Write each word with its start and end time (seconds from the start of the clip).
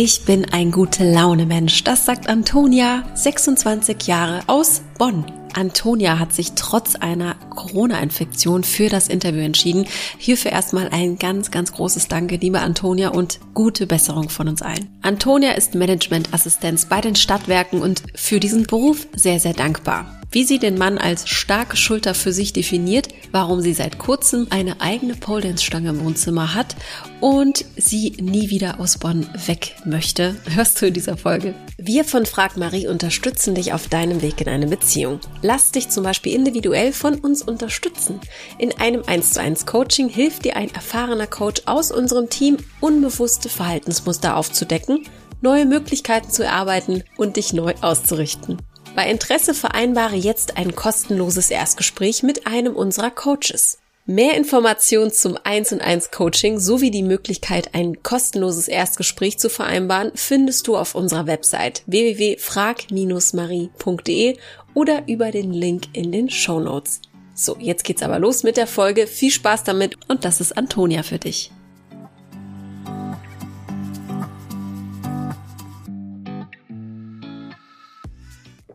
Ich 0.00 0.24
bin 0.24 0.44
ein 0.52 0.70
gute 0.70 1.02
Laune 1.02 1.44
Mensch. 1.44 1.82
Das 1.82 2.06
sagt 2.06 2.28
Antonia, 2.28 3.02
26 3.14 4.06
Jahre 4.06 4.42
aus 4.46 4.80
Bonn. 4.96 5.24
Antonia 5.54 6.20
hat 6.20 6.32
sich 6.32 6.52
trotz 6.52 6.94
einer 6.94 7.34
Corona-Infektion 7.50 8.62
für 8.62 8.90
das 8.90 9.08
Interview 9.08 9.40
entschieden. 9.40 9.86
Hierfür 10.16 10.52
erstmal 10.52 10.90
ein 10.90 11.18
ganz, 11.18 11.50
ganz 11.50 11.72
großes 11.72 12.06
Danke, 12.06 12.36
liebe 12.36 12.60
Antonia, 12.60 13.08
und 13.08 13.40
gute 13.54 13.88
Besserung 13.88 14.28
von 14.28 14.46
uns 14.46 14.62
allen. 14.62 14.88
Antonia 15.02 15.54
ist 15.54 15.74
Managementassistenz 15.74 16.86
bei 16.86 17.00
den 17.00 17.16
Stadtwerken 17.16 17.82
und 17.82 18.04
für 18.14 18.38
diesen 18.38 18.68
Beruf 18.68 19.08
sehr, 19.16 19.40
sehr 19.40 19.54
dankbar 19.54 20.17
wie 20.30 20.44
sie 20.44 20.58
den 20.58 20.76
Mann 20.76 20.98
als 20.98 21.28
starke 21.28 21.76
Schulter 21.76 22.14
für 22.14 22.32
sich 22.32 22.52
definiert, 22.52 23.08
warum 23.32 23.60
sie 23.60 23.72
seit 23.72 23.98
kurzem 23.98 24.46
eine 24.50 24.80
eigene 24.80 25.14
Pole 25.14 25.42
Dance 25.42 25.64
Stange 25.64 25.90
im 25.90 26.04
Wohnzimmer 26.04 26.54
hat 26.54 26.76
und 27.20 27.64
sie 27.76 28.16
nie 28.20 28.50
wieder 28.50 28.80
aus 28.80 28.98
Bonn 28.98 29.26
weg 29.46 29.76
möchte, 29.84 30.36
hörst 30.54 30.80
du 30.80 30.86
in 30.86 30.94
dieser 30.94 31.16
Folge. 31.16 31.54
Wir 31.78 32.04
von 32.04 32.26
Frag 32.26 32.56
Marie 32.56 32.88
unterstützen 32.88 33.54
dich 33.54 33.72
auf 33.72 33.88
deinem 33.88 34.22
Weg 34.22 34.40
in 34.40 34.48
eine 34.48 34.66
Beziehung. 34.66 35.20
Lass 35.42 35.70
dich 35.70 35.88
zum 35.88 36.04
Beispiel 36.04 36.34
individuell 36.34 36.92
von 36.92 37.14
uns 37.16 37.42
unterstützen. 37.42 38.20
In 38.58 38.72
einem 38.78 39.02
1 39.06 39.32
zu 39.32 39.40
1 39.40 39.66
Coaching 39.66 40.08
hilft 40.08 40.44
dir 40.44 40.56
ein 40.56 40.72
erfahrener 40.74 41.26
Coach 41.26 41.62
aus 41.66 41.90
unserem 41.90 42.28
Team, 42.28 42.58
unbewusste 42.80 43.48
Verhaltensmuster 43.48 44.36
aufzudecken, 44.36 45.04
neue 45.40 45.66
Möglichkeiten 45.66 46.30
zu 46.30 46.44
erarbeiten 46.44 47.04
und 47.16 47.36
dich 47.36 47.52
neu 47.52 47.74
auszurichten. 47.80 48.58
Bei 48.94 49.10
Interesse 49.10 49.54
vereinbare 49.54 50.16
jetzt 50.16 50.56
ein 50.56 50.74
kostenloses 50.74 51.50
Erstgespräch 51.50 52.22
mit 52.22 52.46
einem 52.46 52.74
unserer 52.74 53.10
Coaches. 53.10 53.78
Mehr 54.10 54.38
Informationen 54.38 55.12
zum 55.12 55.36
1 55.44 55.72
und 55.72 55.82
1 55.82 56.10
Coaching 56.10 56.58
sowie 56.58 56.90
die 56.90 57.02
Möglichkeit, 57.02 57.74
ein 57.74 58.02
kostenloses 58.02 58.66
Erstgespräch 58.66 59.38
zu 59.38 59.50
vereinbaren, 59.50 60.12
findest 60.14 60.66
du 60.66 60.78
auf 60.78 60.94
unserer 60.94 61.26
Website 61.26 61.82
www.frag-marie.de 61.84 64.38
oder 64.72 65.02
über 65.06 65.30
den 65.30 65.52
Link 65.52 65.88
in 65.92 66.10
den 66.10 66.30
Show 66.30 66.58
Notes. 66.58 67.02
So, 67.34 67.58
jetzt 67.60 67.84
geht's 67.84 68.02
aber 68.02 68.18
los 68.18 68.44
mit 68.44 68.56
der 68.56 68.66
Folge. 68.66 69.06
Viel 69.06 69.30
Spaß 69.30 69.64
damit 69.64 69.98
und 70.08 70.24
das 70.24 70.40
ist 70.40 70.56
Antonia 70.56 71.02
für 71.02 71.18
dich. 71.18 71.50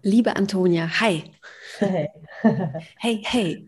Liebe 0.06 0.36
Antonia, 0.36 1.00
hi. 1.00 1.24
Hey. 1.80 2.10
hey, 2.98 3.22
hey. 3.24 3.68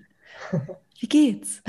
Wie 1.00 1.08
geht's? 1.08 1.64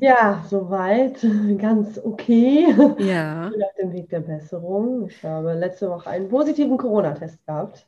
ja, 0.00 0.44
soweit. 0.50 1.24
Ganz 1.56 1.96
okay. 1.98 2.66
Ja. 2.98 3.46
Ich 3.46 3.52
bin 3.52 3.62
auf 3.62 3.74
dem 3.78 3.92
Weg 3.92 4.08
der 4.10 4.20
Besserung. 4.20 5.06
Ich 5.08 5.22
habe 5.22 5.54
letzte 5.54 5.88
Woche 5.88 6.10
einen 6.10 6.28
positiven 6.28 6.76
Corona-Test 6.76 7.46
gehabt. 7.46 7.86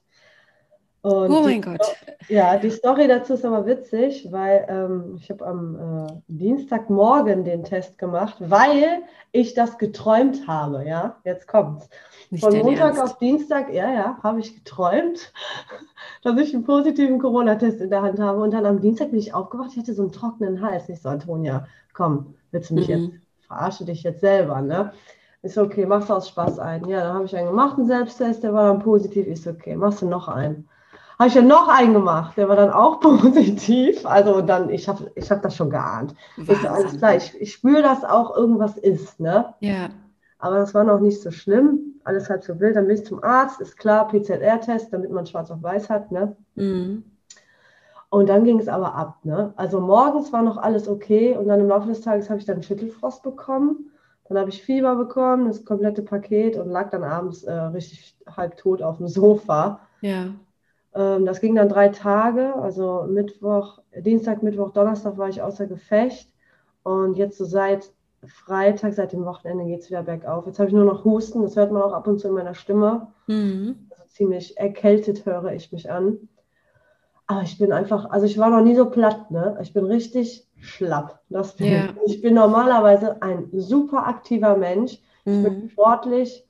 Und 1.02 1.30
oh 1.30 1.42
mein 1.42 1.62
Gott. 1.62 1.80
Ja, 2.28 2.56
die 2.56 2.70
Story 2.70 3.06
dazu 3.06 3.34
ist 3.34 3.44
aber 3.44 3.64
witzig, 3.66 4.26
weil 4.30 4.66
ähm, 4.68 5.16
ich 5.16 5.30
habe 5.30 5.46
am 5.46 6.06
äh, 6.06 6.12
Dienstagmorgen 6.26 7.44
den 7.44 7.64
Test 7.64 7.98
gemacht, 7.98 8.36
weil 8.40 9.02
ich 9.30 9.54
das 9.54 9.78
geträumt 9.78 10.48
habe. 10.48 10.84
Ja, 10.84 11.16
jetzt 11.24 11.46
kommt's. 11.46 11.88
Nicht 12.30 12.44
Von 12.44 12.58
Montag 12.58 12.96
Ernst. 12.96 13.02
auf 13.02 13.18
Dienstag, 13.18 13.72
ja, 13.72 13.90
ja, 13.90 14.18
habe 14.22 14.40
ich 14.40 14.54
geträumt, 14.54 15.32
dass 16.22 16.38
ich 16.38 16.52
einen 16.52 16.64
positiven 16.64 17.18
Corona-Test 17.18 17.80
in 17.80 17.90
der 17.90 18.02
Hand 18.02 18.18
habe. 18.18 18.42
Und 18.42 18.52
dann 18.52 18.66
am 18.66 18.80
Dienstag 18.80 19.10
bin 19.10 19.20
ich 19.20 19.32
aufgewacht, 19.32 19.70
ich 19.72 19.78
hatte 19.78 19.94
so 19.94 20.02
einen 20.02 20.12
trockenen 20.12 20.60
Hals. 20.60 20.88
Ich 20.88 21.00
so, 21.00 21.08
Antonia, 21.08 21.66
komm, 21.94 22.34
willst 22.50 22.70
du 22.70 22.74
mich 22.74 22.88
mhm. 22.88 22.94
jetzt, 22.94 23.10
verarsche 23.46 23.84
dich 23.84 24.02
jetzt 24.02 24.20
selber, 24.20 24.60
ne? 24.60 24.92
Ist 25.42 25.56
okay, 25.56 25.86
machst 25.86 26.10
du 26.10 26.14
aus 26.14 26.28
Spaß 26.28 26.58
ein. 26.58 26.86
Ja, 26.88 27.04
dann 27.04 27.14
habe 27.14 27.24
ich 27.24 27.36
einen 27.36 27.46
gemacht, 27.46 27.78
einen 27.78 27.86
Selbsttest, 27.86 28.42
der 28.42 28.52
war 28.52 28.64
dann 28.64 28.80
positiv. 28.80 29.26
Ist 29.26 29.46
okay, 29.46 29.76
machst 29.76 30.02
du 30.02 30.06
noch 30.06 30.26
einen. 30.26 30.68
Habe 31.18 31.28
ich 31.28 31.34
ja 31.34 31.42
noch 31.42 31.68
einen 31.68 31.94
gemacht, 31.94 32.36
der 32.36 32.48
war 32.48 32.54
dann 32.56 32.70
auch 32.70 33.00
positiv. 33.00 34.06
Also 34.06 34.40
dann, 34.40 34.70
ich 34.70 34.88
habe 34.88 35.10
ich 35.16 35.30
hab 35.30 35.42
das 35.42 35.56
schon 35.56 35.70
geahnt. 35.70 36.14
Ist 36.36 36.64
alles 36.64 36.96
klar, 36.96 37.16
ich, 37.16 37.34
ich 37.40 37.52
spüre, 37.52 37.82
dass 37.82 38.04
auch 38.04 38.36
irgendwas 38.36 38.76
ist, 38.76 39.18
ne? 39.18 39.54
Ja. 39.60 39.88
Aber 40.38 40.58
das 40.58 40.72
war 40.74 40.84
noch 40.84 41.00
nicht 41.00 41.20
so 41.20 41.32
schlimm. 41.32 42.00
Alles 42.04 42.30
halb 42.30 42.44
so 42.44 42.60
wild. 42.60 42.76
Dann 42.76 42.86
bin 42.86 42.96
ich 42.96 43.04
zum 43.04 43.22
Arzt, 43.24 43.60
ist 43.60 43.76
klar, 43.76 44.06
PCR-Test, 44.06 44.92
damit 44.92 45.10
man 45.10 45.26
schwarz 45.26 45.50
auf 45.50 45.62
weiß 45.62 45.90
hat, 45.90 46.12
ne? 46.12 46.36
Mhm. 46.54 47.02
Und 48.10 48.28
dann 48.28 48.44
ging 48.44 48.58
es 48.58 48.68
aber 48.68 48.94
ab, 48.94 49.18
ne? 49.24 49.52
Also 49.56 49.80
morgens 49.80 50.32
war 50.32 50.42
noch 50.42 50.56
alles 50.56 50.88
okay 50.88 51.36
und 51.36 51.48
dann 51.48 51.60
im 51.60 51.68
Laufe 51.68 51.88
des 51.88 52.00
Tages 52.00 52.30
habe 52.30 52.38
ich 52.38 52.46
dann 52.46 52.62
Schüttelfrost 52.62 53.22
bekommen. 53.24 53.90
Dann 54.28 54.38
habe 54.38 54.50
ich 54.50 54.62
Fieber 54.62 54.94
bekommen, 54.94 55.46
das 55.48 55.64
komplette 55.64 56.02
Paket 56.02 56.56
und 56.56 56.70
lag 56.70 56.90
dann 56.90 57.02
abends 57.02 57.44
äh, 57.44 57.52
richtig 57.52 58.16
halb 58.36 58.56
tot 58.56 58.82
auf 58.82 58.98
dem 58.98 59.08
Sofa. 59.08 59.80
Ja. 60.00 60.28
Ähm, 60.94 61.26
das 61.26 61.40
ging 61.40 61.54
dann 61.54 61.68
drei 61.68 61.88
Tage, 61.88 62.54
also 62.56 63.06
Mittwoch, 63.08 63.80
Dienstag, 63.96 64.42
Mittwoch, 64.42 64.72
Donnerstag 64.72 65.18
war 65.18 65.28
ich 65.28 65.42
außer 65.42 65.66
Gefecht. 65.66 66.32
Und 66.82 67.16
jetzt 67.16 67.38
so 67.38 67.44
seit 67.44 67.92
Freitag, 68.26 68.94
seit 68.94 69.12
dem 69.12 69.24
Wochenende 69.24 69.64
geht 69.66 69.80
es 69.80 69.90
wieder 69.90 70.02
bergauf. 70.02 70.46
Jetzt 70.46 70.58
habe 70.58 70.68
ich 70.68 70.74
nur 70.74 70.84
noch 70.84 71.04
Husten, 71.04 71.42
das 71.42 71.56
hört 71.56 71.70
man 71.70 71.82
auch 71.82 71.92
ab 71.92 72.06
und 72.06 72.18
zu 72.18 72.28
in 72.28 72.34
meiner 72.34 72.54
Stimme. 72.54 73.08
Mhm. 73.26 73.88
Also 73.90 74.04
ziemlich 74.08 74.56
erkältet 74.58 75.24
höre 75.24 75.52
ich 75.52 75.70
mich 75.72 75.90
an. 75.90 76.28
Aber 77.26 77.42
ich 77.42 77.58
bin 77.58 77.72
einfach, 77.72 78.06
also 78.10 78.24
ich 78.24 78.38
war 78.38 78.48
noch 78.48 78.62
nie 78.62 78.74
so 78.74 78.88
platt, 78.88 79.30
ne? 79.30 79.58
Ich 79.60 79.74
bin 79.74 79.84
richtig 79.84 80.48
schlapp. 80.60 81.20
Das 81.28 81.56
bin 81.56 81.72
ja. 81.72 81.88
ich. 82.06 82.14
ich 82.14 82.22
bin 82.22 82.34
normalerweise 82.34 83.20
ein 83.22 83.48
super 83.52 84.06
aktiver 84.06 84.56
Mensch. 84.56 84.98
Mhm. 85.24 85.32
Ich 85.34 85.42
bin 85.42 85.62
mhm. 85.62 85.68
sportlich, 85.68 86.47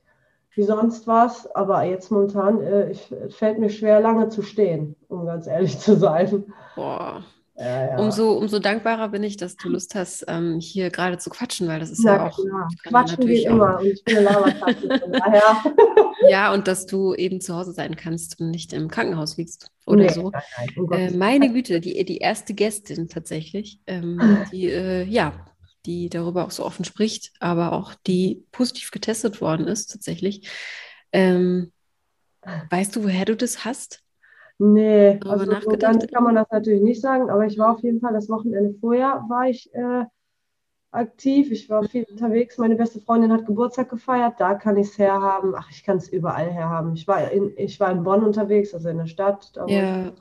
wie 0.58 0.64
sonst 0.64 1.06
was, 1.06 1.46
aber 1.54 1.84
jetzt 1.84 2.10
momentan 2.10 2.60
äh, 2.60 2.90
ich, 2.90 3.14
fällt 3.30 3.58
mir 3.58 3.70
schwer, 3.70 4.00
lange 4.00 4.28
zu 4.28 4.42
stehen, 4.42 4.96
um 5.08 5.24
ganz 5.24 5.46
ehrlich 5.46 5.78
zu 5.78 5.96
sein. 5.96 6.44
Boah. 6.74 7.22
Ja, 7.56 7.86
ja. 7.90 7.98
Umso, 7.98 8.32
umso 8.32 8.60
dankbarer 8.60 9.08
bin 9.08 9.24
ich, 9.24 9.36
dass 9.36 9.56
du 9.56 9.68
Lust 9.68 9.96
hast, 9.96 10.24
ähm, 10.28 10.60
hier 10.60 10.90
gerade 10.90 11.18
zu 11.18 11.28
quatschen, 11.28 11.66
weil 11.66 11.80
das 11.80 11.90
ist 11.90 12.04
ja, 12.04 12.16
ja 12.16 12.26
auch. 12.28 12.36
Klar. 12.36 12.68
Quatschen 12.84 13.26
geht 13.26 13.46
immer 13.46 13.78
und 13.80 13.86
ich 13.86 14.04
bin 14.04 14.26
eine. 14.26 14.54
Ja, 16.28 16.52
und 16.52 16.66
dass 16.66 16.86
du 16.86 17.14
eben 17.14 17.40
zu 17.40 17.54
Hause 17.54 17.72
sein 17.72 17.96
kannst 17.96 18.40
und 18.40 18.50
nicht 18.50 18.72
im 18.72 18.88
Krankenhaus 18.88 19.36
liegst 19.36 19.70
oder 19.86 20.02
nee, 20.04 20.08
so. 20.08 20.30
Nein, 20.30 20.42
nein, 20.90 21.14
äh, 21.14 21.16
meine 21.16 21.52
Güte, 21.52 21.80
die, 21.80 22.04
die 22.04 22.18
erste 22.18 22.54
Gästin 22.54 23.08
tatsächlich, 23.08 23.80
ähm, 23.86 24.20
die, 24.52 24.66
äh, 24.66 25.04
ja, 25.04 25.32
die 25.86 26.08
darüber 26.08 26.44
auch 26.44 26.50
so 26.50 26.64
offen 26.64 26.84
spricht, 26.84 27.32
aber 27.40 27.72
auch 27.72 27.94
die 28.06 28.44
positiv 28.52 28.90
getestet 28.90 29.40
worden 29.40 29.66
ist 29.66 29.92
tatsächlich. 29.92 30.48
Ähm, 31.12 31.72
weißt 32.70 32.96
du, 32.96 33.04
woher 33.04 33.24
du 33.24 33.36
das 33.36 33.64
hast? 33.64 34.02
Nee, 34.58 35.20
also 35.24 35.44
so 35.44 35.76
ganz 35.76 36.06
kann 36.08 36.24
man 36.24 36.34
das 36.34 36.48
natürlich 36.50 36.82
nicht 36.82 37.00
sagen, 37.00 37.30
aber 37.30 37.46
ich 37.46 37.56
war 37.58 37.74
auf 37.74 37.82
jeden 37.82 38.00
Fall 38.00 38.12
das 38.12 38.28
Wochenende 38.28 38.74
vorher 38.80 39.24
war 39.28 39.48
ich 39.48 39.72
äh, 39.72 40.04
aktiv. 40.90 41.50
Ich 41.50 41.68
war 41.68 41.84
viel 41.84 42.04
unterwegs. 42.10 42.58
Meine 42.58 42.76
beste 42.76 43.00
Freundin 43.00 43.32
hat 43.32 43.46
Geburtstag 43.46 43.88
gefeiert. 43.90 44.34
Da 44.38 44.54
kann 44.54 44.76
ich 44.76 44.88
es 44.88 44.98
herhaben. 44.98 45.54
Ach, 45.56 45.70
ich 45.70 45.84
kann 45.84 45.98
es 45.98 46.08
überall 46.08 46.50
herhaben. 46.50 46.94
Ich 46.94 47.06
war 47.06 47.30
in, 47.30 47.52
ich 47.56 47.78
war 47.78 47.90
in 47.90 48.02
Bonn 48.02 48.24
unterwegs, 48.24 48.74
also 48.74 48.88
in 48.88 48.98
der 48.98 49.06
Stadt. 49.06 49.52
ja. 49.68 50.12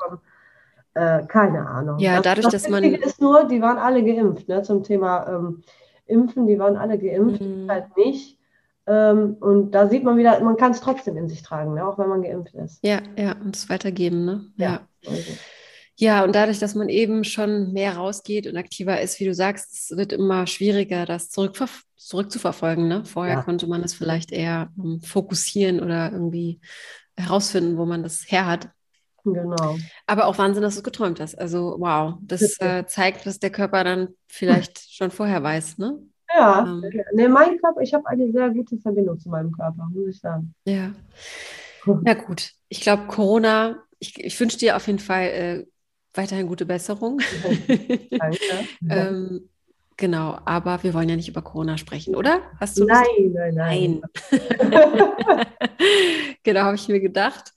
Äh, 0.97 1.27
keine 1.27 1.67
Ahnung. 1.67 1.99
Ja, 1.99 2.21
dadurch, 2.21 2.47
das 2.47 2.63
dass 2.63 2.71
man. 2.71 2.83
ist 2.83 3.21
nur, 3.21 3.43
die 3.43 3.61
waren 3.61 3.77
alle 3.77 4.03
geimpft, 4.03 4.47
ne, 4.47 4.63
zum 4.63 4.83
Thema 4.83 5.27
ähm, 5.29 5.61
Impfen, 6.07 6.47
die 6.47 6.57
waren 6.57 6.75
alle 6.75 6.97
geimpft, 6.97 7.41
mhm. 7.41 7.69
halt 7.69 7.95
nicht. 7.95 8.39
Ähm, 8.87 9.37
und 9.39 9.71
da 9.71 9.89
sieht 9.89 10.03
man 10.03 10.17
wieder, 10.17 10.39
man 10.39 10.57
kann 10.57 10.71
es 10.71 10.81
trotzdem 10.81 11.15
in 11.15 11.27
sich 11.27 11.43
tragen, 11.43 11.75
ne, 11.75 11.85
auch 11.85 11.99
wenn 11.99 12.09
man 12.09 12.23
geimpft 12.23 12.55
ist. 12.55 12.79
Ja, 12.81 13.01
ja, 13.15 13.35
und 13.43 13.55
es 13.55 13.69
weitergeben, 13.69 14.25
ne? 14.25 14.45
Ja. 14.55 14.87
Ja. 15.01 15.11
ja, 15.97 16.23
und 16.23 16.33
dadurch, 16.33 16.57
dass 16.57 16.73
man 16.73 16.89
eben 16.89 17.23
schon 17.23 17.73
mehr 17.73 17.97
rausgeht 17.97 18.47
und 18.47 18.57
aktiver 18.57 18.99
ist, 18.99 19.19
wie 19.19 19.25
du 19.25 19.35
sagst, 19.35 19.91
es 19.91 19.97
wird 19.97 20.13
immer 20.13 20.47
schwieriger, 20.47 21.05
das 21.05 21.29
zurückzuverfolgen. 21.29 22.87
Ne? 22.87 23.05
Vorher 23.05 23.35
ja. 23.35 23.43
konnte 23.43 23.67
man 23.67 23.83
es 23.83 23.93
vielleicht 23.93 24.31
eher 24.31 24.71
um, 24.77 24.93
ähm, 24.93 25.01
fokussieren 25.01 25.79
oder 25.79 26.11
irgendwie 26.11 26.59
herausfinden, 27.15 27.77
wo 27.77 27.85
man 27.85 28.01
das 28.01 28.23
her 28.31 28.47
hat. 28.47 28.69
Genau. 29.33 29.77
Aber 30.05 30.25
auch 30.25 30.37
Wahnsinn, 30.37 30.63
dass 30.63 30.75
du 30.75 30.79
es 30.79 30.83
geträumt 30.83 31.19
hast. 31.19 31.37
Also 31.37 31.75
wow, 31.79 32.15
das 32.21 32.59
äh, 32.59 32.85
zeigt, 32.87 33.25
was 33.25 33.39
der 33.39 33.49
Körper 33.49 33.83
dann 33.83 34.09
vielleicht 34.27 34.79
schon 34.93 35.11
vorher 35.11 35.43
weiß, 35.43 35.77
ne? 35.77 35.99
Ja, 36.35 36.65
ähm. 36.65 36.83
nee, 37.13 37.27
mein 37.27 37.57
Körper, 37.59 37.81
ich 37.81 37.93
habe 37.93 38.07
eine 38.07 38.31
sehr 38.31 38.49
gute 38.49 38.77
Verbindung 38.77 39.17
zu 39.17 39.29
meinem 39.29 39.51
Körper, 39.51 39.87
muss 39.93 40.07
ich 40.09 40.19
sagen. 40.19 40.53
Ja. 40.65 40.91
Ja 42.05 42.13
gut, 42.15 42.51
ich 42.67 42.81
glaube 42.81 43.07
Corona, 43.07 43.83
ich, 43.99 44.23
ich 44.23 44.39
wünsche 44.39 44.57
dir 44.57 44.75
auf 44.75 44.87
jeden 44.87 44.99
Fall 44.99 45.23
äh, 45.23 45.65
weiterhin 46.13 46.47
gute 46.47 46.65
Besserung. 46.65 47.21
Danke. 48.09 48.37
ähm, 48.89 49.49
genau, 49.95 50.37
aber 50.45 50.83
wir 50.83 50.93
wollen 50.93 51.09
ja 51.09 51.15
nicht 51.15 51.29
über 51.29 51.41
Corona 51.41 51.77
sprechen, 51.77 52.15
oder? 52.15 52.41
Hast 52.59 52.77
du 52.77 52.85
nein, 52.85 53.05
nein, 53.31 53.55
nein, 53.55 54.01
nein. 54.31 55.45
genau, 56.43 56.61
habe 56.61 56.75
ich 56.75 56.87
mir 56.89 56.99
gedacht. 56.99 57.53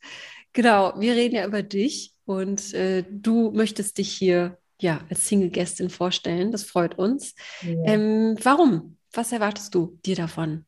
Genau, 0.53 0.93
wir 0.99 1.15
reden 1.15 1.37
ja 1.37 1.47
über 1.47 1.63
dich 1.63 2.15
und 2.25 2.75
äh, 2.75 3.05
du 3.09 3.51
möchtest 3.53 3.99
dich 3.99 4.13
hier 4.13 4.59
ja 4.81 5.01
als 5.09 5.29
Single-Gästin 5.29 5.91
vorstellen. 5.91 6.53
Das 6.53 6.65
freut 6.65 6.99
uns. 6.99 7.35
Ja. 7.63 7.85
Ähm, 7.85 8.37
warum? 8.43 8.97
Was 9.13 9.33
erwartest 9.33 9.75
du 9.75 9.99
dir 10.05 10.17
davon? 10.17 10.65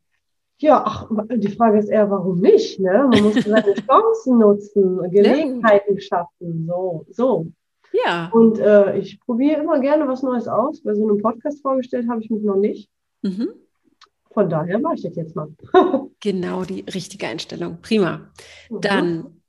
Ja, 0.59 0.83
ach, 0.87 1.09
die 1.35 1.51
Frage 1.51 1.79
ist 1.79 1.89
eher, 1.89 2.09
warum 2.09 2.41
nicht? 2.41 2.79
Ne? 2.79 3.09
Man 3.11 3.23
muss 3.23 3.35
seine 3.45 3.75
Chancen 3.75 4.39
nutzen, 4.39 5.11
Gelegenheiten 5.11 6.01
schaffen, 6.01 6.67
so, 6.69 7.05
so. 7.11 7.47
Ja. 7.93 8.31
Und 8.33 8.59
äh, 8.59 8.97
ich 8.97 9.21
probiere 9.21 9.61
immer 9.61 9.81
gerne 9.81 10.07
was 10.09 10.23
Neues 10.23 10.49
aus. 10.49 10.83
Bei 10.83 10.95
so 10.95 11.03
einem 11.03 11.19
Podcast 11.19 11.61
vorgestellt 11.63 12.09
habe 12.09 12.23
ich 12.23 12.31
mich 12.31 12.43
noch 12.43 12.57
nicht. 12.57 12.89
Mhm. 13.23 13.51
Von 14.33 14.49
daher 14.49 14.79
mache 14.79 14.95
ich 14.95 15.03
das 15.03 15.17
jetzt 15.17 15.37
mal. 15.37 15.49
genau 16.21 16.65
die 16.65 16.85
richtige 16.95 17.27
Einstellung. 17.27 17.79
Prima. 17.83 18.31
Mhm. 18.71 18.81
Dann, 18.81 19.42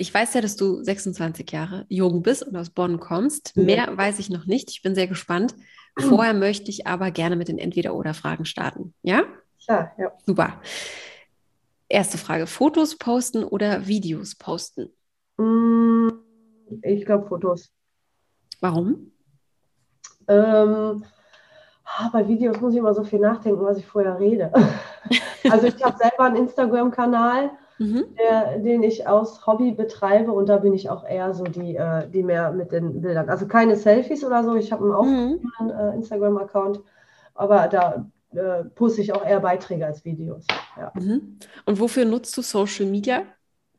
ich 0.00 0.14
weiß 0.14 0.32
ja, 0.32 0.40
dass 0.40 0.56
du 0.56 0.82
26 0.82 1.52
Jahre 1.52 1.84
jung 1.90 2.22
bist 2.22 2.42
und 2.42 2.56
aus 2.56 2.70
Bonn 2.70 3.00
kommst. 3.00 3.54
Mehr 3.54 3.94
weiß 3.94 4.18
ich 4.18 4.30
noch 4.30 4.46
nicht. 4.46 4.70
Ich 4.70 4.80
bin 4.80 4.94
sehr 4.94 5.06
gespannt. 5.06 5.54
Vorher 5.98 6.32
möchte 6.32 6.70
ich 6.70 6.86
aber 6.86 7.10
gerne 7.10 7.36
mit 7.36 7.48
den 7.48 7.58
Entweder-Oder-Fragen 7.58 8.46
starten. 8.46 8.94
Ja? 9.02 9.24
Klar, 9.62 9.92
ja. 9.98 10.10
Super. 10.24 10.58
Erste 11.86 12.16
Frage: 12.16 12.46
Fotos 12.46 12.96
posten 12.96 13.44
oder 13.44 13.86
Videos 13.86 14.36
posten? 14.36 14.90
Mm, 15.36 16.08
ich 16.80 17.04
glaube 17.04 17.28
Fotos. 17.28 17.70
Warum? 18.60 19.12
Ähm, 20.28 21.04
ah, 21.84 22.08
bei 22.10 22.26
Videos 22.26 22.58
muss 22.58 22.72
ich 22.72 22.78
immer 22.78 22.94
so 22.94 23.04
viel 23.04 23.18
nachdenken, 23.18 23.62
was 23.62 23.76
ich 23.76 23.86
vorher 23.86 24.18
rede. 24.18 24.50
also 25.50 25.66
ich 25.66 25.84
habe 25.84 25.98
selber 25.98 26.24
einen 26.24 26.36
Instagram-Kanal, 26.36 27.50
mhm. 27.80 28.04
den 28.62 28.82
ich 28.82 29.08
aus 29.08 29.46
Hobby 29.46 29.72
betreibe 29.72 30.30
und 30.32 30.48
da 30.48 30.58
bin 30.58 30.74
ich 30.74 30.90
auch 30.90 31.04
eher 31.04 31.34
so 31.34 31.44
die, 31.44 31.76
äh, 31.76 32.08
die 32.08 32.22
mehr 32.22 32.52
mit 32.52 32.70
den 32.72 33.00
Bildern. 33.00 33.28
Also 33.28 33.46
keine 33.48 33.76
Selfies 33.76 34.22
oder 34.22 34.44
so. 34.44 34.54
Ich 34.54 34.70
habe 34.70 34.96
auch 34.96 35.04
mhm. 35.04 35.40
einen 35.58 35.70
äh, 35.70 35.94
Instagram-Account, 35.94 36.80
aber 37.34 37.68
da 37.68 38.06
äh, 38.32 38.64
poste 38.64 39.00
ich 39.00 39.12
auch 39.12 39.26
eher 39.26 39.40
Beiträge 39.40 39.86
als 39.86 40.04
Videos. 40.04 40.46
Ja. 40.76 40.92
Mhm. 40.94 41.38
Und 41.64 41.80
wofür 41.80 42.04
nutzt 42.04 42.36
du 42.36 42.42
Social 42.42 42.86
Media? 42.86 43.22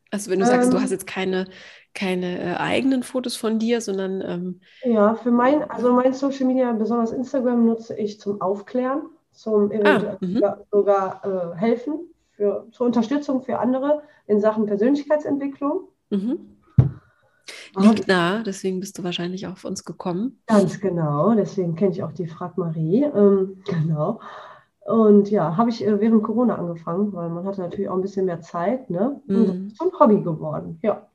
Also 0.09 0.29
wenn 0.29 0.39
du 0.39 0.45
sagst, 0.45 0.69
ähm, 0.69 0.75
du 0.75 0.81
hast 0.81 0.91
jetzt 0.91 1.07
keine, 1.07 1.45
keine 1.93 2.39
äh, 2.39 2.55
eigenen 2.57 3.03
Fotos 3.03 3.37
von 3.37 3.59
dir, 3.59 3.79
sondern 3.79 4.21
ähm, 4.21 4.61
ja, 4.83 5.15
für 5.15 5.31
mein, 5.31 5.63
also 5.69 5.93
mein 5.93 6.13
Social 6.13 6.47
Media, 6.47 6.71
besonders 6.73 7.11
Instagram, 7.11 7.65
nutze 7.65 7.95
ich 7.95 8.19
zum 8.19 8.41
Aufklären, 8.41 9.03
zum 9.31 9.71
ah, 9.85 10.17
sogar, 10.19 10.65
sogar 10.71 11.53
äh, 11.53 11.57
helfen, 11.57 12.10
für, 12.41 12.67
zur 12.71 12.87
Unterstützung 12.87 13.43
für 13.43 13.59
andere 13.59 14.01
in 14.25 14.41
Sachen 14.41 14.65
Persönlichkeitsentwicklung. 14.65 15.89
Mhm. 16.09 16.39
Liegt 17.77 18.07
nah, 18.07 18.41
deswegen 18.41 18.79
bist 18.79 18.97
du 18.97 19.03
wahrscheinlich 19.03 19.45
auch 19.45 19.51
auf 19.51 19.65
uns 19.65 19.85
gekommen. 19.85 20.41
Ganz 20.47 20.79
genau, 20.79 21.35
deswegen 21.35 21.75
kenne 21.75 21.91
ich 21.91 22.01
auch 22.01 22.11
die 22.11 22.27
Frag 22.27 22.57
Marie. 22.57 23.03
Ähm, 23.03 23.61
genau. 23.65 24.19
Und 24.85 25.29
ja, 25.29 25.55
habe 25.55 25.69
ich 25.69 25.85
äh, 25.85 25.99
während 25.99 26.23
Corona 26.23 26.55
angefangen, 26.55 27.13
weil 27.13 27.29
man 27.29 27.45
hatte 27.45 27.61
natürlich 27.61 27.89
auch 27.89 27.95
ein 27.95 28.01
bisschen 28.01 28.25
mehr 28.25 28.41
Zeit, 28.41 28.89
ne? 28.89 29.21
Und 29.27 29.35
mhm. 29.35 29.67
ist 29.67 29.79
ein 29.79 29.91
Hobby 29.99 30.21
geworden, 30.21 30.79
ja. 30.81 31.07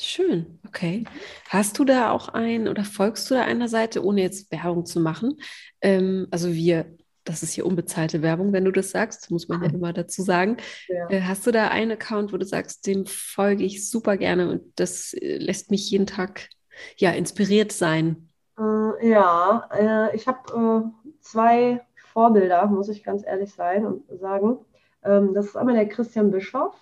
Schön, 0.00 0.58
okay. 0.66 1.04
Hast 1.50 1.78
du 1.78 1.84
da 1.84 2.12
auch 2.12 2.30
ein 2.30 2.66
oder 2.66 2.82
folgst 2.82 3.30
du 3.30 3.34
da 3.34 3.42
einer 3.42 3.68
Seite, 3.68 4.02
ohne 4.02 4.22
jetzt 4.22 4.50
Werbung 4.50 4.86
zu 4.86 5.00
machen? 5.00 5.38
Ähm, 5.82 6.28
also 6.30 6.54
wir 6.54 6.86
das 7.24 7.42
ist 7.42 7.52
hier 7.52 7.66
unbezahlte 7.66 8.22
Werbung, 8.22 8.52
wenn 8.52 8.64
du 8.64 8.72
das 8.72 8.90
sagst, 8.90 9.30
muss 9.30 9.48
man 9.48 9.62
ja 9.62 9.68
ah. 9.68 9.74
immer 9.74 9.92
dazu 9.92 10.22
sagen. 10.22 10.56
Ja. 10.88 11.08
Äh, 11.10 11.20
hast 11.22 11.46
du 11.46 11.50
da 11.50 11.68
einen 11.68 11.92
Account, 11.92 12.32
wo 12.32 12.36
du 12.36 12.44
sagst, 12.44 12.86
dem 12.86 13.06
folge 13.06 13.64
ich 13.64 13.88
super 13.88 14.16
gerne 14.16 14.50
und 14.50 14.62
das 14.76 15.14
äh, 15.14 15.38
lässt 15.38 15.70
mich 15.70 15.90
jeden 15.90 16.06
Tag 16.06 16.48
ja 16.96 17.10
inspiriert 17.10 17.72
sein? 17.72 18.28
Äh, 18.58 19.08
ja, 19.08 20.10
ich 20.14 20.26
habe 20.26 20.92
zwei 21.20 21.80
Vorbilder, 22.12 22.66
muss 22.66 22.88
ich 22.88 23.02
ganz 23.02 23.24
ehrlich 23.24 23.52
sein 23.54 23.86
und 23.86 24.02
sagen. 24.20 24.58
Ähm, 25.04 25.34
das 25.34 25.46
ist 25.46 25.56
einmal 25.56 25.74
der 25.74 25.88
Christian 25.88 26.30
Bischoff, 26.30 26.74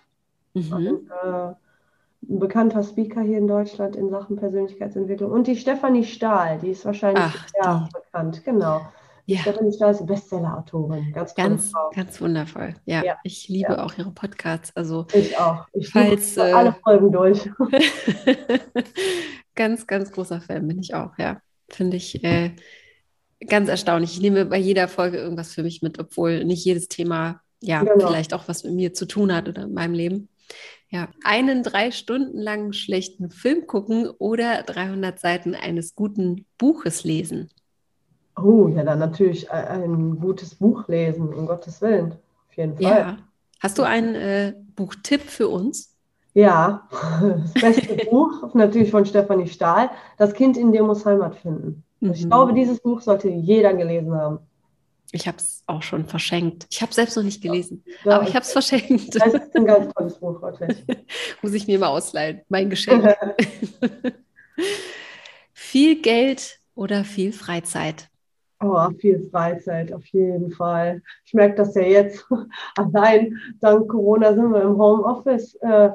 mhm. 0.54 0.72
ein, 0.72 1.10
äh, 1.22 1.54
ein 2.28 2.38
bekannter 2.38 2.82
Speaker 2.82 3.22
hier 3.22 3.38
in 3.38 3.48
Deutschland 3.48 3.96
in 3.96 4.10
Sachen 4.10 4.36
Persönlichkeitsentwicklung 4.36 5.30
und 5.30 5.46
die 5.46 5.56
Stefanie 5.56 6.04
Stahl, 6.04 6.58
die 6.58 6.70
ist 6.70 6.84
wahrscheinlich 6.84 7.24
Ach, 7.62 7.88
bekannt, 7.92 8.44
genau. 8.44 8.82
Ja. 9.30 9.42
Stefanie 9.42 9.72
Stahl 9.72 9.92
ist 9.92 10.04
Bestseller-Autorin. 10.04 11.12
Ganz, 11.12 11.36
ganz, 11.36 11.72
ganz 11.94 12.20
wundervoll. 12.20 12.74
Ja, 12.84 13.04
ja. 13.04 13.16
ich 13.22 13.48
liebe 13.48 13.74
ja. 13.74 13.84
auch 13.84 13.96
ihre 13.96 14.10
Podcasts. 14.10 14.76
Also, 14.76 15.06
ich 15.12 15.38
auch. 15.38 15.68
Ich 15.72 15.88
falls, 15.88 16.36
äh, 16.36 16.52
alle 16.52 16.74
Folgen 16.82 17.12
durch. 17.12 17.48
ganz, 19.54 19.86
ganz 19.86 20.10
großer 20.10 20.40
Fan 20.40 20.66
bin 20.66 20.80
ich 20.80 20.94
auch, 20.94 21.16
ja. 21.16 21.40
Finde 21.68 21.96
ich 21.96 22.24
äh, 22.24 22.56
ganz 23.46 23.68
erstaunlich. 23.68 24.14
Ich 24.14 24.20
nehme 24.20 24.46
bei 24.46 24.58
jeder 24.58 24.88
Folge 24.88 25.18
irgendwas 25.18 25.54
für 25.54 25.62
mich 25.62 25.80
mit, 25.80 26.00
obwohl 26.00 26.44
nicht 26.44 26.64
jedes 26.64 26.88
Thema 26.88 27.40
ja 27.60 27.84
genau. 27.84 28.08
vielleicht 28.08 28.34
auch 28.34 28.48
was 28.48 28.64
mit 28.64 28.74
mir 28.74 28.94
zu 28.94 29.06
tun 29.06 29.32
hat 29.32 29.48
oder 29.48 29.62
in 29.62 29.74
meinem 29.74 29.94
Leben. 29.94 30.28
Ja, 30.88 31.08
einen 31.22 31.62
drei 31.62 31.92
Stunden 31.92 32.36
langen 32.36 32.72
schlechten 32.72 33.30
Film 33.30 33.68
gucken 33.68 34.08
oder 34.18 34.64
300 34.64 35.20
Seiten 35.20 35.54
eines 35.54 35.94
guten 35.94 36.46
Buches 36.58 37.04
lesen. 37.04 37.48
Oh, 38.36 38.68
ja, 38.68 38.84
dann 38.84 38.98
natürlich 38.98 39.50
ein 39.50 40.18
gutes 40.18 40.54
Buch 40.54 40.88
lesen, 40.88 41.32
um 41.32 41.46
Gottes 41.46 41.80
Willen. 41.82 42.12
Auf 42.48 42.56
jeden 42.56 42.76
Fall. 42.76 42.82
Ja. 42.82 43.16
Hast 43.60 43.78
du 43.78 43.82
einen 43.82 44.14
äh, 44.14 44.54
Buchtipp 44.74 45.22
für 45.22 45.48
uns? 45.48 45.94
Ja, 46.34 46.88
das 47.20 47.54
beste 47.54 48.06
Buch 48.10 48.54
natürlich 48.54 48.90
von 48.90 49.04
Stefanie 49.04 49.48
Stahl, 49.48 49.90
Das 50.16 50.32
Kind 50.32 50.56
in 50.56 50.72
dir 50.72 50.82
muss 50.82 51.04
Heimat 51.04 51.36
finden. 51.36 51.82
Mhm. 52.00 52.12
Ich 52.12 52.26
glaube, 52.26 52.54
dieses 52.54 52.80
Buch 52.80 53.00
sollte 53.00 53.28
jeder 53.28 53.74
gelesen 53.74 54.14
haben. 54.14 54.38
Ich 55.12 55.26
habe 55.26 55.38
es 55.38 55.64
auch 55.66 55.82
schon 55.82 56.06
verschenkt. 56.06 56.66
Ich 56.70 56.80
habe 56.80 56.90
es 56.90 56.96
selbst 56.96 57.16
noch 57.16 57.24
nicht 57.24 57.42
gelesen, 57.42 57.84
ja, 58.04 58.16
aber 58.16 58.28
ich 58.28 58.34
habe 58.34 58.44
es 58.44 58.52
verschenkt. 58.52 59.16
Das 59.16 59.34
ist 59.34 59.56
ein 59.56 59.66
ganz 59.66 59.92
tolles 59.92 60.18
Buch, 60.18 60.40
wirklich. 60.40 60.84
Muss 61.42 61.52
ich 61.52 61.66
mir 61.66 61.80
mal 61.80 61.88
ausleihen, 61.88 62.42
mein 62.48 62.70
Geschenk. 62.70 63.12
viel 65.52 66.00
Geld 66.00 66.60
oder 66.76 67.04
viel 67.04 67.32
Freizeit? 67.32 68.09
Oh, 68.62 68.90
viel 68.98 69.26
Freizeit, 69.30 69.92
auf 69.92 70.04
jeden 70.06 70.50
Fall. 70.50 71.02
Ich 71.24 71.32
merke 71.32 71.56
das 71.56 71.74
ja 71.74 71.82
jetzt. 71.82 72.26
Allein 72.76 73.38
dank 73.60 73.88
Corona 73.88 74.34
sind 74.34 74.52
wir 74.52 74.62
im 74.62 74.76
Homeoffice 74.76 75.54
äh, 75.62 75.90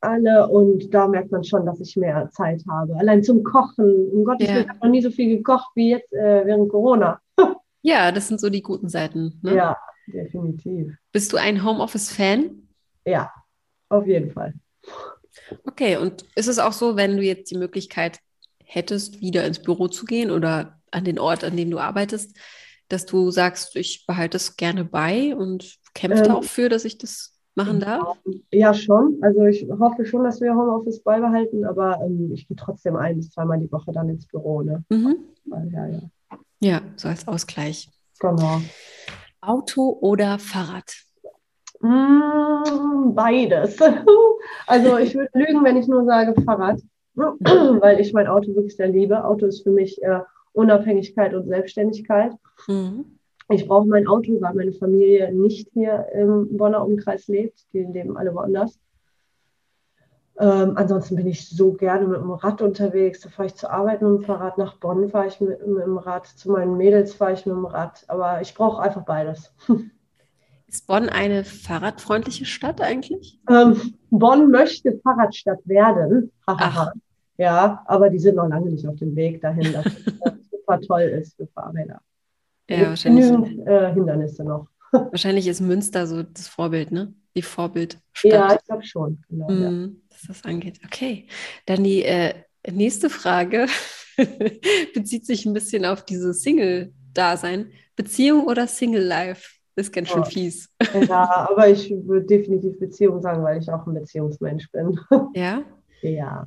alle 0.00 0.48
und 0.48 0.92
da 0.92 1.06
merkt 1.06 1.30
man 1.30 1.44
schon, 1.44 1.64
dass 1.64 1.80
ich 1.80 1.96
mehr 1.96 2.28
Zeit 2.30 2.62
habe. 2.68 2.96
Allein 2.96 3.22
zum 3.22 3.44
Kochen. 3.44 4.10
Um 4.10 4.24
Gottes 4.24 4.48
Willen, 4.48 4.56
ja. 4.56 4.62
ich 4.62 4.68
habe 4.68 4.78
noch 4.80 4.90
nie 4.90 5.02
so 5.02 5.10
viel 5.10 5.36
gekocht 5.36 5.70
wie 5.74 5.90
jetzt 5.90 6.12
äh, 6.12 6.44
während 6.44 6.68
Corona. 6.70 7.20
ja, 7.82 8.10
das 8.10 8.28
sind 8.28 8.40
so 8.40 8.50
die 8.50 8.62
guten 8.62 8.88
Seiten. 8.88 9.38
Ne? 9.42 9.54
Ja, 9.54 9.76
definitiv. 10.06 10.92
Bist 11.12 11.32
du 11.32 11.36
ein 11.36 11.64
Homeoffice-Fan? 11.64 12.68
Ja, 13.04 13.32
auf 13.88 14.06
jeden 14.06 14.32
Fall. 14.32 14.54
Okay, 15.64 15.96
und 15.96 16.24
ist 16.34 16.48
es 16.48 16.58
auch 16.58 16.72
so, 16.72 16.96
wenn 16.96 17.16
du 17.16 17.22
jetzt 17.22 17.50
die 17.50 17.58
Möglichkeit 17.58 18.18
hättest, 18.64 19.20
wieder 19.20 19.44
ins 19.46 19.60
Büro 19.60 19.86
zu 19.86 20.04
gehen 20.04 20.32
oder 20.32 20.75
an 20.90 21.04
den 21.04 21.18
Ort, 21.18 21.44
an 21.44 21.56
dem 21.56 21.70
du 21.70 21.78
arbeitest, 21.78 22.36
dass 22.88 23.06
du 23.06 23.30
sagst, 23.30 23.76
ich 23.76 24.04
behalte 24.06 24.36
es 24.36 24.56
gerne 24.56 24.84
bei 24.84 25.34
und 25.34 25.76
kämpfe 25.94 26.24
ähm, 26.24 26.30
auch 26.30 26.44
für, 26.44 26.68
dass 26.68 26.84
ich 26.84 26.98
das 26.98 27.36
machen 27.56 27.80
darf? 27.80 28.18
Ja, 28.52 28.74
schon. 28.74 29.18
Also 29.22 29.44
ich 29.46 29.66
hoffe 29.80 30.04
schon, 30.04 30.24
dass 30.24 30.40
wir 30.40 30.54
Homeoffice 30.54 31.02
beibehalten, 31.02 31.64
aber 31.64 32.00
ähm, 32.04 32.30
ich 32.32 32.46
gehe 32.46 32.56
trotzdem 32.56 32.96
ein 32.96 33.16
bis 33.16 33.30
zweimal 33.30 33.58
die 33.58 33.72
Woche 33.72 33.92
dann 33.92 34.08
ins 34.08 34.26
Büro. 34.26 34.62
Ne? 34.62 34.84
Mhm. 34.90 35.16
Ja, 35.72 35.86
ja. 35.86 36.00
ja, 36.60 36.80
so 36.96 37.08
als 37.08 37.26
Ausgleich. 37.26 37.90
Genau. 38.20 38.60
Auto 39.40 39.98
oder 40.00 40.38
Fahrrad? 40.38 40.94
Mm, 41.80 43.14
beides. 43.14 43.78
Also 44.68 44.96
ich 44.98 45.14
würde 45.14 45.30
lügen, 45.34 45.64
wenn 45.64 45.76
ich 45.76 45.88
nur 45.88 46.04
sage 46.04 46.40
Fahrrad, 46.42 46.80
weil 47.14 48.00
ich 48.00 48.12
mein 48.12 48.28
Auto 48.28 48.54
wirklich 48.54 48.76
sehr 48.76 48.88
liebe. 48.88 49.24
Auto 49.24 49.46
ist 49.46 49.62
für 49.64 49.70
mich 49.70 50.00
äh, 50.02 50.20
Unabhängigkeit 50.56 51.34
und 51.34 51.48
Selbstständigkeit. 51.48 52.32
Mhm. 52.66 53.18
Ich 53.48 53.68
brauche 53.68 53.86
mein 53.86 54.08
Auto, 54.08 54.32
weil 54.40 54.54
meine 54.54 54.72
Familie 54.72 55.32
nicht 55.32 55.68
hier 55.72 56.06
im 56.12 56.56
Bonner 56.56 56.84
Umkreis 56.84 57.28
lebt. 57.28 57.60
Die 57.72 57.84
leben 57.84 58.16
alle 58.16 58.34
woanders. 58.34 58.80
Ähm, 60.38 60.72
ansonsten 60.76 61.16
bin 61.16 61.26
ich 61.26 61.48
so 61.48 61.72
gerne 61.72 62.06
mit 62.06 62.20
dem 62.20 62.30
Rad 62.30 62.60
unterwegs. 62.60 63.20
Da 63.20 63.28
fahre 63.28 63.46
ich 63.46 63.54
zur 63.54 63.70
Arbeit 63.70 64.02
mit 64.02 64.10
dem 64.10 64.22
Fahrrad, 64.22 64.58
nach 64.58 64.76
Bonn 64.76 65.08
fahre 65.08 65.28
ich 65.28 65.40
mit, 65.40 65.66
mit, 65.66 65.84
dem 65.84 65.96
Rad, 65.96 66.26
zu 66.26 66.50
meinen 66.50 66.76
Mädels 66.76 67.14
fahre 67.14 67.32
ich 67.34 67.46
mit 67.46 67.54
dem 67.54 67.64
Rad. 67.64 68.04
Aber 68.08 68.40
ich 68.42 68.54
brauche 68.54 68.82
einfach 68.82 69.04
beides. 69.04 69.54
Ist 70.68 70.88
Bonn 70.88 71.08
eine 71.08 71.44
fahrradfreundliche 71.44 72.44
Stadt 72.44 72.80
eigentlich? 72.80 73.40
Ähm, 73.48 73.94
Bonn 74.10 74.50
möchte 74.50 74.98
Fahrradstadt 74.98 75.60
werden. 75.64 76.32
ja, 77.38 77.82
aber 77.86 78.10
die 78.10 78.18
sind 78.18 78.34
noch 78.34 78.48
lange 78.48 78.70
nicht 78.70 78.86
auf 78.86 78.96
dem 78.96 79.14
Weg 79.14 79.40
dahin. 79.40 79.72
Das, 79.72 79.84
super 80.66 80.80
toll 80.80 81.02
ist 81.02 81.36
für 81.36 81.46
Fahrräder. 81.46 82.00
Ja, 82.68 82.88
wahrscheinlich. 82.88 83.26
Genügend 83.26 83.66
äh, 83.66 83.92
Hindernisse 83.92 84.44
noch. 84.44 84.68
Wahrscheinlich 84.92 85.46
ist 85.46 85.60
Münster 85.60 86.06
so 86.06 86.22
das 86.22 86.48
Vorbild, 86.48 86.90
ne? 86.90 87.14
Die 87.34 87.42
Vorbildstadt. 87.42 88.24
Ja, 88.24 88.54
ich 88.54 88.64
glaube 88.64 88.84
schon. 88.84 89.22
Genau, 89.28 89.50
mm, 89.50 89.62
ja. 89.62 89.88
Was 90.10 90.22
das 90.28 90.44
angeht. 90.44 90.80
Okay. 90.84 91.26
Dann 91.66 91.84
die 91.84 92.02
äh, 92.02 92.34
nächste 92.70 93.10
Frage 93.10 93.66
bezieht 94.94 95.26
sich 95.26 95.44
ein 95.44 95.52
bisschen 95.52 95.84
auf 95.84 96.04
dieses 96.04 96.42
Single-Dasein. 96.42 97.70
Beziehung 97.94 98.46
oder 98.46 98.66
Single-Life? 98.66 99.56
ist 99.78 99.92
ganz 99.92 100.08
schön 100.08 100.24
fies. 100.24 100.70
Ja, 101.06 101.46
aber 101.50 101.68
ich 101.68 101.90
würde 101.90 102.24
definitiv 102.24 102.78
Beziehung 102.78 103.20
sagen, 103.20 103.42
weil 103.42 103.60
ich 103.60 103.70
auch 103.70 103.86
ein 103.86 103.92
Beziehungsmensch 103.92 104.70
bin. 104.72 104.98
Ja? 105.34 105.62
Ja. 106.00 106.46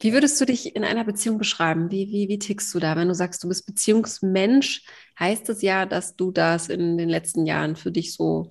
Wie 0.00 0.12
würdest 0.12 0.40
du 0.40 0.44
dich 0.44 0.76
in 0.76 0.84
einer 0.84 1.04
Beziehung 1.04 1.38
beschreiben? 1.38 1.90
Wie, 1.90 2.08
wie, 2.10 2.28
wie 2.28 2.38
tickst 2.38 2.72
du 2.74 2.78
da? 2.78 2.96
Wenn 2.96 3.08
du 3.08 3.14
sagst, 3.14 3.42
du 3.42 3.48
bist 3.48 3.66
Beziehungsmensch, 3.66 4.84
heißt 5.18 5.48
das 5.48 5.62
ja, 5.62 5.86
dass 5.86 6.16
du 6.16 6.30
das 6.30 6.68
in 6.68 6.96
den 6.98 7.08
letzten 7.08 7.46
Jahren 7.46 7.74
für 7.74 7.90
dich 7.90 8.14
so 8.14 8.48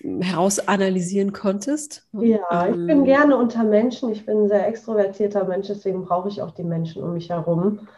hm, 0.00 0.22
herausanalysieren 0.22 1.32
konntest? 1.32 2.06
Ja, 2.12 2.68
ich 2.68 2.76
bin 2.76 2.98
ähm, 2.98 3.04
gerne 3.04 3.36
unter 3.36 3.64
Menschen. 3.64 4.12
Ich 4.12 4.24
bin 4.24 4.44
ein 4.44 4.48
sehr 4.48 4.68
extrovertierter 4.68 5.44
Mensch, 5.44 5.66
deswegen 5.66 6.04
brauche 6.04 6.28
ich 6.28 6.40
auch 6.40 6.52
die 6.52 6.64
Menschen 6.64 7.02
um 7.02 7.14
mich 7.14 7.30
herum. 7.30 7.88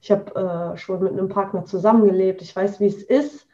Ich 0.00 0.10
habe 0.10 0.74
äh, 0.74 0.76
schon 0.76 1.02
mit 1.02 1.12
einem 1.12 1.28
Partner 1.28 1.64
zusammengelebt. 1.64 2.42
Ich 2.42 2.54
weiß, 2.54 2.78
wie 2.78 2.86
es 2.86 3.02
ist, 3.02 3.46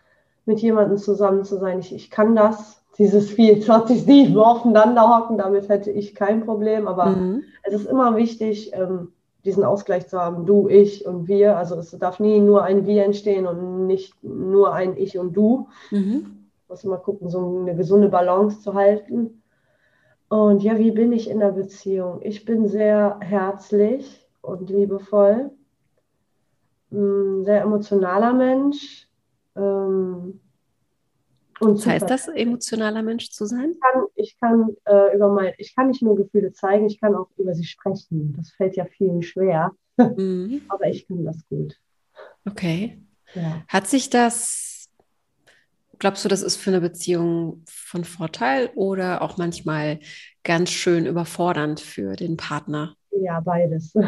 mit 0.44 0.60
jemandem 0.60 0.98
zusammen 0.98 1.44
zu 1.44 1.58
sein. 1.58 1.78
Ich, 1.78 1.94
ich 1.94 2.10
kann 2.10 2.34
das 2.34 2.79
dieses 3.00 3.30
24-7 3.30 4.37
aufeinander 4.37 5.09
hocken, 5.09 5.38
damit 5.38 5.71
hätte 5.71 5.90
ich 5.90 6.14
kein 6.14 6.45
Problem. 6.45 6.87
Aber 6.87 7.07
mhm. 7.07 7.45
es 7.62 7.73
ist 7.73 7.87
immer 7.87 8.14
wichtig, 8.14 8.73
ähm, 8.75 9.12
diesen 9.42 9.64
Ausgleich 9.64 10.07
zu 10.07 10.21
haben, 10.21 10.45
du, 10.45 10.69
ich 10.69 11.07
und 11.07 11.26
wir. 11.26 11.57
Also 11.57 11.76
es 11.76 11.92
darf 11.92 12.21
nie 12.21 12.40
nur 12.40 12.62
ein 12.62 12.87
Wir 12.87 13.07
entstehen 13.07 13.47
und 13.47 13.87
nicht 13.87 14.23
nur 14.23 14.75
ein 14.75 14.99
Ich 14.99 15.19
und 15.19 15.33
du. 15.33 15.69
Mhm. 15.90 16.47
Muss 16.69 16.85
immer 16.85 16.99
gucken, 16.99 17.30
so 17.30 17.61
eine 17.62 17.75
gesunde 17.75 18.11
Balance 18.11 18.61
zu 18.61 18.75
halten. 18.75 19.42
Und 20.28 20.62
ja, 20.62 20.78
wie 20.78 20.90
bin 20.90 21.11
ich 21.12 21.30
in 21.30 21.40
der 21.40 21.52
Beziehung? 21.52 22.21
Ich 22.21 22.45
bin 22.45 22.69
sehr 22.69 23.16
herzlich 23.21 24.28
und 24.42 24.69
liebevoll, 24.69 25.50
ein 26.92 27.45
sehr 27.45 27.62
emotionaler 27.62 28.35
Mensch. 28.35 29.09
Ähm, 29.57 30.39
und 31.60 31.76
Was 31.76 31.86
heißt 31.86 32.10
das, 32.10 32.28
emotionaler 32.28 33.02
Mensch 33.02 33.30
zu 33.30 33.44
sein? 33.44 33.72
Ich 33.72 33.80
kann, 33.80 34.04
ich 34.14 34.40
kann, 34.40 34.76
äh, 34.86 35.14
über 35.14 35.28
mein, 35.28 35.52
ich 35.58 35.74
kann 35.76 35.88
nicht 35.88 36.00
nur 36.00 36.16
Gefühle 36.16 36.52
zeigen, 36.52 36.86
ich 36.86 36.98
kann 37.00 37.14
auch 37.14 37.28
über 37.36 37.54
sie 37.54 37.64
sprechen. 37.64 38.34
Das 38.36 38.50
fällt 38.50 38.76
ja 38.76 38.86
vielen 38.86 39.22
schwer, 39.22 39.72
mhm. 39.98 40.62
aber 40.68 40.86
ich 40.86 41.06
kann 41.06 41.24
das 41.24 41.46
gut. 41.50 41.76
Okay. 42.48 42.98
Ja. 43.34 43.62
Hat 43.68 43.86
sich 43.88 44.08
das, 44.08 44.88
glaubst 45.98 46.24
du, 46.24 46.30
das 46.30 46.42
ist 46.42 46.56
für 46.56 46.70
eine 46.70 46.80
Beziehung 46.80 47.62
von 47.68 48.04
Vorteil 48.04 48.70
oder 48.74 49.20
auch 49.20 49.36
manchmal 49.36 50.00
ganz 50.42 50.70
schön 50.70 51.04
überfordernd 51.04 51.78
für 51.80 52.16
den 52.16 52.38
Partner? 52.38 52.94
Ja, 53.10 53.40
beides. 53.40 53.92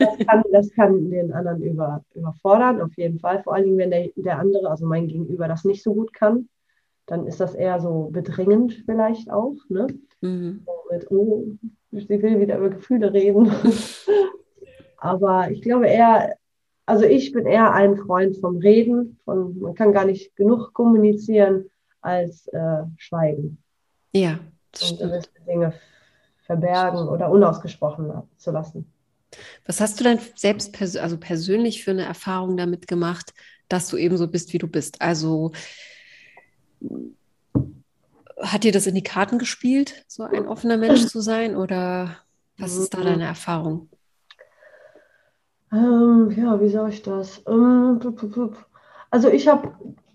Das 0.00 0.26
kann, 0.26 0.42
das 0.52 0.70
kann 0.72 1.10
den 1.10 1.32
anderen 1.32 1.62
über, 1.62 2.04
überfordern, 2.14 2.80
auf 2.80 2.96
jeden 2.96 3.20
Fall. 3.20 3.42
Vor 3.44 3.54
allen 3.54 3.64
Dingen, 3.64 3.78
wenn 3.78 3.90
der, 3.90 4.08
der 4.16 4.38
andere, 4.38 4.68
also 4.68 4.84
mein 4.84 5.06
Gegenüber, 5.06 5.46
das 5.46 5.64
nicht 5.64 5.82
so 5.82 5.94
gut 5.94 6.12
kann 6.12 6.48
dann 7.06 7.26
ist 7.26 7.40
das 7.40 7.54
eher 7.54 7.80
so 7.80 8.08
bedrängend 8.12 8.82
vielleicht 8.84 9.30
auch. 9.30 9.56
Ne? 9.68 9.86
Mhm. 10.20 10.66
mit, 10.90 11.10
oh, 11.10 11.46
ich 11.90 12.08
will 12.08 12.40
wieder 12.40 12.58
über 12.58 12.70
Gefühle 12.70 13.12
reden. 13.12 13.52
Aber 14.96 15.50
ich 15.50 15.62
glaube 15.62 15.88
eher, 15.88 16.36
also 16.86 17.04
ich 17.04 17.32
bin 17.32 17.46
eher 17.46 17.72
ein 17.72 17.96
Freund 17.96 18.36
vom 18.38 18.58
Reden, 18.58 19.18
von, 19.24 19.58
man 19.58 19.74
kann 19.74 19.92
gar 19.92 20.04
nicht 20.04 20.36
genug 20.36 20.72
kommunizieren 20.72 21.66
als 22.00 22.46
äh, 22.48 22.84
schweigen. 22.96 23.58
Ja, 24.12 24.38
das 24.70 24.92
und 24.92 25.00
gewisse 25.00 25.28
Dinge 25.46 25.74
verbergen 26.44 27.08
oder 27.08 27.30
unausgesprochen 27.30 28.10
zu 28.36 28.50
lassen. 28.50 28.92
Was 29.66 29.80
hast 29.80 29.98
du 29.98 30.04
denn 30.04 30.18
selbst 30.34 30.72
pers 30.72 30.96
also 30.96 31.16
persönlich 31.16 31.82
für 31.82 31.92
eine 31.92 32.04
Erfahrung 32.04 32.56
damit 32.56 32.86
gemacht, 32.86 33.32
dass 33.68 33.88
du 33.88 33.96
eben 33.96 34.16
so 34.16 34.28
bist, 34.28 34.52
wie 34.52 34.58
du 34.58 34.68
bist? 34.68 35.00
Also 35.00 35.52
hat 38.40 38.64
dir 38.64 38.72
das 38.72 38.86
in 38.86 38.94
die 38.94 39.02
Karten 39.02 39.38
gespielt, 39.38 40.04
so 40.08 40.24
ein 40.24 40.46
offener 40.46 40.76
Mensch 40.76 41.06
zu 41.06 41.20
sein? 41.20 41.56
Oder 41.56 42.16
was 42.58 42.76
ist 42.76 42.94
da 42.94 42.98
mhm. 42.98 43.04
deine 43.04 43.24
Erfahrung? 43.24 43.88
Ähm, 45.72 46.30
ja, 46.36 46.60
wie 46.60 46.68
sage 46.68 46.90
ich 46.90 47.02
das? 47.02 47.42
Ähm, 47.46 48.00
also 49.10 49.28
ich 49.28 49.48
habe 49.48 49.72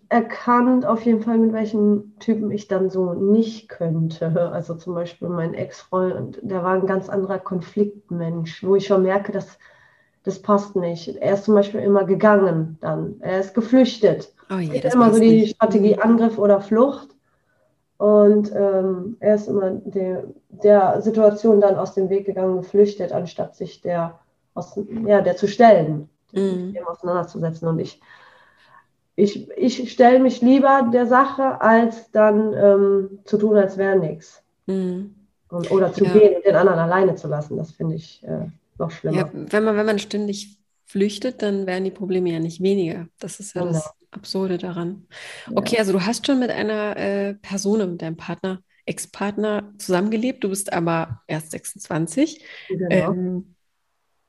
erkannt 0.10 0.86
auf 0.86 1.04
jeden 1.04 1.22
Fall, 1.22 1.38
mit 1.38 1.54
welchen 1.54 2.18
Typen 2.20 2.52
ich 2.52 2.68
dann 2.68 2.90
so 2.90 3.14
nicht 3.14 3.70
könnte. 3.70 4.52
Also 4.52 4.76
zum 4.76 4.94
Beispiel 4.94 5.30
mein 5.30 5.54
Ex-Freund, 5.54 6.40
der 6.42 6.64
war 6.64 6.74
ein 6.74 6.86
ganz 6.86 7.10
anderer 7.10 7.40
Konfliktmensch, 7.40 8.64
wo 8.64 8.76
ich 8.76 8.88
schon 8.88 9.04
merke, 9.04 9.32
dass 9.32 9.58
das 10.24 10.42
passt 10.42 10.76
nicht. 10.76 11.08
Er 11.08 11.36
ist 11.36 11.46
zum 11.46 11.56
Beispiel 11.56 11.80
immer 11.80 12.04
gegangen 12.04 12.78
dann. 12.82 13.16
Er 13.22 13.40
ist 13.40 13.54
geflüchtet. 13.54 14.34
Oh 14.50 14.58
je, 14.58 14.80
das 14.80 14.94
immer 14.94 15.14
so 15.14 15.20
die 15.20 15.42
nicht. 15.42 15.56
Strategie 15.56 15.98
Angriff 15.98 16.38
oder 16.38 16.62
Flucht. 16.62 17.10
Und 17.98 18.52
ähm, 18.56 19.18
er 19.20 19.36
ist 19.36 19.48
immer 19.48 19.72
der, 19.72 20.26
der 20.50 21.02
Situation 21.02 21.60
dann 21.60 21.78
aus 21.78 21.96
dem 21.96 22.10
Weg 22.10 22.26
gegangen, 22.26 22.58
geflüchtet, 22.58 23.12
anstatt 23.12 23.56
sich 23.56 23.82
der, 23.82 24.20
aus, 24.54 24.80
ja, 25.06 25.22
der 25.22 25.36
zu 25.36 25.48
stellen, 25.48 26.10
mhm. 26.32 26.74
dem 26.74 26.88
auseinanderzusetzen. 26.88 27.68
Und 27.68 27.80
ich, 27.80 28.00
ich, 29.16 29.50
ich 29.58 29.92
stelle 29.92 30.20
mich 30.20 30.42
lieber 30.42 30.90
der 30.94 31.08
Sache, 31.08 31.60
als 31.60 32.12
dann 32.12 32.54
ähm, 32.54 33.20
zu 33.26 33.38
tun, 33.38 33.58
als 33.58 33.78
wäre 33.78 33.98
nichts. 33.98 34.44
Mhm. 34.68 35.16
oder 35.50 35.92
zu 35.94 36.04
ja. 36.04 36.12
gehen 36.12 36.36
und 36.36 36.46
den 36.46 36.56
anderen 36.56 36.80
alleine 36.80 37.16
zu 37.16 37.28
lassen. 37.28 37.58
Das 37.58 37.72
finde 37.72 37.96
ich 37.96 38.22
äh, 38.24 38.46
noch 38.78 38.92
schlimmer. 38.92 39.18
Ja, 39.18 39.30
wenn 39.34 39.64
man, 39.64 39.76
wenn 39.76 39.86
man 39.86 39.98
ständig 39.98 40.60
flüchtet, 40.86 41.42
dann 41.42 41.66
werden 41.66 41.86
die 41.86 41.92
Probleme 41.92 42.32
ja 42.32 42.40
nicht 42.40 42.62
weniger. 42.62 43.08
Das 43.20 43.40
ist 43.40 43.56
ja 43.56 43.62
genau. 43.62 43.74
das 43.74 43.97
Absurde 44.12 44.58
daran. 44.58 45.08
Okay, 45.54 45.76
ja. 45.76 45.80
also 45.80 45.94
du 45.94 46.06
hast 46.06 46.26
schon 46.26 46.40
mit 46.40 46.50
einer 46.50 46.98
äh, 46.98 47.34
Person, 47.36 47.92
mit 47.92 48.02
deinem 48.02 48.18
Partner, 48.18 48.62
Ex-Partner 48.86 49.74
zusammengelebt, 49.78 50.44
du 50.44 50.50
bist 50.50 50.72
aber 50.72 51.22
erst 51.28 51.52
26. 51.52 52.44
Genau. 52.70 52.88
Ähm, 52.90 53.56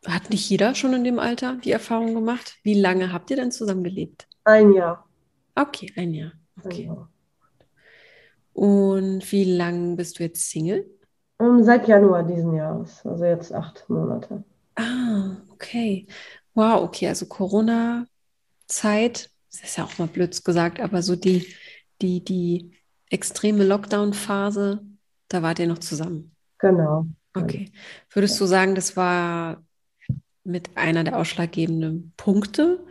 hat 0.06 0.30
nicht 0.30 0.48
jeder 0.48 0.74
schon 0.74 0.94
in 0.94 1.04
dem 1.04 1.18
Alter 1.18 1.58
die 1.62 1.72
Erfahrung 1.72 2.14
gemacht? 2.14 2.56
Wie 2.62 2.74
lange 2.74 3.12
habt 3.12 3.30
ihr 3.30 3.36
denn 3.36 3.50
zusammengelebt? 3.50 4.28
Ein 4.44 4.72
Jahr. 4.72 5.06
Okay, 5.54 5.92
ein 5.96 6.14
Jahr. 6.14 6.32
Okay. 6.64 6.82
Ein 6.82 6.94
Jahr. 6.94 7.10
Und 8.52 9.30
wie 9.30 9.44
lange 9.44 9.96
bist 9.96 10.18
du 10.18 10.24
jetzt 10.24 10.50
Single? 10.50 10.86
Um, 11.38 11.62
seit 11.62 11.86
Januar 11.86 12.24
diesen 12.24 12.54
Jahres, 12.54 13.06
also 13.06 13.24
jetzt 13.24 13.52
acht 13.52 13.88
Monate. 13.88 14.42
Ah, 14.74 15.36
okay. 15.52 16.08
Wow, 16.54 16.82
okay, 16.82 17.06
also 17.06 17.26
Corona-Zeit, 17.26 19.30
das 19.50 19.62
ist 19.62 19.76
ja 19.76 19.84
auch 19.84 19.98
mal 19.98 20.08
blöd 20.08 20.44
gesagt, 20.44 20.80
aber 20.80 21.02
so 21.02 21.16
die, 21.16 21.46
die, 22.02 22.24
die 22.24 22.72
extreme 23.10 23.64
Lockdown-Phase, 23.64 24.84
da 25.28 25.42
wart 25.42 25.58
ihr 25.58 25.66
noch 25.66 25.78
zusammen. 25.78 26.34
Genau. 26.58 27.06
Okay. 27.34 27.70
Würdest 28.10 28.40
du 28.40 28.46
sagen, 28.46 28.74
das 28.74 28.96
war 28.96 29.62
mit 30.44 30.76
einer 30.76 31.04
der 31.04 31.16
ausschlaggebenden 31.16 32.12
Punkte? 32.16 32.84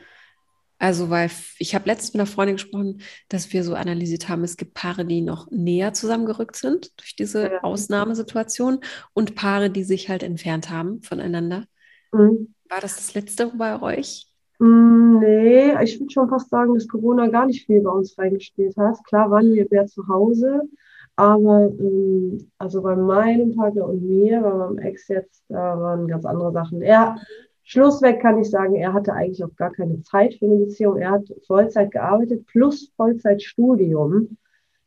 Also, 0.79 1.09
weil 1.09 1.31
ich 1.57 1.73
habe 1.73 1.87
letztens 1.87 2.13
mit 2.13 2.21
einer 2.21 2.27
Freundin 2.27 2.57
gesprochen, 2.57 3.01
dass 3.29 3.51
wir 3.51 3.63
so 3.63 3.73
analysiert 3.73 4.29
haben, 4.29 4.43
es 4.43 4.57
gibt 4.57 4.75
Paare, 4.75 5.05
die 5.05 5.21
noch 5.21 5.49
näher 5.49 5.93
zusammengerückt 5.93 6.55
sind 6.55 6.91
durch 6.99 7.15
diese 7.15 7.51
ja. 7.51 7.63
Ausnahmesituation 7.63 8.81
und 9.13 9.33
Paare, 9.33 9.71
die 9.71 9.83
sich 9.83 10.07
halt 10.07 10.21
entfernt 10.21 10.69
haben 10.69 11.01
voneinander. 11.01 11.65
Mhm. 12.11 12.53
War 12.69 12.79
das 12.79 12.95
das 12.95 13.15
letzte 13.15 13.47
bei 13.47 13.81
euch? 13.81 14.26
Mm, 14.59 15.19
nee, 15.19 15.83
ich 15.83 15.99
würde 15.99 16.11
schon 16.11 16.29
fast 16.29 16.49
sagen, 16.49 16.73
dass 16.73 16.87
Corona 16.87 17.27
gar 17.27 17.45
nicht 17.45 17.65
viel 17.65 17.81
bei 17.81 17.91
uns 17.91 18.17
reingespielt 18.17 18.75
hat. 18.77 19.03
Klar 19.05 19.29
waren 19.29 19.53
wir 19.53 19.67
mehr 19.69 19.85
zu 19.85 20.07
Hause, 20.07 20.61
aber 21.15 21.71
ähm, 21.79 22.49
also 22.57 22.81
bei 22.81 22.95
meinem 22.95 23.55
Partner 23.55 23.87
und 23.87 24.03
mir, 24.03 24.41
bei 24.41 24.53
meinem 24.53 24.79
Ex 24.79 25.07
jetzt, 25.09 25.43
da 25.49 25.79
waren 25.79 26.07
ganz 26.07 26.25
andere 26.25 26.51
Sachen. 26.51 26.81
Er, 26.81 27.17
Schlussweg 27.63 28.21
kann 28.21 28.39
ich 28.39 28.49
sagen, 28.49 28.75
er 28.75 28.93
hatte 28.93 29.13
eigentlich 29.13 29.43
auch 29.43 29.55
gar 29.57 29.71
keine 29.71 30.01
Zeit 30.01 30.35
für 30.35 30.45
eine 30.45 30.57
Beziehung. 30.57 30.97
Er 30.97 31.11
hat 31.11 31.25
Vollzeit 31.45 31.91
gearbeitet 31.91 32.45
plus 32.47 32.91
Vollzeitstudium. 32.95 34.37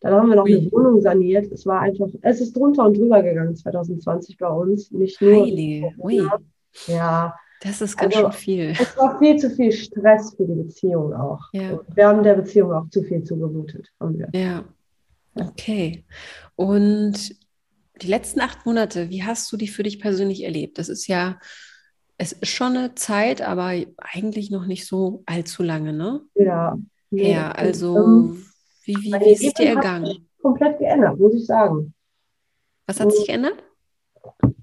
Dann 0.00 0.14
haben 0.14 0.30
wir 0.30 0.36
noch 0.36 0.46
eine 0.46 0.72
Wohnung 0.72 1.00
saniert. 1.02 1.52
Es 1.52 1.66
war 1.66 1.80
einfach, 1.80 2.08
es 2.22 2.40
ist 2.40 2.56
drunter 2.56 2.86
und 2.86 2.96
drüber 2.96 3.22
gegangen 3.22 3.54
2020 3.54 4.38
bei 4.38 4.48
uns. 4.48 4.90
Nicht 4.92 5.20
nur. 5.20 5.42
Heilige. 5.42 5.92
Ja, 6.86 7.34
das 7.60 7.82
ist 7.82 7.96
ganz 7.96 8.16
also, 8.16 8.30
schön 8.30 8.38
viel. 8.38 8.70
Es 8.80 8.96
war 8.96 9.18
viel 9.18 9.36
zu 9.36 9.50
viel 9.50 9.72
Stress 9.72 10.34
für 10.34 10.46
die 10.46 10.54
Beziehung 10.54 11.12
auch. 11.14 11.40
Ja. 11.52 11.80
wir 11.94 12.06
haben 12.06 12.22
der 12.22 12.34
Beziehung 12.34 12.72
auch 12.72 12.88
zu 12.90 13.02
viel 13.02 13.22
zugemutet. 13.22 13.88
Ja. 14.32 14.64
Okay. 15.34 16.04
Und 16.56 17.36
die 18.02 18.06
letzten 18.06 18.40
acht 18.40 18.64
Monate, 18.64 19.10
wie 19.10 19.22
hast 19.24 19.52
du 19.52 19.56
die 19.56 19.68
für 19.68 19.82
dich 19.82 20.00
persönlich 20.00 20.44
erlebt? 20.44 20.78
Das 20.78 20.88
ist 20.88 21.06
ja, 21.06 21.38
es 22.16 22.32
ist 22.32 22.48
schon 22.48 22.76
eine 22.76 22.94
Zeit, 22.94 23.42
aber 23.42 23.74
eigentlich 23.98 24.50
noch 24.50 24.66
nicht 24.66 24.86
so 24.86 25.22
allzu 25.26 25.62
lange, 25.62 25.92
ne? 25.92 26.22
Ja. 26.34 26.78
Nee, 27.10 27.32
ja, 27.32 27.50
also 27.50 27.96
ähm, 27.96 28.46
wie, 28.84 28.96
wie, 28.96 29.12
wie 29.12 29.32
ist 29.32 29.44
es 29.44 29.54
dir 29.54 29.68
ergangen? 29.68 30.28
Komplett 30.40 30.78
geändert, 30.78 31.18
muss 31.18 31.34
ich 31.34 31.44
sagen. 31.44 31.92
Was 32.86 33.00
hat 33.00 33.12
sich 33.12 33.26
geändert? 33.26 33.62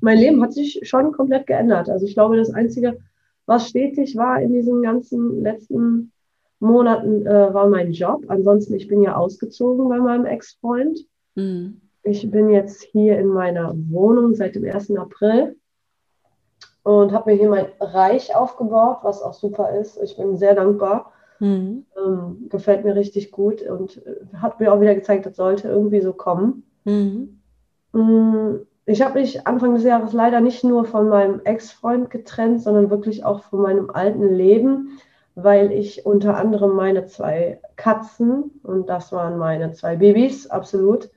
Mein 0.07 0.19
Leben 0.19 0.41
hat 0.41 0.53
sich 0.53 0.79
schon 0.83 1.11
komplett 1.11 1.47
geändert. 1.47 1.89
Also 1.89 2.05
ich 2.05 2.13
glaube, 2.13 2.37
das 2.37 2.53
Einzige, 2.53 2.97
was 3.45 3.67
stetig 3.67 4.15
war 4.15 4.41
in 4.41 4.53
diesen 4.53 4.81
ganzen 4.81 5.43
letzten 5.43 6.13
Monaten 6.61 7.25
äh, 7.25 7.53
war 7.53 7.67
mein 7.67 7.91
Job. 7.91 8.23
Ansonsten, 8.29 8.75
ich 8.75 8.87
bin 8.87 9.01
ja 9.01 9.17
ausgezogen 9.17 9.89
bei 9.89 9.97
meinem 9.97 10.25
Ex-Freund. 10.25 10.97
Mhm. 11.35 11.81
Ich 12.03 12.31
bin 12.31 12.49
jetzt 12.49 12.83
hier 12.83 13.19
in 13.19 13.27
meiner 13.27 13.73
Wohnung 13.89 14.33
seit 14.33 14.55
dem 14.55 14.63
1. 14.63 14.95
April 14.95 15.57
und 16.83 17.11
habe 17.11 17.31
mir 17.31 17.37
hier 17.37 17.49
mein 17.49 17.65
Reich 17.81 18.33
aufgebaut, 18.33 18.99
was 19.03 19.21
auch 19.21 19.33
super 19.33 19.77
ist. 19.77 20.01
Ich 20.01 20.15
bin 20.15 20.37
sehr 20.37 20.55
dankbar. 20.55 21.11
Mhm. 21.41 21.85
Ähm, 21.97 22.47
gefällt 22.47 22.85
mir 22.85 22.95
richtig 22.95 23.31
gut 23.31 23.61
und 23.61 23.97
äh, 24.07 24.25
hat 24.37 24.61
mir 24.61 24.71
auch 24.71 24.79
wieder 24.79 24.95
gezeigt, 24.95 25.25
das 25.25 25.35
sollte 25.35 25.67
irgendwie 25.67 25.99
so 25.99 26.13
kommen. 26.13 26.63
Mhm. 26.85 27.41
Ich 28.89 29.01
habe 29.01 29.19
mich 29.19 29.45
Anfang 29.45 29.75
des 29.75 29.83
Jahres 29.83 30.13
leider 30.13 30.39
nicht 30.39 30.63
nur 30.63 30.85
von 30.85 31.09
meinem 31.09 31.41
Ex-Freund 31.43 32.09
getrennt, 32.09 32.61
sondern 32.61 32.89
wirklich 32.89 33.25
auch 33.25 33.43
von 33.43 33.61
meinem 33.61 33.89
alten 33.89 34.33
Leben, 34.33 34.99
weil 35.35 35.73
ich 35.73 36.05
unter 36.05 36.37
anderem 36.37 36.73
meine 36.73 37.05
zwei 37.05 37.59
Katzen, 37.75 38.61
und 38.63 38.87
das 38.87 39.11
waren 39.11 39.37
meine 39.37 39.73
zwei 39.73 39.97
Babys, 39.97 40.47
absolut, 40.47 41.09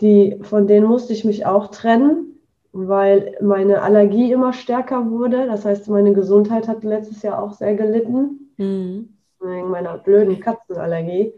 die, 0.00 0.38
von 0.40 0.66
denen 0.66 0.86
musste 0.86 1.12
ich 1.12 1.26
mich 1.26 1.44
auch 1.44 1.68
trennen, 1.68 2.40
weil 2.72 3.36
meine 3.42 3.82
Allergie 3.82 4.32
immer 4.32 4.54
stärker 4.54 5.10
wurde. 5.10 5.46
Das 5.46 5.66
heißt, 5.66 5.88
meine 5.88 6.14
Gesundheit 6.14 6.66
hat 6.66 6.82
letztes 6.82 7.22
Jahr 7.22 7.42
auch 7.42 7.52
sehr 7.52 7.74
gelitten. 7.74 8.52
Mhm. 8.56 9.10
Wegen 9.38 9.70
meiner 9.70 9.98
blöden 9.98 10.40
Katzenallergie. 10.40 11.34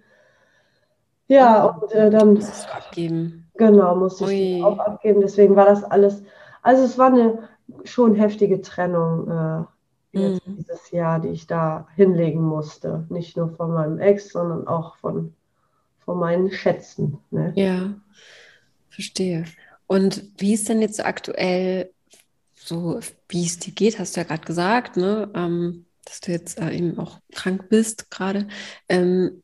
Ja, 1.26 1.64
und 1.64 1.92
äh, 1.92 2.10
dann. 2.10 2.36
Du 2.36 2.46
abgeben. 2.72 3.45
Genau, 3.56 3.96
musste 3.96 4.32
ich 4.32 4.62
auch 4.62 4.78
abgeben. 4.78 5.20
Deswegen 5.20 5.56
war 5.56 5.66
das 5.66 5.84
alles. 5.84 6.22
Also, 6.62 6.84
es 6.84 6.98
war 6.98 7.12
eine 7.12 7.48
schon 7.84 8.14
heftige 8.14 8.60
Trennung 8.60 9.66
äh, 10.14 10.18
mhm. 10.18 10.40
dieses 10.46 10.90
Jahr, 10.90 11.20
die 11.20 11.28
ich 11.28 11.46
da 11.46 11.88
hinlegen 11.96 12.42
musste. 12.42 13.06
Nicht 13.08 13.36
nur 13.36 13.50
von 13.50 13.72
meinem 13.72 13.98
Ex, 13.98 14.30
sondern 14.30 14.66
auch 14.66 14.96
von, 14.96 15.34
von 16.04 16.18
meinen 16.18 16.50
Schätzen. 16.50 17.18
Ne? 17.30 17.52
Ja, 17.56 17.94
verstehe. 18.88 19.44
Und 19.86 20.30
wie 20.38 20.54
ist 20.54 20.68
denn 20.68 20.80
jetzt 20.80 21.04
aktuell 21.04 21.90
so, 22.54 23.00
wie 23.28 23.44
es 23.44 23.58
dir 23.58 23.72
geht, 23.72 23.98
hast 23.98 24.16
du 24.16 24.20
ja 24.20 24.26
gerade 24.26 24.44
gesagt, 24.44 24.96
ne? 24.96 25.30
Ähm, 25.34 25.86
dass 26.04 26.20
du 26.20 26.32
jetzt 26.32 26.58
äh, 26.60 26.70
eben 26.70 26.98
auch 26.98 27.18
krank 27.32 27.68
bist 27.68 28.10
gerade. 28.10 28.48
Ähm, 28.88 29.42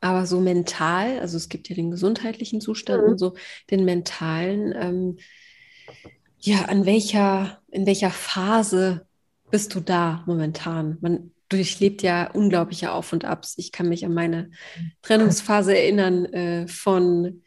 aber 0.00 0.26
so 0.26 0.40
mental, 0.40 1.18
also 1.20 1.36
es 1.36 1.48
gibt 1.48 1.68
ja 1.68 1.74
den 1.74 1.90
gesundheitlichen 1.90 2.60
Zustand 2.60 3.04
mhm. 3.04 3.10
und 3.10 3.18
so 3.18 3.34
den 3.70 3.84
mentalen, 3.84 4.74
ähm, 4.76 5.16
ja, 6.38 6.66
an 6.66 6.86
welcher, 6.86 7.60
in 7.70 7.86
welcher 7.86 8.10
Phase 8.10 9.06
bist 9.50 9.74
du 9.74 9.80
da 9.80 10.22
momentan? 10.26 10.98
Man 11.00 11.32
durchlebt 11.48 12.02
ja 12.02 12.30
unglaubliche 12.30 12.92
Auf 12.92 13.12
und 13.12 13.24
Abs. 13.24 13.54
Ich 13.56 13.72
kann 13.72 13.88
mich 13.88 14.04
an 14.04 14.14
meine 14.14 14.50
Trennungsphase 15.02 15.76
erinnern 15.76 16.24
äh, 16.26 16.68
von 16.68 17.42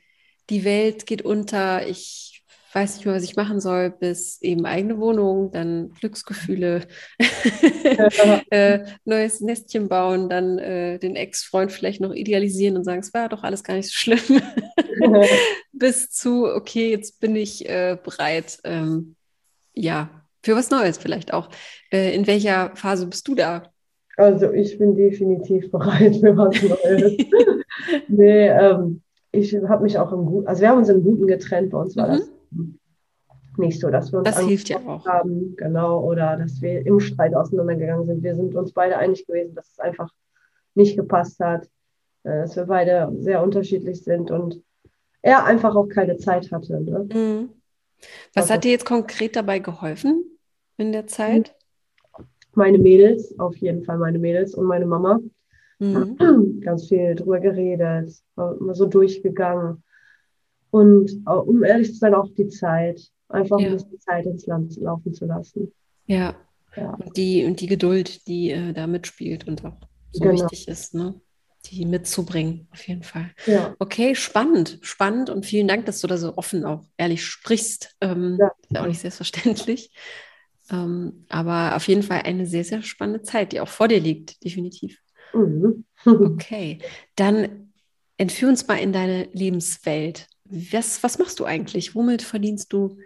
die 0.50 0.64
Welt 0.64 1.06
geht 1.06 1.22
unter, 1.22 1.88
ich 1.88 2.29
weiß 2.74 2.96
nicht 2.96 3.06
mehr, 3.06 3.16
was 3.16 3.24
ich 3.24 3.36
machen 3.36 3.60
soll, 3.60 3.90
bis 3.90 4.42
eben 4.42 4.66
eigene 4.66 5.00
Wohnung, 5.00 5.52
dann 5.52 5.92
Glücksgefühle, 6.00 6.88
äh, 8.52 8.80
neues 9.06 9.42
Nestchen 9.42 9.88
bauen, 9.88 10.30
dann 10.30 10.60
äh, 10.60 11.00
den 11.00 11.16
Ex-Freund 11.16 11.72
vielleicht 11.72 12.02
noch 12.02 12.14
idealisieren 12.14 12.78
und 12.78 12.84
sagen, 12.84 13.00
es 13.00 13.14
war 13.14 13.30
doch 13.30 13.44
alles 13.44 13.64
gar 13.64 13.76
nicht 13.76 13.90
so 13.90 13.94
schlimm, 13.94 14.42
bis 15.72 16.12
zu, 16.12 16.46
okay, 16.46 16.92
jetzt 16.92 17.20
bin 17.20 17.36
ich 17.36 17.68
äh, 17.68 17.98
bereit, 18.02 18.60
ähm, 18.64 19.16
ja, 19.74 20.10
für 20.44 20.56
was 20.56 20.70
Neues 20.70 20.98
vielleicht 20.98 21.34
auch. 21.34 21.50
Äh, 21.92 22.16
in 22.16 22.28
welcher 22.28 22.72
Phase 22.76 23.08
bist 23.08 23.28
du 23.28 23.36
da? 23.36 23.64
Also 24.16 24.52
ich 24.52 24.78
bin 24.78 24.96
definitiv 24.96 25.72
bereit 25.72 26.18
für 26.18 26.36
was 26.38 26.62
Neues. 26.62 27.14
nee, 28.08 28.48
ähm, 28.48 29.02
ich 29.32 29.56
habe 29.56 29.84
mich 29.84 29.98
auch 29.98 30.12
im 30.12 30.26
Guten, 30.26 30.48
also 30.48 30.62
wir 30.62 30.70
haben 30.70 30.80
uns 30.80 30.90
im 30.90 31.04
Guten 31.04 31.28
getrennt, 31.28 31.72
bei 31.72 31.80
uns 31.80 31.96
war 31.96 32.08
mhm. 32.08 32.12
das 32.12 32.32
nicht 33.58 33.80
so, 33.80 33.90
dass 33.90 34.12
wir 34.12 34.20
uns 34.20 34.30
das 34.30 34.40
hilft 34.40 34.70
ja 34.70 34.78
auch. 34.78 35.06
haben, 35.06 35.56
genau, 35.58 36.02
oder 36.04 36.38
dass 36.38 36.62
wir 36.62 36.86
im 36.86 37.00
Streit 37.00 37.36
auseinandergegangen 37.36 38.06
sind. 38.06 38.24
Wir 38.24 38.36
sind 38.36 38.56
uns 38.56 38.74
beide 38.74 38.98
einig 38.98 39.26
gewesen, 39.28 39.54
dass 39.56 39.72
es 39.72 39.80
einfach 39.80 40.10
nicht 40.76 40.96
gepasst 40.96 41.40
hat, 41.40 41.66
äh, 42.24 42.42
dass 42.42 42.56
wir 42.56 42.66
beide 42.66 43.12
sehr 43.20 43.44
unterschiedlich 43.44 44.04
sind 44.04 44.32
und 44.32 44.62
er 45.22 45.46
einfach 45.46 45.76
auch 45.76 45.88
keine 45.88 46.18
Zeit 46.18 46.52
hatte. 46.52 46.82
Ne? 46.82 47.10
Mhm. 47.14 47.50
Was 48.34 48.44
also, 48.44 48.54
hat 48.54 48.64
dir 48.64 48.72
jetzt 48.72 48.86
konkret 48.86 49.36
dabei 49.36 49.60
geholfen 49.60 50.24
in 50.78 50.92
der 50.92 51.08
Zeit? 51.08 51.56
Meine 52.54 52.78
Mädels, 52.78 53.38
auf 53.40 53.56
jeden 53.58 53.84
Fall 53.84 53.98
meine 53.98 54.20
Mädels 54.20 54.56
und 54.56 54.66
meine 54.66 54.86
Mama. 54.86 55.20
Mhm. 55.80 56.62
Ganz 56.62 56.88
viel 56.88 57.16
drüber 57.16 57.40
geredet, 57.40 58.12
immer 58.36 58.74
so 58.74 58.86
durchgegangen. 58.86 59.84
Und 60.72 61.12
um 61.26 61.64
ehrlich 61.64 61.94
zu 61.94 62.00
sein, 62.00 62.14
auch 62.14 62.30
die 62.36 62.48
Zeit. 62.48 63.02
Einfach 63.30 63.60
ja. 63.60 63.68
ein 63.68 63.74
bisschen 63.74 64.00
Zeit 64.00 64.26
ins 64.26 64.48
Land 64.48 64.76
laufen 64.78 65.14
zu 65.14 65.26
lassen. 65.26 65.72
Ja. 66.08 66.36
ja. 66.76 66.94
Und, 66.94 67.16
die, 67.16 67.46
und 67.46 67.62
die 67.62 67.68
Geduld, 67.68 68.28
die 68.28 68.52
äh, 68.52 68.74
da 68.74 68.88
mitspielt 68.88 69.48
und 69.48 69.64
auch 69.64 69.78
so 70.12 70.24
genau. 70.24 70.34
wichtig 70.34 70.68
ist, 70.68 70.96
ne? 70.96 71.20
die 71.66 71.86
mitzubringen, 71.86 72.68
auf 72.72 72.88
jeden 72.88 73.04
Fall. 73.04 73.32
Ja. 73.46 73.76
Okay, 73.80 74.16
spannend, 74.16 74.80
spannend 74.82 75.30
und 75.30 75.46
vielen 75.46 75.68
Dank, 75.68 75.86
dass 75.86 76.02
du 76.02 76.08
da 76.08 76.18
so 76.18 76.38
offen 76.38 76.66
auch 76.66 76.86
ehrlich 76.98 77.26
sprichst. 77.26 77.96
Ähm, 78.02 78.38
ja. 78.40 78.52
Ist 78.70 78.78
auch 78.78 78.88
nicht 78.88 79.02
selbstverständlich. 79.02 79.92
Ähm, 80.72 81.26
aber 81.30 81.76
auf 81.76 81.88
jeden 81.88 82.04
Fall 82.04 82.22
eine 82.24 82.46
sehr, 82.46 82.64
sehr 82.64 82.82
spannende 82.82 83.24
Zeit, 83.24 83.52
die 83.52 83.60
auch 83.60 83.68
vor 83.68 83.88
dir 83.88 84.00
liegt, 84.00 84.44
definitiv. 84.44 85.00
Mhm. 85.34 85.86
okay, 86.06 86.80
dann 87.16 87.74
entführ 88.18 88.50
uns 88.50 88.68
mal 88.68 88.76
in 88.76 88.94
deine 88.94 89.24
Lebenswelt. 89.34 90.28
Was, 90.50 91.04
was 91.04 91.20
machst 91.20 91.40
du 91.40 91.46
eigentlich? 91.46 91.96
Womit 91.96 92.22
verdienst 92.22 92.74
du 92.74 92.98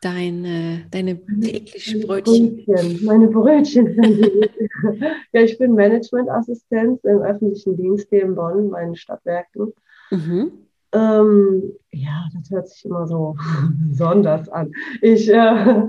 deine, 0.00 0.86
deine 0.90 1.18
täglichen 1.24 2.02
Brötchen? 2.02 2.64
Brötchen? 2.64 3.04
Meine 3.04 3.28
Brötchen. 3.28 4.00
ja, 5.32 5.40
ich 5.40 5.58
bin 5.58 5.74
Managementassistent 5.74 7.04
im 7.04 7.18
öffentlichen 7.18 7.76
Dienst 7.76 8.08
hier 8.10 8.22
in 8.22 8.34
Bonn, 8.34 8.70
bei 8.70 8.84
den 8.84 8.96
Stadtwerken. 8.96 9.72
Mhm. 10.10 10.52
Ähm, 10.92 11.72
ja, 11.90 12.28
das 12.32 12.50
hört 12.50 12.68
sich 12.68 12.84
immer 12.84 13.06
so 13.06 13.36
besonders 13.90 14.48
an. 14.48 14.72
Ich, 15.02 15.28
äh, 15.28 15.86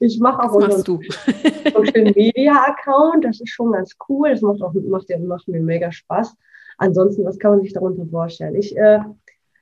ich 0.00 0.18
mache 0.18 0.42
auch 0.42 0.54
unseren 0.54 0.82
Social 0.84 2.12
Media 2.16 2.64
Account. 2.64 3.24
Das 3.24 3.40
ist 3.40 3.50
schon 3.50 3.72
ganz 3.72 3.94
cool. 4.08 4.30
Das 4.30 4.40
macht 4.40 4.62
auch 4.62 4.74
macht, 4.74 5.08
macht 5.20 5.48
mir 5.48 5.60
mega 5.60 5.92
Spaß. 5.92 6.34
Ansonsten, 6.78 7.24
was 7.24 7.38
kann 7.38 7.52
man 7.52 7.60
sich 7.60 7.74
darunter 7.74 8.06
vorstellen? 8.06 8.56
Ich 8.56 8.76
äh, 8.76 9.00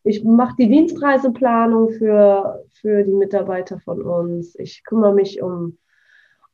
ich 0.09 0.25
mache 0.25 0.57
die 0.59 0.69
Dienstreiseplanung 0.69 1.91
für, 1.91 2.65
für 2.73 3.05
die 3.05 3.13
Mitarbeiter 3.13 3.79
von 3.81 4.01
uns. 4.01 4.59
Ich 4.59 4.83
kümmere 4.85 5.13
mich 5.13 5.43
um, 5.43 5.77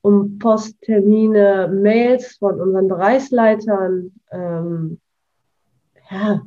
um 0.03 0.39
Posttermine, 0.41 1.69
Mails 1.73 2.37
von 2.39 2.61
unseren 2.61 2.89
Bereichsleitern. 2.89 4.13
Ähm, 4.33 5.01
ja, 6.11 6.43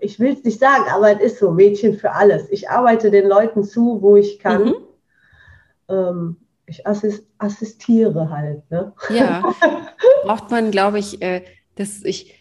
ich 0.00 0.18
will 0.18 0.32
es 0.32 0.42
nicht 0.42 0.58
sagen, 0.58 0.84
aber 0.92 1.12
es 1.12 1.20
ist 1.32 1.38
so, 1.38 1.52
Mädchen 1.52 1.94
für 1.94 2.12
alles. 2.12 2.50
Ich 2.50 2.68
arbeite 2.68 3.12
den 3.12 3.28
Leuten 3.28 3.62
zu, 3.62 4.02
wo 4.02 4.16
ich 4.16 4.40
kann. 4.40 4.64
Mhm. 4.64 4.74
Ähm, 5.88 6.36
ich 6.66 6.84
assist, 6.84 7.26
assistiere 7.38 8.28
halt. 8.28 8.68
Ne? 8.70 8.92
Ja, 9.10 9.54
braucht 10.24 10.50
man, 10.50 10.72
glaube 10.72 10.98
ich, 10.98 11.22
äh, 11.22 11.44
dass 11.76 12.02
ich 12.04 12.39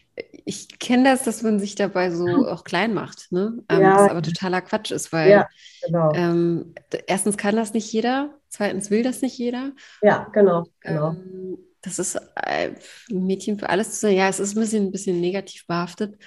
ich 0.49 0.79
kenne 0.79 1.03
das, 1.03 1.23
dass 1.23 1.43
man 1.43 1.59
sich 1.59 1.75
dabei 1.75 2.09
so 2.09 2.47
auch 2.47 2.63
klein 2.63 2.95
macht, 2.95 3.31
ne? 3.31 3.59
Ähm, 3.69 3.81
ja. 3.81 3.95
Was 3.95 4.09
aber 4.09 4.21
totaler 4.23 4.61
Quatsch 4.61 4.89
ist, 4.89 5.13
weil 5.13 5.29
ja, 5.29 5.47
genau. 5.85 6.11
ähm, 6.15 6.73
erstens 7.05 7.37
kann 7.37 7.55
das 7.55 7.73
nicht 7.73 7.93
jeder, 7.93 8.33
zweitens 8.47 8.89
will 8.89 9.03
das 9.03 9.21
nicht 9.21 9.37
jeder. 9.37 9.73
Ja, 10.01 10.27
genau. 10.33 10.65
genau. 10.81 11.11
Ähm, 11.11 11.59
das 11.81 11.99
ist 11.99 12.15
äh, 12.15 12.71
ein 13.11 13.25
Mädchen 13.27 13.59
für 13.59 13.69
alles 13.69 13.91
zu 13.91 13.99
sein. 14.07 14.15
Ja, 14.15 14.27
es 14.27 14.39
ist 14.39 14.57
ein 14.57 14.59
bisschen, 14.59 14.85
ein 14.87 14.91
bisschen 14.91 15.21
negativ 15.21 15.67
behaftet, 15.67 16.17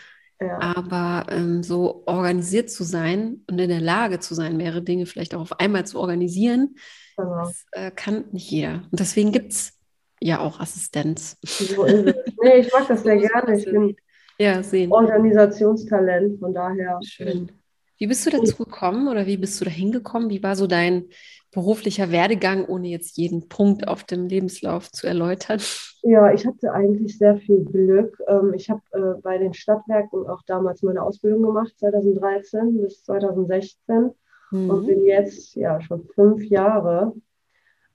ja. 0.40 0.56
aber 0.60 1.26
ähm, 1.32 1.64
so 1.64 2.04
organisiert 2.06 2.70
zu 2.70 2.84
sein 2.84 3.42
und 3.50 3.58
in 3.58 3.70
der 3.70 3.80
Lage 3.80 4.20
zu 4.20 4.36
sein, 4.36 4.56
mehrere 4.56 4.82
Dinge 4.82 5.06
vielleicht 5.06 5.34
auch 5.34 5.40
auf 5.40 5.58
einmal 5.58 5.84
zu 5.84 5.98
organisieren, 5.98 6.76
genau. 7.16 7.42
das 7.42 7.66
äh, 7.72 7.90
kann 7.90 8.26
nicht 8.30 8.48
jeder. 8.52 8.84
Und 8.88 9.00
deswegen 9.00 9.32
gibt 9.32 9.52
es 9.52 9.80
ja 10.20 10.38
auch 10.38 10.60
Assistenz. 10.60 11.38
So. 11.42 11.84
Nee, 11.86 12.60
ich 12.60 12.72
mag 12.72 12.86
das 12.86 13.02
sehr 13.02 13.16
gerne. 13.16 13.58
Ich 13.58 13.64
bin 13.64 13.96
ja, 14.42 14.62
sehen. 14.62 14.92
Organisationstalent, 14.92 16.38
von 16.38 16.52
daher. 16.52 16.98
Schön. 17.02 17.50
Wie 17.98 18.06
bist 18.08 18.26
du 18.26 18.30
dazu 18.30 18.56
gekommen 18.56 19.06
oder 19.06 19.26
wie 19.26 19.36
bist 19.36 19.60
du 19.60 19.64
da 19.64 19.70
hingekommen? 19.70 20.28
Wie 20.28 20.42
war 20.42 20.56
so 20.56 20.66
dein 20.66 21.04
beruflicher 21.52 22.10
Werdegang, 22.10 22.64
ohne 22.66 22.88
jetzt 22.88 23.16
jeden 23.16 23.48
Punkt 23.48 23.86
auf 23.86 24.02
dem 24.04 24.26
Lebenslauf 24.26 24.90
zu 24.90 25.06
erläutern? 25.06 25.60
Ja, 26.02 26.32
ich 26.32 26.44
hatte 26.44 26.72
eigentlich 26.72 27.16
sehr 27.16 27.36
viel 27.36 27.64
Glück. 27.64 28.20
Ähm, 28.26 28.54
ich 28.54 28.70
habe 28.70 28.80
äh, 28.92 29.20
bei 29.22 29.38
den 29.38 29.54
Stadtwerken 29.54 30.26
auch 30.26 30.42
damals 30.46 30.82
meine 30.82 31.02
Ausbildung 31.02 31.42
gemacht, 31.42 31.74
2013 31.78 32.80
bis 32.80 33.04
2016 33.04 34.10
mhm. 34.50 34.70
und 34.70 34.86
bin 34.86 35.04
jetzt 35.04 35.54
ja 35.54 35.80
schon 35.80 36.08
fünf 36.14 36.42
Jahre 36.42 37.14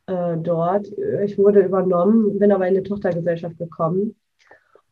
äh, 0.06 0.38
dort. 0.38 0.88
Ich 1.26 1.38
wurde 1.38 1.62
übernommen, 1.62 2.40
bin 2.40 2.54
aber 2.54 2.68
in 2.68 2.76
eine 2.76 2.84
Tochtergesellschaft 2.84 3.58
gekommen 3.58 4.16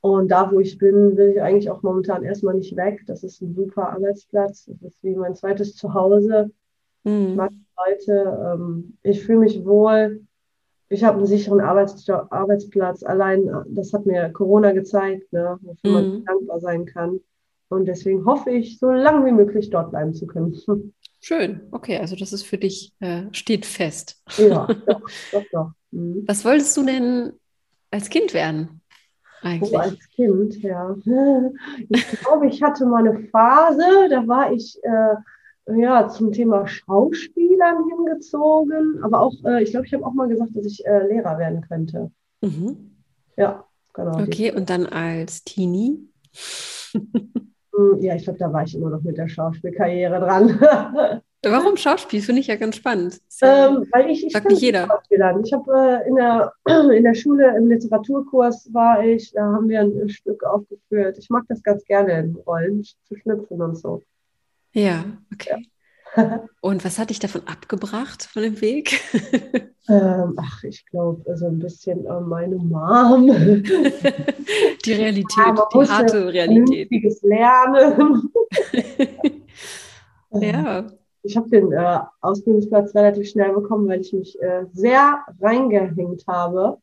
Und 0.05 0.27
da, 0.27 0.51
wo 0.51 0.59
ich 0.59 0.77
bin, 0.77 1.17
will 1.17 1.29
ich 1.29 1.41
eigentlich 1.41 1.67
auch 1.71 1.81
momentan 1.81 2.23
erstmal 2.23 2.53
nicht 2.53 2.75
weg. 2.75 3.01
Das 3.07 3.23
ist 3.23 3.41
ein 3.41 3.55
super 3.55 3.89
Arbeitsplatz. 3.89 4.65
Das 4.67 4.93
ist 4.93 5.03
wie 5.03 5.15
mein 5.15 5.33
zweites 5.33 5.75
Zuhause. 5.75 6.51
Mhm. 7.05 7.29
Ich 7.29 7.35
mag 7.35 7.51
Leute. 7.75 8.53
Ähm, 8.53 8.97
ich 9.01 9.23
fühle 9.23 9.39
mich 9.39 9.65
wohl. 9.65 10.21
Ich 10.89 11.03
habe 11.03 11.17
einen 11.17 11.25
sicheren 11.25 11.59
Arbeits 11.59 12.07
Arbeitsplatz. 12.07 13.01
Allein, 13.01 13.49
das 13.69 13.93
hat 13.93 14.05
mir 14.05 14.29
Corona 14.29 14.73
gezeigt, 14.73 15.33
ne, 15.33 15.57
wofür 15.63 15.89
mhm. 15.89 16.09
man 16.09 16.25
dankbar 16.25 16.59
sein 16.59 16.85
kann. 16.85 17.19
Und 17.69 17.85
deswegen 17.85 18.25
hoffe 18.25 18.51
ich, 18.51 18.77
so 18.77 18.91
lange 18.91 19.25
wie 19.25 19.31
möglich 19.31 19.71
dort 19.71 19.89
bleiben 19.89 20.13
zu 20.13 20.27
können. 20.27 20.55
Schön, 21.19 21.61
okay, 21.71 21.97
also 21.97 22.15
das 22.15 22.31
ist 22.31 22.43
für 22.43 22.59
dich, 22.59 22.93
äh, 22.99 23.23
steht 23.31 23.65
fest. 23.65 24.21
Ja, 24.37 24.67
doch, 24.85 25.01
doch, 25.31 25.43
doch. 25.51 25.71
Mhm. 25.89 26.25
Was 26.27 26.45
wolltest 26.45 26.77
du 26.77 26.85
denn 26.85 27.33
als 27.89 28.09
Kind 28.09 28.35
werden? 28.35 28.81
Eigentlich? 29.45 29.73
Oh, 29.73 29.77
als 29.77 30.09
Kind, 30.09 30.61
ja. 30.63 30.95
Ich 31.89 32.19
glaube, 32.19 32.47
ich 32.47 32.63
hatte 32.63 32.87
mal 32.87 33.07
eine 33.07 33.19
Phase, 33.27 34.09
da 34.09 34.27
war 34.27 34.51
ich 34.51 34.79
äh, 34.83 35.15
ja, 35.79 36.07
zum 36.07 36.31
Thema 36.31 36.67
Schauspielern 36.67 37.83
hingezogen, 37.89 39.03
aber 39.03 39.21
auch, 39.21 39.33
äh, 39.45 39.61
ich 39.61 39.69
glaube, 39.69 39.85
ich 39.85 39.93
habe 39.93 40.03
auch 40.03 40.13
mal 40.13 40.27
gesagt, 40.27 40.49
dass 40.55 40.65
ich 40.65 40.83
äh, 40.87 41.07
Lehrer 41.07 41.37
werden 41.37 41.61
könnte. 41.61 42.09
Mhm. 42.41 42.91
Ja, 43.37 43.65
genau. 43.93 44.19
Okay, 44.19 44.51
und 44.51 44.67
dann 44.71 44.87
als 44.87 45.43
Teenie? 45.43 45.99
Hm, 46.93 47.99
ja, 47.99 48.15
ich 48.15 48.23
glaube, 48.23 48.39
da 48.39 48.51
war 48.51 48.63
ich 48.63 48.73
immer 48.73 48.89
noch 48.89 49.03
mit 49.03 49.17
der 49.17 49.27
Schauspielkarriere 49.27 50.19
dran. 50.19 50.59
Warum 51.51 51.77
Schauspiel? 51.77 52.21
Finde 52.21 52.41
ich 52.41 52.47
ja 52.47 52.55
ganz 52.55 52.75
spannend. 52.75 53.19
Ähm, 53.41 53.85
weil 53.91 54.09
ich, 54.09 54.25
ich 54.25 54.33
Sagt 54.33 54.49
nicht 54.49 54.61
jeder. 54.61 55.01
Ich 55.43 55.53
habe 55.53 56.03
äh, 56.05 56.07
in, 56.07 56.15
der, 56.15 56.53
in 56.91 57.03
der 57.03 57.13
Schule 57.13 57.55
im 57.57 57.69
Literaturkurs 57.69 58.69
war 58.73 59.03
ich, 59.03 59.31
da 59.31 59.43
haben 59.43 59.69
wir 59.69 59.81
ein 59.81 60.09
Stück 60.09 60.43
aufgeführt. 60.43 61.17
Ich 61.17 61.29
mag 61.29 61.43
das 61.47 61.61
ganz 61.63 61.83
gerne 61.85 62.19
in 62.19 62.35
Rollen 62.35 62.83
zu 62.83 63.15
schlüpfen 63.15 63.61
und 63.61 63.75
so. 63.75 64.01
Ja, 64.73 65.05
okay. 65.33 65.67
Ja. 66.15 66.45
Und 66.61 66.85
was 66.85 66.97
hat 66.97 67.09
dich 67.09 67.19
davon 67.19 67.41
abgebracht, 67.45 68.23
von 68.23 68.43
dem 68.43 68.61
Weg? 68.61 69.01
Ähm, 69.87 70.33
ach, 70.37 70.63
ich 70.63 70.83
glaube, 70.87 71.37
so 71.37 71.45
ein 71.45 71.59
bisschen 71.59 72.07
äh, 72.07 72.19
meine 72.19 72.55
Mom. 72.55 73.27
die 74.83 74.93
Realität, 74.93 75.37
ja, 75.37 75.67
die 75.71 75.87
harte 75.87 76.33
Realität. 76.33 76.89
Lernen. 77.21 78.31
ja. 80.31 80.87
Ich 81.25 81.35
habe 81.35 81.49
den 81.49 81.71
äh, 81.71 81.99
Ausbildungsplatz 82.21 82.93
relativ 82.93 83.27
schnell 83.29 83.53
bekommen, 83.53 83.87
weil 83.87 84.01
ich 84.01 84.13
mich 84.13 84.39
äh, 84.41 84.65
sehr 84.73 85.25
reingehängt 85.41 86.25
habe. 86.27 86.77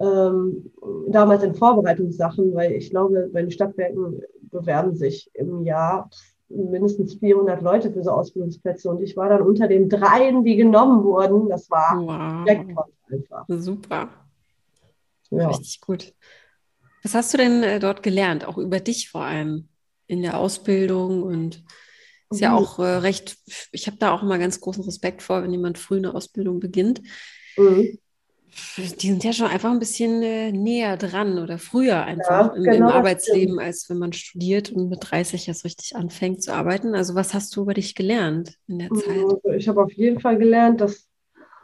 Ähm, 0.00 0.70
damals 1.08 1.42
in 1.42 1.56
Vorbereitungssachen, 1.56 2.54
weil 2.54 2.72
ich 2.72 2.90
glaube, 2.90 3.28
bei 3.32 3.40
den 3.40 3.50
Stadtwerken 3.50 4.22
bewerben 4.42 4.94
sich 4.94 5.28
im 5.34 5.64
Jahr 5.64 6.08
mindestens 6.48 7.14
400 7.16 7.60
Leute 7.62 7.92
für 7.92 8.02
so 8.02 8.10
Ausbildungsplätze 8.10 8.88
und 8.88 9.02
ich 9.02 9.16
war 9.16 9.28
dann 9.28 9.42
unter 9.42 9.66
den 9.66 9.88
dreien, 9.88 10.44
die 10.44 10.56
genommen 10.56 11.02
wurden. 11.04 11.48
Das 11.48 11.68
war 11.68 12.00
wow. 12.00 12.46
Jackpot 12.46 12.92
einfach. 13.10 13.44
Super. 13.48 14.08
Ja. 15.30 15.48
Richtig 15.48 15.80
gut. 15.80 16.14
Was 17.02 17.14
hast 17.14 17.34
du 17.34 17.38
denn 17.38 17.62
äh, 17.62 17.80
dort 17.80 18.02
gelernt, 18.02 18.46
auch 18.46 18.56
über 18.56 18.80
dich 18.80 19.10
vor 19.10 19.22
allem 19.22 19.68
in 20.06 20.22
der 20.22 20.38
Ausbildung 20.38 21.22
und 21.22 21.64
ist 22.30 22.40
ja 22.40 22.50
mhm. 22.50 22.56
auch 22.56 22.78
äh, 22.78 22.96
recht, 22.98 23.36
ich 23.72 23.86
habe 23.86 23.96
da 23.98 24.12
auch 24.12 24.22
immer 24.22 24.38
ganz 24.38 24.60
großen 24.60 24.84
Respekt 24.84 25.22
vor, 25.22 25.42
wenn 25.42 25.52
jemand 25.52 25.78
früh 25.78 25.96
eine 25.96 26.14
Ausbildung 26.14 26.60
beginnt. 26.60 27.02
Mhm 27.56 27.98
die 28.76 29.08
sind 29.08 29.24
ja 29.24 29.32
schon 29.32 29.46
einfach 29.46 29.70
ein 29.70 29.78
bisschen 29.78 30.22
äh, 30.22 30.52
näher 30.52 30.96
dran 30.96 31.38
oder 31.38 31.58
früher 31.58 32.02
einfach 32.04 32.48
ja, 32.48 32.54
im, 32.54 32.62
genau 32.62 32.88
im 32.88 32.96
Arbeitsleben, 32.96 33.58
als 33.58 33.88
wenn 33.88 33.98
man 33.98 34.12
studiert 34.12 34.70
und 34.70 34.88
mit 34.88 35.00
30 35.02 35.48
erst 35.48 35.64
richtig 35.64 35.96
anfängt 35.96 36.42
zu 36.42 36.52
arbeiten. 36.52 36.94
Also 36.94 37.14
was 37.14 37.34
hast 37.34 37.54
du 37.54 37.62
über 37.62 37.74
dich 37.74 37.94
gelernt 37.94 38.54
in 38.66 38.78
der 38.78 38.90
Zeit? 38.90 39.08
Also 39.08 39.40
ich 39.56 39.68
habe 39.68 39.82
auf 39.82 39.92
jeden 39.92 40.20
Fall 40.20 40.38
gelernt, 40.38 40.80
dass 40.80 41.08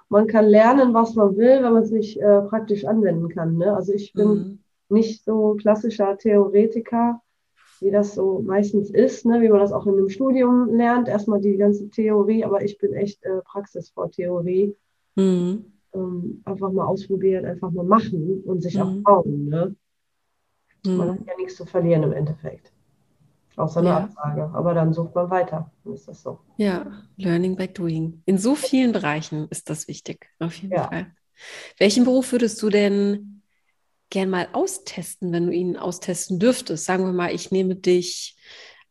man 0.09 0.27
kann 0.27 0.47
lernen, 0.47 0.95
was 0.95 1.15
man 1.15 1.37
will, 1.37 1.63
wenn 1.63 1.73
man 1.73 1.83
es 1.83 1.91
nicht 1.91 2.21
äh, 2.21 2.43
praktisch 2.43 2.85
anwenden 2.85 3.29
kann. 3.29 3.57
Ne? 3.57 3.75
Also 3.75 3.93
ich 3.93 4.13
bin 4.13 4.29
mhm. 4.29 4.59
nicht 4.89 5.25
so 5.25 5.55
klassischer 5.55 6.17
Theoretiker, 6.19 7.21
wie 7.85 7.91
das 7.91 8.15
so 8.15 8.43
meistens 8.45 8.91
ist, 8.91 9.27
ne? 9.27 9.41
wie 9.43 9.49
man 9.49 9.61
das 9.61 9.73
auch 9.73 9.87
in 9.87 9.93
einem 9.93 10.09
Studium 10.09 10.75
lernt. 10.75 11.09
Erstmal 11.09 11.41
die 11.41 11.57
ganze 11.57 11.89
Theorie, 11.91 12.45
aber 12.45 12.65
ich 12.65 12.79
bin 12.79 12.93
echt 12.95 13.23
äh, 13.25 13.41
Praxis 13.45 13.91
vor 13.91 14.11
Theorie. 14.11 14.75
Mhm 15.15 15.67
ähm, 15.95 16.43
einfach 16.45 16.71
mal 16.71 16.87
ausprobieren, 16.87 17.45
einfach 17.47 17.71
mal 17.71 17.85
machen 17.85 18.43
und 18.45 18.63
sich 18.63 18.75
mhm. 18.75 18.83
auch 18.83 19.03
trauen. 19.05 19.49
Ne? 19.49 19.77
Mhm. 20.85 20.97
Man 20.97 21.11
hat 21.13 21.27
ja 21.27 21.37
nichts 21.39 21.57
zu 21.57 21.65
verlieren 21.65 22.03
im 22.03 22.13
Endeffekt. 22.13 22.73
Außer 23.57 23.81
eine 23.81 23.89
ja. 23.89 23.99
Absage. 23.99 24.51
Aber 24.53 24.75
dann 24.75 24.93
sucht 24.93 25.15
man 25.15 25.31
weiter. 25.31 25.71
Dann 25.85 25.95
ist 25.95 26.09
das 26.09 26.23
so. 26.23 26.41
Ja, 26.57 26.87
Learning 27.17 27.55
by 27.57 27.69
Doing. 27.69 28.23
In 28.25 28.37
so 28.37 28.57
vielen 28.57 28.93
Bereichen 28.93 29.47
ist 29.51 29.71
das 29.71 29.87
wichtig, 29.87 30.29
auf 30.41 30.55
jeden 30.57 30.75
ja. 30.75 30.89
Fall. 30.89 31.07
Welchen 31.79 32.05
Beruf 32.05 32.33
würdest 32.33 32.61
du 32.63 32.69
denn 32.69 33.34
gern 34.15 34.31
mal 34.31 34.49
austesten, 34.53 35.33
wenn 35.33 35.47
du 35.47 35.53
ihn 35.53 35.77
austesten 35.77 36.39
dürftest? 36.39 36.85
Sagen 36.85 37.05
wir 37.05 37.13
mal, 37.13 37.35
ich 37.35 37.51
nehme 37.51 37.75
dich 37.75 38.37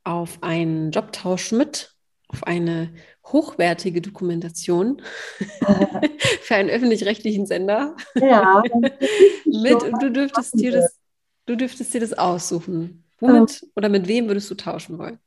auf 0.04 0.44
einen 0.44 0.92
Jobtausch 0.92 1.54
mit, 1.54 1.96
auf 2.28 2.44
eine 2.44 2.94
hochwertige 3.26 4.02
Dokumentation 4.02 5.02
für 6.42 6.56
einen 6.56 6.70
öffentlich-rechtlichen 6.70 7.46
Sender. 7.46 7.96
Ja. 8.16 8.62
mit 9.46 9.82
und 9.82 10.04
du 10.04 10.12
dürftest 10.12 10.60
dir 10.60 10.74
das, 10.74 11.00
du 11.46 11.56
dürftest 11.56 11.94
dir 11.94 12.02
das 12.02 12.14
aussuchen. 12.14 13.06
Womit 13.20 13.64
ähm, 13.64 13.70
oder 13.78 13.88
mit 13.88 14.10
wem 14.10 14.28
würdest 14.28 14.52
du 14.52 14.56
tauschen 14.56 14.98
wollen? 14.98 15.20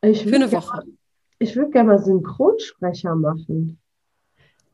für 0.00 0.34
eine 0.34 0.50
Woche. 0.50 0.78
Gerne, 0.78 0.96
ich 1.38 1.54
würde 1.54 1.70
gerne 1.70 1.88
mal 1.90 1.98
Synchronsprecher 1.98 3.14
machen. 3.14 3.81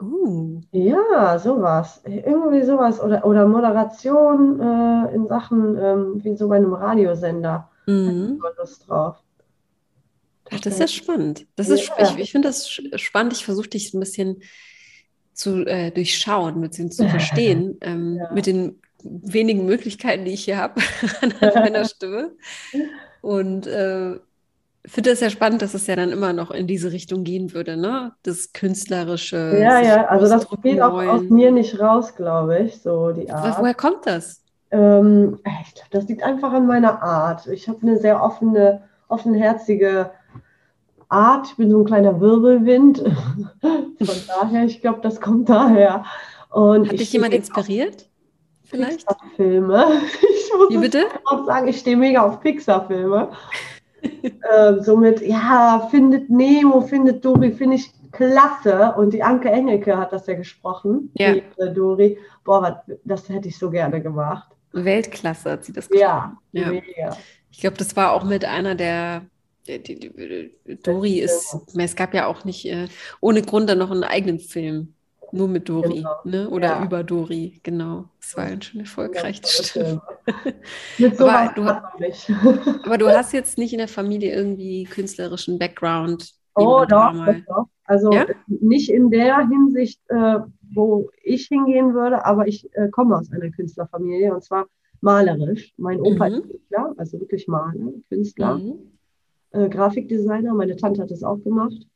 Uh. 0.01 0.61
Ja, 0.71 1.39
sowas. 1.39 2.03
Irgendwie 2.05 2.63
sowas. 2.63 3.01
Oder, 3.01 3.25
oder 3.25 3.47
Moderation 3.47 4.61
äh, 4.61 5.15
in 5.15 5.27
Sachen 5.27 5.77
ähm, 5.77 6.25
wie 6.25 6.37
so 6.37 6.49
bei 6.49 6.57
einem 6.57 6.73
Radiosender. 6.73 7.71
Mhm. 7.87 8.39
Da 8.43 8.63
Lust 8.63 8.89
drauf. 8.89 9.17
Ach, 10.51 10.61
das 10.61 10.75
ist 10.75 10.81
ja 10.81 10.89
spannend. 10.89 11.47
Das 11.57 11.69
ist, 11.69 11.89
ja. 11.89 11.95
ich, 11.99 12.19
ich 12.19 12.33
finde 12.33 12.49
das 12.49 12.69
spannend. 12.71 13.33
Ich 13.33 13.45
versuche 13.45 13.69
dich 13.69 13.93
ein 13.93 14.01
bisschen 14.01 14.43
zu 15.33 15.65
äh, 15.67 15.91
durchschauen, 15.91 16.61
bisschen 16.61 16.91
zu 16.91 17.09
verstehen, 17.09 17.77
ähm, 17.81 18.17
ja. 18.17 18.33
mit 18.33 18.47
den 18.47 18.81
wenigen 19.03 19.67
Möglichkeiten, 19.67 20.25
die 20.25 20.33
ich 20.33 20.45
hier 20.45 20.59
habe 20.59 20.81
an 21.21 21.35
meiner 21.41 21.85
Stimme. 21.89 22.33
Und 23.21 23.67
äh, 23.67 24.19
finde 24.87 25.11
das 25.11 25.21
ja 25.21 25.31
spannend, 25.31 25.63
dass 25.63 25.75
es 25.75 25.87
ja 25.87 25.97
dann 25.97 26.11
immer 26.11 26.33
noch 26.33 26.51
in 26.51 26.67
diese 26.67 26.93
Richtung 26.93 27.25
gehen 27.25 27.53
würde, 27.53 27.77
ne? 27.77 28.13
Das 28.23 28.53
künstlerische. 28.53 29.59
Ja, 29.61 29.81
ja, 29.81 30.07
also 30.07 30.29
das 30.29 30.47
geht 30.63 30.81
auch 30.81 30.95
aus 30.95 31.23
mir 31.29 31.51
nicht 31.51 31.79
raus, 31.79 32.15
glaube 32.15 32.61
ich, 32.61 32.81
so 32.81 33.11
die 33.13 33.31
Art. 33.31 33.59
Woher 33.61 33.75
kommt 33.75 34.07
das? 34.07 34.43
Ähm, 34.71 35.39
ich 35.65 35.75
glaube, 35.75 35.91
das 35.91 36.09
liegt 36.09 36.23
einfach 36.23 36.53
an 36.53 36.67
meiner 36.67 37.03
Art. 37.03 37.47
Ich 37.47 37.69
habe 37.69 37.79
eine 37.83 37.99
sehr 37.99 38.23
offene, 38.23 38.83
offenherzige 39.09 40.11
Art. 41.09 41.47
Ich 41.49 41.57
bin 41.57 41.71
so 41.71 41.81
ein 41.81 41.85
kleiner 41.85 42.21
Wirbelwind. 42.21 42.99
Von 43.61 44.17
daher, 44.29 44.65
ich 44.65 44.81
glaube, 44.81 45.01
das 45.03 45.21
kommt 45.21 45.49
daher. 45.49 46.05
Und 46.51 46.89
Hat 46.89 46.99
dich 46.99 47.13
jemand 47.13 47.35
inspiriert? 47.35 48.09
Vielleicht? 48.65 49.07
Pixar-Filme. 49.07 49.85
Ich 50.51 50.55
muss 50.57 50.71
Wie 50.71 50.79
bitte? 50.79 51.05
auch 51.27 51.45
sagen, 51.45 51.69
ich 51.69 51.79
stehe 51.79 51.95
mega 51.95 52.23
auf 52.23 52.41
Pixar-Filme. 52.41 53.29
Ähm, 54.23 54.83
somit, 54.83 55.21
ja, 55.23 55.89
findet 55.91 56.31
Nemo, 56.31 56.81
findet 56.81 57.25
Dori, 57.25 57.53
finde 57.53 57.77
ich 57.77 57.93
klasse. 58.13 58.95
Und 58.97 59.13
die 59.13 59.23
Anke 59.23 59.51
Engelke 59.51 59.97
hat 59.97 60.13
das 60.13 60.27
ja 60.27 60.35
gesprochen. 60.35 61.11
Ja. 61.15 61.35
Die, 61.35 61.43
äh, 61.59 61.73
Dori. 61.73 62.19
Boah, 62.45 62.85
das 63.05 63.29
hätte 63.29 63.49
ich 63.49 63.59
so 63.59 63.71
gerne 63.71 64.01
gemacht. 64.01 64.49
Weltklasse 64.73 65.53
hat 65.53 65.65
sie 65.65 65.73
das 65.73 65.89
gesprochen. 65.89 66.39
Ja, 66.53 66.73
ja. 66.97 67.17
Ich 67.51 67.61
glaube, 67.61 67.77
das 67.77 67.97
war 67.97 68.13
auch 68.13 68.25
mit 68.25 68.45
einer 68.45 68.75
der 68.75 69.23
die, 69.67 69.83
die, 69.83 70.79
Dori 70.83 71.19
ist, 71.19 71.57
es 71.77 71.97
gab 71.97 72.15
ja 72.15 72.27
auch 72.27 72.45
nicht 72.45 72.65
äh, 72.65 72.89
ohne 73.21 73.43
Grund 73.43 73.69
dann 73.69 73.79
noch 73.79 73.91
einen 73.91 74.05
eigenen 74.05 74.39
Film, 74.39 74.95
nur 75.33 75.49
mit 75.49 75.69
Dori, 75.69 75.97
genau. 75.97 76.21
ne? 76.25 76.49
oder 76.51 76.69
ja. 76.69 76.85
über 76.85 77.05
Dori, 77.05 77.61
genau. 77.63 78.07
Das 78.21 78.37
war 78.37 78.45
ein 78.45 78.63
schon 78.63 78.81
erfolgreich, 78.81 79.41
stimmt. 79.45 80.01
mit 80.99 81.17
so 81.17 81.27
aber, 81.29 81.53
du, 81.55 81.63
aber 82.85 82.99
du 82.99 83.09
hast 83.09 83.33
jetzt 83.33 83.59
nicht 83.59 83.73
in 83.73 83.79
der 83.79 83.89
Familie 83.89 84.35
irgendwie 84.35 84.85
künstlerischen 84.85 85.59
Background. 85.59 86.33
Oh, 86.55 86.85
doch, 86.89 87.13
doch, 87.47 87.67
Also 87.85 88.13
ja? 88.13 88.27
nicht 88.47 88.91
in 88.91 89.11
der 89.11 89.49
Hinsicht, 89.49 90.01
äh, 90.09 90.41
wo 90.75 91.11
ich 91.23 91.47
hingehen 91.47 91.95
würde, 91.95 92.25
aber 92.25 92.49
ich 92.49 92.69
äh, 92.75 92.89
komme 92.89 93.17
aus 93.17 93.31
einer 93.31 93.51
Künstlerfamilie 93.51 94.35
und 94.35 94.43
zwar 94.43 94.67
malerisch. 95.01 95.73
Mein 95.77 96.01
Opa 96.01 96.29
mhm. 96.29 96.35
ist 96.35 96.49
Künstler, 96.49 96.95
also 96.97 97.21
wirklich 97.21 97.47
Maler, 97.47 97.93
Künstler. 98.09 98.59
Mhm 98.59 98.99
äh, 99.51 99.69
Grafikdesigner. 99.69 100.55
Meine 100.55 100.77
Tante 100.77 101.03
hat 101.03 101.11
das 101.11 101.23
auch 101.23 101.43
gemacht. 101.43 101.87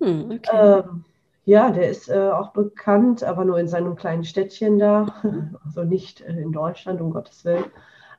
Hm, 0.00 0.30
okay. 0.30 0.50
ähm, 0.52 1.04
ja, 1.48 1.70
der 1.70 1.88
ist 1.88 2.10
äh, 2.10 2.28
auch 2.28 2.52
bekannt, 2.52 3.24
aber 3.24 3.42
nur 3.46 3.58
in 3.58 3.68
seinem 3.68 3.96
kleinen 3.96 4.22
Städtchen 4.22 4.78
da, 4.78 5.14
also 5.64 5.82
nicht 5.82 6.20
äh, 6.20 6.38
in 6.38 6.52
Deutschland, 6.52 7.00
um 7.00 7.10
Gottes 7.10 7.42
Willen. 7.46 7.64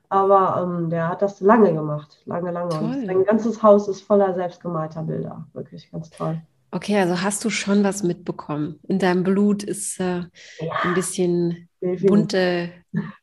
Aber 0.10 0.64
ähm, 0.64 0.90
der 0.90 1.10
hat 1.10 1.22
das 1.22 1.40
lange 1.40 1.72
gemacht, 1.72 2.24
lange, 2.26 2.50
lange. 2.50 2.70
Toll. 2.70 2.86
Und 2.86 3.06
sein 3.06 3.24
ganzes 3.26 3.62
Haus 3.62 3.88
ist 3.88 4.02
voller 4.02 4.34
selbstgemalter 4.34 5.04
Bilder. 5.04 5.46
Wirklich 5.54 5.92
ganz 5.92 6.10
toll. 6.10 6.42
Okay, 6.72 6.98
also 6.98 7.22
hast 7.22 7.46
du 7.46 7.52
schon 7.52 7.84
was 7.84 8.02
mitbekommen. 8.02 8.80
In 8.88 8.98
deinem 8.98 9.24
Blut 9.24 9.62
ist 9.62 10.00
äh, 10.00 10.22
ja. 10.62 10.74
ein 10.82 10.96
bisschen 10.96 11.70
bunte 11.82 12.72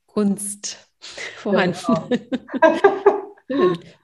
Kunst 0.07 0.88
vorhanden. 1.37 1.75
Genau. 2.12 3.07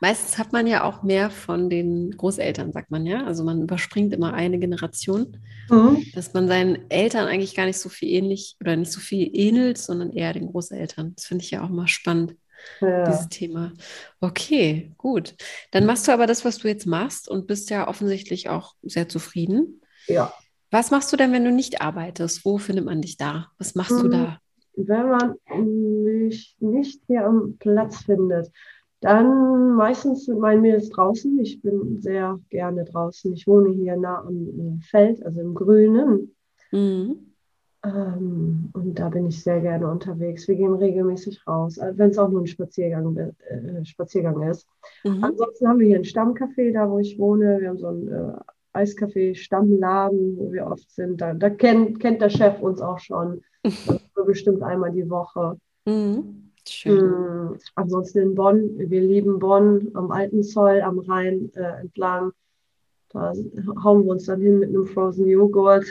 Meistens 0.01 0.39
hat 0.39 0.53
man 0.53 0.67
ja 0.67 0.85
auch 0.85 1.03
mehr 1.03 1.31
von 1.31 1.69
den 1.69 2.17
Großeltern, 2.17 2.73
sagt 2.73 2.91
man 2.91 3.07
ja. 3.07 3.25
Also 3.25 3.43
man 3.45 3.63
überspringt 3.63 4.13
immer 4.13 4.35
eine 4.35 4.59
Generation, 4.59 5.39
mhm. 5.69 6.05
dass 6.15 6.33
man 6.33 6.47
seinen 6.47 6.91
Eltern 6.91 7.27
eigentlich 7.27 7.55
gar 7.55 7.67
nicht 7.67 7.79
so 7.79 7.89
viel 7.89 8.09
ähnlich 8.11 8.57
oder 8.61 8.77
nicht 8.77 8.93
so 8.93 9.01
viel 9.01 9.29
ähnelt, 9.33 9.79
sondern 9.79 10.13
eher 10.13 10.33
den 10.33 10.47
Großeltern. 10.47 11.15
Das 11.17 11.25
finde 11.25 11.45
ich 11.45 11.51
ja 11.51 11.65
auch 11.65 11.71
mal 11.71 11.89
spannend 11.89 12.37
ja. 12.81 13.05
dieses 13.05 13.29
Thema. 13.29 13.73
Okay, 14.21 14.93
gut. 14.97 15.35
Dann 15.73 15.87
machst 15.87 16.07
du 16.07 16.13
aber 16.13 16.27
das, 16.27 16.45
was 16.45 16.59
du 16.59 16.69
jetzt 16.69 16.87
machst 16.87 17.29
und 17.29 17.47
bist 17.47 17.71
ja 17.71 17.89
offensichtlich 17.89 18.49
auch 18.49 18.75
sehr 18.83 19.09
zufrieden. 19.09 19.81
Ja. 20.07 20.33
Was 20.71 20.91
machst 20.91 21.13
du 21.13 21.17
denn, 21.17 21.33
wenn 21.33 21.45
du 21.45 21.53
nicht 21.53 21.83
arbeitest? 21.83 22.45
Wo 22.45 22.59
findet 22.59 22.85
man 22.85 23.03
dich 23.03 23.17
da? 23.17 23.49
Was 23.59 23.75
machst 23.75 23.91
du 23.91 24.05
hm, 24.05 24.11
da? 24.11 24.39
Wenn 24.75 25.09
man 25.09 25.35
mich 26.05 26.57
nicht 26.61 27.03
hier 27.07 27.27
am 27.27 27.57
Platz 27.59 28.05
findet, 28.05 28.51
dann 29.03 29.75
meistens 29.75 30.29
mit 30.29 30.39
meinen 30.39 30.63
Mädels 30.63 30.89
draußen. 30.91 31.39
Ich 31.41 31.61
bin 31.61 32.01
sehr 32.01 32.39
gerne 32.51 32.85
draußen. 32.85 33.33
Ich 33.35 33.47
wohne 33.47 33.71
hier 33.71 33.97
nah 33.97 34.25
am 34.25 34.81
Feld, 34.91 35.25
also 35.25 35.41
im 35.41 35.55
Grünen. 35.55 36.35
Mhm. 36.71 37.33
Ähm, 37.85 38.71
und 38.73 38.99
da 38.99 39.09
bin 39.09 39.27
ich 39.27 39.43
sehr 39.43 39.61
gerne 39.61 39.89
unterwegs. 39.91 40.47
Wir 40.47 40.55
gehen 40.55 40.75
regelmäßig 40.75 41.47
raus, 41.47 41.79
äh, 41.79 41.93
wenn 41.97 42.11
es 42.11 42.19
auch 42.19 42.31
nur 42.31 42.43
ein 42.43 42.47
Spaziergang, 42.47 43.17
äh, 43.17 43.85
Spaziergang 43.85 44.49
ist. 44.49 44.67
Mhm. 45.05 45.25
Ansonsten 45.25 45.69
haben 45.69 45.81
wir 45.81 45.89
hier 45.89 45.99
ein 45.99 46.05
Stammcafé, 46.05 46.73
da 46.73 46.89
wo 46.89 46.99
ich 47.01 47.19
wohne. 47.19 47.61
Wir 47.61 47.71
haben 47.71 47.79
so 47.79 47.89
ein 47.89 48.09
äh, 48.09 48.79
Eiscafé, 48.79 49.35
Stammladen, 49.35 50.37
wo 50.39 50.53
wir 50.53 50.67
oft 50.67 50.89
sind. 50.91 51.21
Da, 51.21 51.35
da 51.35 51.51
kennt, 51.51 51.99
kennt 51.99 52.23
der 52.23 52.31
Chef 52.31 52.61
uns 52.63 52.81
auch 52.81 53.01
schon. 53.01 53.43
bestimmt 54.27 54.63
einmal 54.63 54.93
die 54.93 55.09
Woche. 55.09 55.59
Mhm. 55.85 56.42
Schön. 56.69 57.51
Mhm. 57.51 57.59
Ansonsten 57.75 58.19
in 58.19 58.35
Bonn. 58.35 58.79
Wir 58.79 59.01
lieben 59.01 59.39
Bonn 59.39 59.91
am 59.95 60.11
Alten 60.11 60.43
Zoll, 60.43 60.81
am 60.83 60.99
Rhein 60.99 61.51
äh, 61.55 61.81
entlang. 61.81 62.33
Da 63.11 63.33
hauen 63.83 64.05
wir 64.05 64.13
uns 64.13 64.27
dann 64.27 64.41
hin 64.41 64.59
mit 64.59 64.71
einem 64.71 64.87
Frozen 64.87 65.27
Joghurt. 65.27 65.85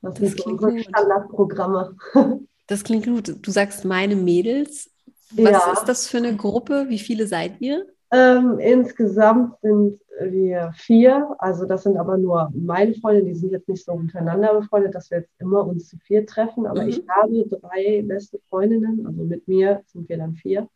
Das, 0.00 0.14
das 0.20 0.32
sind 0.32 0.46
unsere 0.46 0.72
gut. 0.72 0.84
Standardprogramme. 0.84 1.96
Das 2.70 2.84
klingt 2.84 3.06
gut. 3.06 3.34
Du 3.40 3.50
sagst 3.50 3.86
meine 3.86 4.14
Mädels. 4.14 4.90
Was 5.30 5.50
ja. 5.50 5.72
ist 5.72 5.84
das 5.84 6.06
für 6.06 6.18
eine 6.18 6.36
Gruppe? 6.36 6.84
Wie 6.90 6.98
viele 6.98 7.26
seid 7.26 7.62
ihr? 7.62 7.86
Ähm, 8.10 8.58
insgesamt 8.58 9.60
sind 9.60 10.00
wir 10.20 10.72
vier. 10.74 11.34
Also 11.38 11.66
das 11.66 11.82
sind 11.82 11.96
aber 11.96 12.16
nur 12.16 12.50
meine 12.54 12.94
Freunde. 12.94 13.24
Die 13.24 13.34
sind 13.34 13.52
jetzt 13.52 13.68
nicht 13.68 13.84
so 13.84 13.92
untereinander 13.92 14.54
befreundet, 14.54 14.94
dass 14.94 15.10
wir 15.10 15.18
jetzt 15.18 15.32
immer 15.38 15.66
uns 15.66 15.88
zu 15.88 15.98
vier 15.98 16.24
treffen. 16.24 16.66
Aber 16.66 16.82
mhm. 16.82 16.88
ich 16.88 17.02
habe 17.08 17.46
drei 17.48 18.02
beste 18.06 18.38
Freundinnen. 18.48 19.06
Also 19.06 19.24
mit 19.24 19.46
mir 19.46 19.82
sind 19.86 20.08
wir 20.08 20.16
dann 20.16 20.34
vier. 20.34 20.68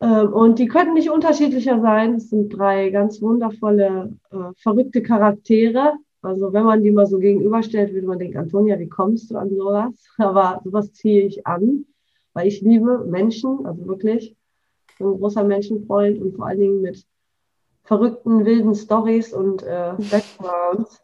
Ähm, 0.00 0.32
und 0.32 0.58
die 0.58 0.66
könnten 0.66 0.94
nicht 0.94 1.10
unterschiedlicher 1.10 1.80
sein. 1.80 2.14
Es 2.14 2.30
sind 2.30 2.50
drei 2.50 2.90
ganz 2.90 3.20
wundervolle, 3.20 4.14
äh, 4.30 4.52
verrückte 4.56 5.02
Charaktere, 5.02 5.94
also 6.26 6.52
wenn 6.52 6.64
man 6.64 6.82
die 6.82 6.90
mal 6.90 7.06
so 7.06 7.18
gegenüberstellt, 7.18 7.94
würde 7.94 8.06
man 8.08 8.18
denken, 8.18 8.38
Antonia, 8.38 8.78
wie 8.80 8.88
kommst 8.88 9.30
du 9.30 9.36
an 9.36 9.50
sowas? 9.50 9.94
Aber 10.18 10.60
sowas 10.64 10.92
ziehe 10.92 11.24
ich 11.24 11.46
an, 11.46 11.86
weil 12.32 12.48
ich 12.48 12.60
liebe 12.62 13.04
Menschen, 13.06 13.64
also 13.64 13.86
wirklich 13.86 14.35
ein 15.00 15.18
großer 15.18 15.44
Menschenfreund 15.44 16.20
und 16.20 16.36
vor 16.36 16.46
allen 16.46 16.60
Dingen 16.60 16.80
mit 16.82 17.06
verrückten, 17.84 18.44
wilden 18.44 18.74
Stories 18.74 19.32
und 19.32 19.62
äh, 19.62 19.94
Backgrounds. 20.10 21.00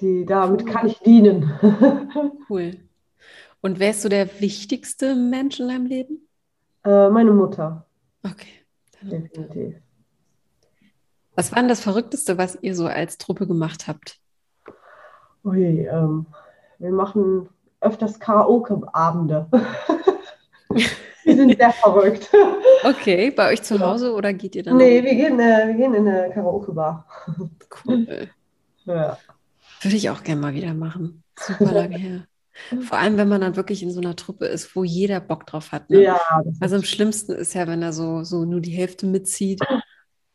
Die, 0.00 0.24
damit 0.24 0.66
kann 0.66 0.88
ich 0.88 0.98
dienen. 1.00 1.52
cool. 2.50 2.76
Und 3.60 3.78
wer 3.78 3.90
ist 3.90 4.02
so 4.02 4.08
der 4.08 4.40
wichtigste 4.40 5.14
Mensch 5.14 5.60
in 5.60 5.68
deinem 5.68 5.86
Leben? 5.86 6.28
Äh, 6.84 7.08
meine 7.10 7.30
Mutter. 7.30 7.86
Okay. 8.22 8.48
Definitiv. 9.00 9.76
Was 11.36 11.52
war 11.52 11.60
denn 11.60 11.68
das 11.68 11.80
Verrückteste, 11.80 12.38
was 12.38 12.58
ihr 12.60 12.74
so 12.74 12.86
als 12.86 13.18
Truppe 13.18 13.46
gemacht 13.46 13.88
habt? 13.88 14.20
Ui, 15.44 15.86
ähm, 15.86 16.26
wir 16.78 16.92
machen 16.92 17.48
öfters 17.80 18.18
Karaoke-Abende. 18.18 19.48
Die 21.26 21.34
sind 21.34 21.56
sehr 21.56 21.72
verrückt. 21.72 22.30
Okay, 22.84 23.30
bei 23.30 23.50
euch 23.50 23.62
zu 23.62 23.80
Hause 23.80 24.12
oder 24.12 24.34
geht 24.34 24.54
ihr 24.54 24.62
dann? 24.62 24.76
Nee, 24.76 25.02
wir 25.02 25.14
gehen, 25.14 25.40
äh, 25.40 25.68
wir 25.68 25.74
gehen 25.74 25.94
in 25.94 26.06
eine 26.06 26.30
Karaoke-Bar. 26.30 27.06
Cool. 27.86 28.28
Ja. 28.84 29.18
Würde 29.80 29.96
ich 29.96 30.10
auch 30.10 30.22
gerne 30.22 30.40
mal 30.40 30.54
wieder 30.54 30.74
machen. 30.74 31.24
Super 31.36 31.72
lange 31.72 31.96
her. 31.96 32.26
Vor 32.82 32.98
allem, 32.98 33.16
wenn 33.16 33.28
man 33.28 33.40
dann 33.40 33.56
wirklich 33.56 33.82
in 33.82 33.90
so 33.90 34.00
einer 34.00 34.14
Truppe 34.14 34.46
ist, 34.46 34.76
wo 34.76 34.84
jeder 34.84 35.18
Bock 35.20 35.46
drauf 35.46 35.72
hat. 35.72 35.90
Ne? 35.90 36.02
Ja, 36.02 36.20
also 36.60 36.76
am 36.76 36.84
schlimmsten 36.84 37.32
ist 37.32 37.54
ja, 37.54 37.66
wenn 37.66 37.82
er 37.82 37.92
so, 37.92 38.22
so 38.22 38.44
nur 38.44 38.60
die 38.60 38.70
Hälfte 38.70 39.06
mitzieht 39.06 39.60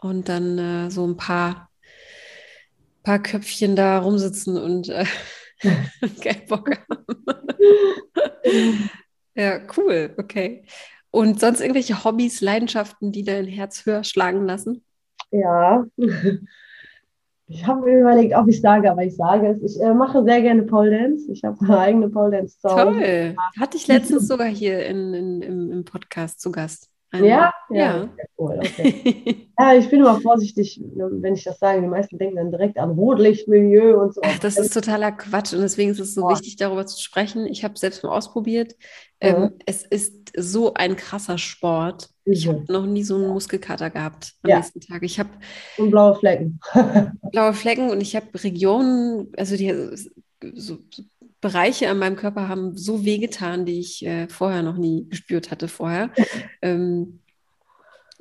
und 0.02 0.28
dann 0.28 0.58
äh, 0.58 0.92
so 0.92 1.08
ein 1.08 1.16
paar, 1.16 1.70
paar 3.04 3.20
Köpfchen 3.20 3.76
da 3.76 4.00
rumsitzen 4.00 4.58
und 4.58 4.90
äh, 4.90 5.06
keinen 6.22 6.46
Bock 6.48 6.72
haben. 6.90 7.06
Ja, 9.40 9.60
cool, 9.78 10.14
okay. 10.18 10.64
Und 11.12 11.40
sonst 11.40 11.62
irgendwelche 11.62 12.04
Hobbys, 12.04 12.42
Leidenschaften, 12.42 13.12
die 13.12 13.24
dein 13.24 13.46
Herz 13.46 13.86
höher 13.86 14.04
schlagen 14.04 14.46
lassen? 14.46 14.84
Ja, 15.32 15.86
ich 17.48 17.66
habe 17.66 17.82
mir 17.82 18.02
überlegt, 18.02 18.36
ob 18.36 18.48
ich 18.48 18.62
sage, 18.62 18.92
aber 18.92 19.04
ich 19.04 19.16
sage 19.16 19.48
es. 19.48 19.76
Ich 19.76 19.82
äh, 19.82 19.94
mache 19.94 20.24
sehr 20.24 20.42
gerne 20.42 20.64
Pole 20.64 20.92
Dance. 20.92 21.32
Ich 21.32 21.44
habe 21.44 21.58
eine 21.62 21.80
eigene 21.80 22.10
Pole 22.10 22.32
Dance 22.32 22.60
zu 22.60 22.68
Toll. 22.68 23.36
Hatte 23.60 23.78
ich 23.78 23.88
letztens 23.88 24.28
sogar 24.28 24.48
hier 24.48 24.86
in, 24.86 25.14
in, 25.14 25.42
im, 25.42 25.72
im 25.72 25.86
Podcast 25.86 26.42
zu 26.42 26.52
Gast. 26.52 26.90
Ja? 27.14 27.22
Ja. 27.24 27.54
ja. 27.70 28.10
Cool, 28.38 28.60
okay. 28.60 29.50
ja, 29.60 29.74
ich 29.74 29.90
bin 29.90 30.00
immer 30.00 30.20
vorsichtig, 30.22 30.82
wenn 30.96 31.34
ich 31.34 31.44
das 31.44 31.60
sage. 31.60 31.82
Die 31.82 31.88
meisten 31.88 32.18
denken 32.18 32.36
dann 32.36 32.52
direkt 32.52 32.78
an 32.78 32.92
Rotlichtmilieu 32.92 34.00
und 34.00 34.14
so. 34.14 34.22
Ach, 34.24 34.40
das 34.40 34.58
ist 34.58 34.74
totaler 34.74 35.12
Quatsch 35.12 35.54
und 35.54 35.62
deswegen 35.62 35.92
ist 35.92 36.00
es 36.00 36.14
so 36.14 36.26
oh. 36.26 36.30
wichtig, 36.30 36.56
darüber 36.58 36.86
zu 36.86 37.02
sprechen. 37.02 37.48
Ich 37.48 37.64
habe 37.64 37.74
es 37.74 37.82
selbst 37.82 38.04
mal 38.04 38.16
ausprobiert. 38.16 38.76
Ähm, 39.22 39.42
mhm. 39.42 39.52
es 39.66 39.84
ist 39.84 40.32
so 40.38 40.74
ein 40.76 40.96
krasser 40.96 41.38
Sport. 41.38 42.10
Ich 42.26 42.48
habe 42.48 42.64
noch 42.68 42.86
nie 42.86 43.04
so 43.04 43.16
einen 43.16 43.28
Muskelkater 43.30 43.90
gehabt 43.90 44.36
am 44.44 44.52
ja. 44.52 44.58
nächsten 44.58 44.80
Tag. 44.80 45.02
Ich 45.04 45.20
habe 45.20 45.30
und 45.78 45.90
blaue 45.90 46.16
Flecken. 46.16 46.60
blaue 47.32 47.54
Flecken 47.54 47.90
und 47.90 48.02
ich 48.02 48.16
habe 48.16 48.28
Regionen, 48.36 49.28
also 49.36 49.58
die 49.58 49.74
so, 49.94 50.06
so 50.54 50.78
Bereiche 51.42 51.90
an 51.90 52.00
meinem 52.00 52.16
Körper 52.16 52.50
haben 52.50 52.76
so 52.78 53.06
wehgetan, 53.06 53.66
die 53.66 53.80
ich 53.80 54.06
äh, 54.06 54.28
vorher 54.28 54.62
noch 54.62 54.78
nie 54.78 55.08
gespürt 55.10 55.52
hatte 55.52 55.68
vorher. 55.68 56.12
Ähm, 56.62 57.22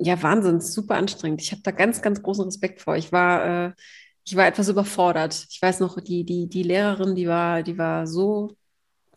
ja, 0.01 0.23
Wahnsinn, 0.23 0.61
super 0.61 0.95
anstrengend. 0.95 1.41
Ich 1.41 1.51
habe 1.51 1.61
da 1.61 1.71
ganz, 1.71 2.01
ganz 2.01 2.23
großen 2.23 2.45
Respekt 2.45 2.79
vor. 2.79 2.95
Ich 2.95 3.11
war, 3.11 3.65
äh, 3.67 3.71
ich 4.23 4.33
war 4.33 4.47
etwas 4.47 4.69
überfordert. 4.69 5.47
Ich 5.49 5.61
weiß 5.61 5.81
noch, 5.81 5.99
die, 5.99 6.23
die, 6.23 6.47
die 6.47 6.63
Lehrerin, 6.63 7.15
die 7.15 7.27
war, 7.27 7.63
die 7.63 7.77
war 7.77 8.07
so 8.07 8.55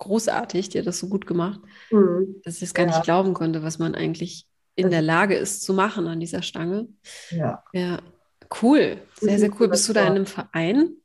großartig, 0.01 0.71
die 0.71 0.81
hat 0.81 0.87
das 0.88 0.99
so 0.99 1.09
gut 1.09 1.25
gemacht, 1.27 1.61
mhm. 1.93 2.41
dass 2.43 2.57
ich 2.57 2.65
es 2.65 2.75
gar 2.75 2.87
ja. 2.87 2.93
nicht 2.93 3.05
glauben 3.05 3.33
konnte, 3.33 3.62
was 3.62 3.79
man 3.79 3.95
eigentlich 3.95 4.47
in 4.75 4.91
der 4.91 5.03
Lage 5.03 5.37
ist 5.37 5.62
zu 5.62 5.73
machen 5.73 6.09
an 6.09 6.19
dieser 6.19 6.43
Stange. 6.43 6.88
Ja. 7.31 7.62
Ja, 7.73 8.01
cool. 8.62 8.99
Sehr, 9.21 9.38
sehr 9.38 9.51
cool. 9.61 9.69
Bist 9.69 9.88
du 9.88 9.93
da 9.93 10.03
in 10.03 10.15
einem 10.15 10.27
Verein? 10.27 10.97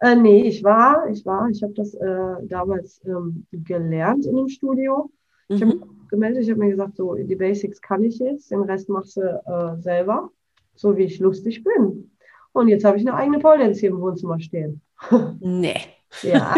Äh, 0.00 0.16
nee, 0.16 0.42
ich 0.42 0.62
war, 0.62 1.08
ich 1.10 1.26
war, 1.26 1.48
ich 1.48 1.62
habe 1.62 1.72
das 1.74 1.94
äh, 1.94 2.34
damals 2.42 3.00
ähm, 3.04 3.46
gelernt 3.50 4.26
in 4.26 4.36
dem 4.36 4.48
Studio. 4.48 5.10
Ich 5.48 5.62
habe 5.62 5.76
mhm. 5.76 6.06
gemeldet, 6.08 6.42
ich 6.42 6.50
habe 6.50 6.60
mir 6.60 6.70
gesagt, 6.70 6.96
so 6.96 7.14
die 7.14 7.34
Basics 7.34 7.80
kann 7.80 8.04
ich 8.04 8.18
jetzt, 8.18 8.50
den 8.50 8.62
Rest 8.62 8.88
machst 8.88 9.16
du 9.16 9.22
äh, 9.22 9.80
selber, 9.80 10.30
so 10.74 10.96
wie 10.96 11.04
ich 11.04 11.18
lustig 11.18 11.64
bin. 11.64 12.10
Und 12.52 12.68
jetzt 12.68 12.84
habe 12.84 12.96
ich 12.96 13.06
eine 13.06 13.16
eigene 13.16 13.38
Pole 13.38 13.58
Dance 13.58 13.80
hier 13.80 13.90
im 13.90 14.00
Wohnzimmer 14.00 14.40
stehen. 14.40 14.80
Nee. 15.40 15.76
Ja, 16.22 16.54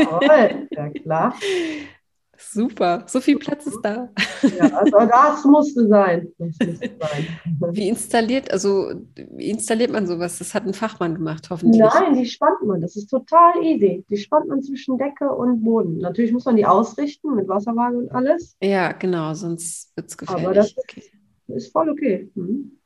ja 0.71 0.89
klar. 0.91 1.35
Super, 2.41 3.05
so 3.07 3.21
viel 3.21 3.39
Platz 3.39 3.67
ist 3.67 3.81
da. 3.83 4.09
Ja, 4.43 4.77
also 4.77 4.99
das 4.99 5.45
musste 5.45 5.87
sein. 5.87 6.33
Das 6.39 6.57
musste 6.67 6.91
sein. 7.01 7.73
Wie 7.73 7.89
installiert, 7.89 8.51
also 8.51 8.93
wie 9.15 9.51
installiert 9.51 9.93
man 9.93 10.07
sowas? 10.07 10.39
Das 10.39 10.55
hat 10.55 10.67
ein 10.67 10.75
Fachmann 10.75 11.15
gemacht, 11.15 11.49
hoffentlich. 11.51 11.81
Nein, 11.81 12.15
die 12.15 12.27
spannt 12.27 12.63
man. 12.63 12.81
Das 12.81 12.97
ist 12.97 13.09
total 13.09 13.63
easy. 13.63 14.05
Die 14.09 14.17
spannt 14.17 14.49
man 14.49 14.63
zwischen 14.63 14.97
Decke 14.97 15.31
und 15.31 15.63
Boden. 15.63 15.99
Natürlich 15.99 16.33
muss 16.33 16.47
man 16.47 16.57
die 16.57 16.67
ausrichten 16.67 17.35
mit 17.35 17.47
Wasserwaage 17.47 17.99
und 17.99 18.11
alles. 18.11 18.57
Ja, 18.63 18.93
genau, 18.93 19.35
sonst 19.35 19.95
wird 19.97 20.09
es 20.09 20.17
gefährlich. 20.17 20.47
Aber 20.47 20.55
das 20.55 20.77
okay. 20.77 21.05
ist 21.49 21.73
voll 21.73 21.91
okay. 21.91 22.31
Mhm. 22.35 22.79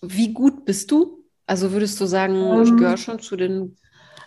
Wie 0.00 0.32
gut 0.32 0.64
bist 0.64 0.90
du? 0.90 1.24
Also 1.46 1.72
würdest 1.72 2.00
du 2.00 2.06
sagen, 2.06 2.36
ähm, 2.36 2.62
ich 2.62 2.76
gehöre 2.76 2.96
schon 2.96 3.18
zu 3.18 3.36
den 3.36 3.76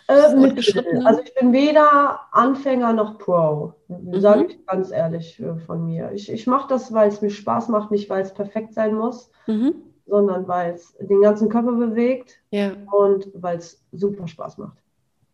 Äh, 0.08 0.12
also 0.12 1.20
ich 1.22 1.34
bin 1.34 1.52
weder 1.52 2.20
Anfänger 2.32 2.92
noch 2.92 3.18
Pro, 3.18 3.74
mhm. 3.88 4.20
sage 4.20 4.46
ich 4.46 4.66
ganz 4.66 4.90
ehrlich 4.90 5.40
äh, 5.40 5.56
von 5.56 5.84
mir. 5.84 6.12
Ich, 6.12 6.30
ich 6.30 6.46
mache 6.46 6.68
das, 6.68 6.92
weil 6.92 7.08
es 7.08 7.22
mir 7.22 7.30
Spaß 7.30 7.68
macht, 7.68 7.90
nicht 7.90 8.08
weil 8.08 8.22
es 8.22 8.32
perfekt 8.32 8.72
sein 8.72 8.94
muss, 8.94 9.30
mhm. 9.46 9.74
sondern 10.06 10.46
weil 10.46 10.74
es 10.74 10.94
den 11.00 11.20
ganzen 11.20 11.48
Körper 11.48 11.72
bewegt 11.72 12.40
ja. 12.50 12.72
und 12.92 13.28
weil 13.34 13.58
es 13.58 13.82
super 13.92 14.28
Spaß 14.28 14.58
macht. 14.58 14.78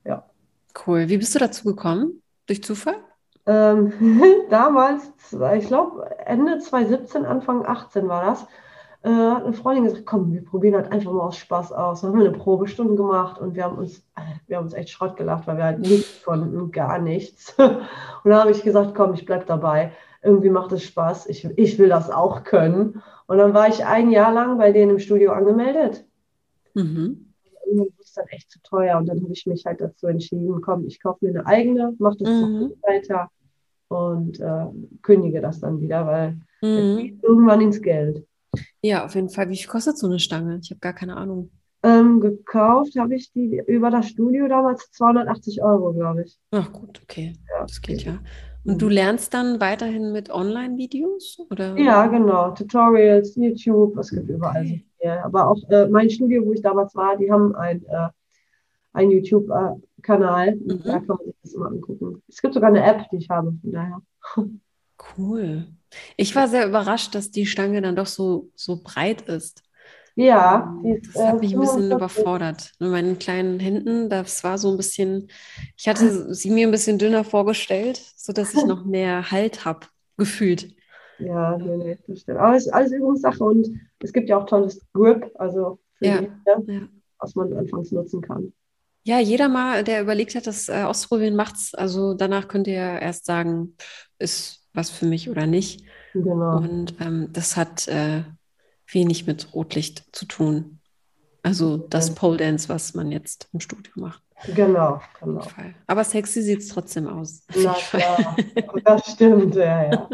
Ja. 0.05 0.25
Cool. 0.87 1.09
Wie 1.09 1.19
bist 1.19 1.35
du 1.35 1.39
dazu 1.39 1.65
gekommen? 1.65 2.23
Durch 2.47 2.63
Zufall? 2.63 2.97
Ähm, 3.45 3.93
damals, 4.51 5.13
ich 5.57 5.67
glaube 5.67 6.09
Ende 6.25 6.59
2017, 6.59 7.27
Anfang 7.27 7.67
18 7.67 8.09
war 8.09 8.25
das 8.25 8.47
äh, 9.03 9.09
hat 9.09 9.45
eine 9.45 9.53
Freundin 9.53 9.85
gesagt, 9.85 10.07
komm, 10.07 10.33
wir 10.33 10.45
probieren 10.45 10.77
halt 10.77 10.93
einfach 10.93 11.13
mal 11.13 11.27
aus 11.27 11.37
Spaß 11.37 11.73
aus. 11.73 12.01
Dann 12.01 12.11
haben 12.11 12.21
wir 12.21 12.29
eine 12.29 12.39
Probestunde 12.39 12.95
gemacht 12.95 13.41
und 13.41 13.55
wir 13.55 13.65
haben 13.65 13.77
uns, 13.77 13.99
äh, 14.17 14.21
wir 14.47 14.57
haben 14.57 14.65
uns 14.65 14.75
echt 14.75 14.91
Schrott 14.91 15.17
gelacht, 15.17 15.47
weil 15.47 15.57
wir 15.57 15.65
halt 15.65 15.81
nichts 15.81 16.23
konnten, 16.23 16.71
gar 16.71 16.99
nichts. 16.99 17.57
Und 17.59 18.31
dann 18.31 18.41
habe 18.41 18.53
ich 18.53 18.63
gesagt, 18.63 18.95
komm, 18.95 19.15
ich 19.15 19.27
bleibe 19.27 19.45
dabei. 19.45 19.93
Irgendwie 20.23 20.51
macht 20.51 20.71
es 20.71 20.85
Spaß, 20.85 21.27
ich, 21.27 21.45
ich 21.57 21.79
will 21.81 21.89
das 21.89 22.11
auch 22.11 22.45
können. 22.45 23.03
Und 23.27 23.39
dann 23.39 23.55
war 23.55 23.67
ich 23.67 23.85
ein 23.85 24.11
Jahr 24.13 24.33
lang 24.33 24.57
bei 24.57 24.71
denen 24.71 24.93
im 24.93 24.99
Studio 25.01 25.33
angemeldet. 25.33 26.05
Mhm. 26.75 27.33
Irgendwann 27.65 27.87
wurde 27.87 28.03
es 28.05 28.13
dann 28.13 28.27
echt 28.29 28.51
zu 28.53 28.61
teuer 28.63 28.99
und 28.99 29.09
dann 29.09 29.21
habe 29.21 29.33
ich 29.33 29.47
mich 29.47 29.67
halt 29.67 29.81
dazu 29.81 30.07
entschieden, 30.07 30.61
komm, 30.61 30.87
ich 30.87 31.03
kaufe 31.03 31.25
mir 31.25 31.31
eine 31.31 31.47
eigene, 31.47 31.95
mache 31.99 32.19
das 32.19 32.29
mhm. 32.29 32.73
weiter 32.83 33.31
und 33.89 34.39
äh, 34.39 34.67
kündige 35.03 35.41
das 35.41 35.59
dann 35.59 35.81
wieder, 35.81 36.07
weil 36.07 36.33
mhm. 36.63 36.69
es 36.69 36.97
geht 36.99 37.23
irgendwann 37.25 37.61
ins 37.61 37.83
Geld. 37.83 38.25
Ja, 38.81 39.05
auf 39.05 39.15
jeden 39.15 39.31
Fall. 39.31 39.49
Wie 39.49 39.57
viel 39.57 39.69
kostet 39.69 39.99
so 39.99 40.07
eine 40.07 40.19
Stange? 40.19 40.61
Ich 40.63 40.71
habe 40.71 40.81
gar 40.81 40.93
keine 40.93 41.17
Ahnung. 41.17 41.51
Ähm, 41.85 42.21
gekauft 42.21 42.97
habe 42.97 43.17
ich 43.17 43.33
die 43.33 43.61
über 43.67 43.91
das 43.91 44.09
Studio 44.09 44.47
damals 44.47 44.91
280 44.93 45.63
Euro, 45.63 45.93
glaube 45.93 46.23
ich. 46.25 46.39
Ach 46.53 46.73
gut, 46.73 47.01
okay. 47.03 47.35
Ja, 47.49 47.63
das 47.63 47.81
geht 47.81 48.03
ja. 48.03 48.21
Und 48.65 48.81
du 48.81 48.89
lernst 48.89 49.35
dann 49.35 49.61
weiterhin 49.61 50.13
mit 50.13 50.31
Online-Videos? 50.31 51.39
Ja, 51.77 52.07
genau. 52.07 52.53
Tutorials, 52.53 53.35
YouTube, 53.35 53.97
es 53.99 54.11
gibt 54.11 54.29
überall. 54.31 54.63
Okay. 54.63 54.87
Ja, 55.01 55.25
aber 55.25 55.49
auch 55.51 55.59
äh, 55.69 55.89
mein 55.89 56.09
Studio, 56.11 56.47
wo 56.47 56.53
ich 56.53 56.63
damals 56.63 56.95
war, 56.95 57.17
die 57.17 57.33
haben 57.33 57.57
ein, 57.57 57.85
äh, 57.87 58.09
einen 58.93 59.11
YouTube-Kanal. 59.11 60.55
Mhm. 60.55 60.83
Da 60.85 61.01
kann 61.01 61.07
man 61.09 61.25
sich 61.25 61.35
das 61.43 61.55
immer 61.55 61.67
angucken. 61.67 62.23
Es 62.29 62.41
gibt 62.41 62.55
sogar 62.55 62.69
eine 62.69 62.85
App, 62.85 63.09
die 63.11 63.17
ich 63.17 63.29
habe, 63.29 63.53
von 63.61 63.73
daher. 63.73 64.01
Cool. 65.17 65.69
Ich 66.17 66.35
war 66.35 66.49
sehr 66.49 66.67
überrascht, 66.67 67.15
dass 67.15 67.31
die 67.31 67.47
Stange 67.47 67.83
dann 67.83 67.97
doch 67.97 68.07
so, 68.07 68.51
so 68.55 68.81
breit 68.83 69.23
ist. 69.23 69.63
Ja, 70.15 70.79
ähm, 70.85 70.95
ist, 70.95 71.15
das 71.15 71.23
hat 71.23 71.41
mich 71.41 71.55
ein 71.55 71.61
bisschen 71.61 71.91
überfordert. 71.91 72.73
Mit 72.79 72.91
meinen 72.91 73.19
kleinen 73.19 73.59
Händen, 73.61 74.11
das 74.11 74.45
war 74.45 74.59
so 74.59 74.71
ein 74.71 74.77
bisschen, 74.77 75.29
ich 75.77 75.89
hatte 75.89 76.35
sie 76.35 76.51
mir 76.51 76.67
ein 76.67 76.71
bisschen 76.71 76.99
dünner 76.99 77.25
vorgestellt, 77.25 78.01
sodass 78.17 78.55
ich 78.55 78.65
noch 78.65 78.85
mehr 78.85 79.31
Halt 79.31 79.65
habe, 79.65 79.87
gefühlt. 80.17 80.75
Ja, 81.19 81.57
nee, 81.57 81.77
nee, 81.77 81.99
das 82.07 82.21
stimmt. 82.21 82.39
Aber 82.39 82.57
es 82.57 82.67
ist 82.67 82.73
alles 82.73 82.93
Übungssache 82.93 83.43
und 83.43 83.81
es 84.01 84.13
gibt 84.13 84.29
ja 84.29 84.39
auch 84.39 84.47
tolles 84.47 84.85
Grip, 84.93 85.31
also 85.37 85.79
für 85.95 86.07
ja, 86.07 86.21
die, 86.21 86.31
ja. 86.73 86.89
was 87.19 87.35
man 87.35 87.53
anfangs 87.53 87.93
nutzen 87.93 88.21
kann. 88.21 88.53
Ja, 89.05 89.19
jeder 89.19 89.49
mal, 89.49 89.83
der 89.83 90.03
überlegt 90.03 90.35
hat, 90.35 90.47
das 90.47 90.69
äh, 90.69 90.83
auszuprobieren, 90.83 91.35
macht's. 91.35 91.75
Also 91.75 92.15
danach 92.15 92.49
könnt 92.49 92.67
ihr 92.67 92.75
erst 92.75 93.25
sagen, 93.25 93.77
ist 94.19 94.62
was 94.75 94.91
für 94.91 95.07
mich 95.07 95.31
oder 95.31 95.47
nicht. 95.47 95.85
Genau. 96.13 96.59
Und 96.59 96.95
ähm, 97.01 97.29
das 97.33 97.57
hat 97.57 97.89
äh, 97.89 98.23
wenig 98.87 99.27
mit 99.27 99.55
Rotlicht 99.55 100.05
zu 100.13 100.27
tun. 100.27 100.79
Also 101.43 101.77
das. 101.77 102.15
Pole 102.15 102.37
Dance, 102.37 102.69
was 102.69 102.95
man 102.95 103.11
jetzt 103.11 103.49
im 103.53 103.61
Studio 103.61 103.93
macht. 103.97 104.23
Genau, 104.55 105.01
genau. 105.21 105.47
Aber 105.87 106.03
sexy 106.03 106.43
sieht 106.43 106.61
es 106.61 106.69
trotzdem 106.69 107.07
aus. 107.07 107.45
Na 107.55 107.75
klar, 107.75 108.37
das 108.85 109.13
stimmt, 109.13 109.55
ja, 109.55 109.93
ja. 109.93 110.09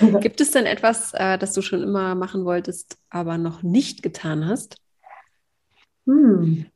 Gibt 0.20 0.40
es 0.42 0.50
denn 0.50 0.66
etwas, 0.66 1.14
äh, 1.14 1.38
das 1.38 1.54
du 1.54 1.62
schon 1.62 1.82
immer 1.82 2.14
machen 2.14 2.44
wolltest, 2.44 2.98
aber 3.08 3.38
noch 3.38 3.62
nicht 3.62 4.02
getan 4.02 4.46
hast? 4.46 4.76
Hm. 6.06 6.66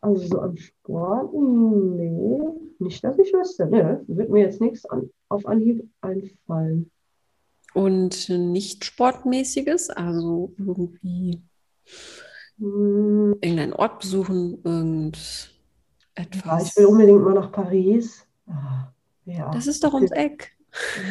Also 0.00 0.26
so 0.28 0.40
am 0.40 0.56
Sport, 0.56 1.34
nee, 1.34 2.40
nicht, 2.80 3.02
dass 3.04 3.18
ich 3.18 3.32
wüsste. 3.32 3.66
Ne, 3.66 4.04
wird 4.06 4.30
mir 4.30 4.40
jetzt 4.40 4.60
nichts 4.60 4.84
an, 4.86 5.10
auf 5.28 5.46
Anhieb 5.46 5.88
einfallen. 6.00 6.90
Und 7.74 8.28
nicht 8.28 8.84
sportmäßiges, 8.84 9.90
also 9.90 10.52
irgendwie 10.58 11.42
hm. 12.58 13.36
irgendeinen 13.42 13.74
Ort 13.74 14.00
besuchen, 14.00 14.62
irgendetwas. 14.64 15.50
Ja, 16.44 16.60
ich 16.60 16.76
will 16.76 16.86
unbedingt 16.86 17.22
mal 17.22 17.34
nach 17.34 17.52
Paris. 17.52 18.26
Ah, 18.46 18.88
ja. 19.26 19.50
Das 19.50 19.66
ist 19.66 19.84
doch 19.84 19.92
ums 19.92 20.10
Eck. 20.12 20.55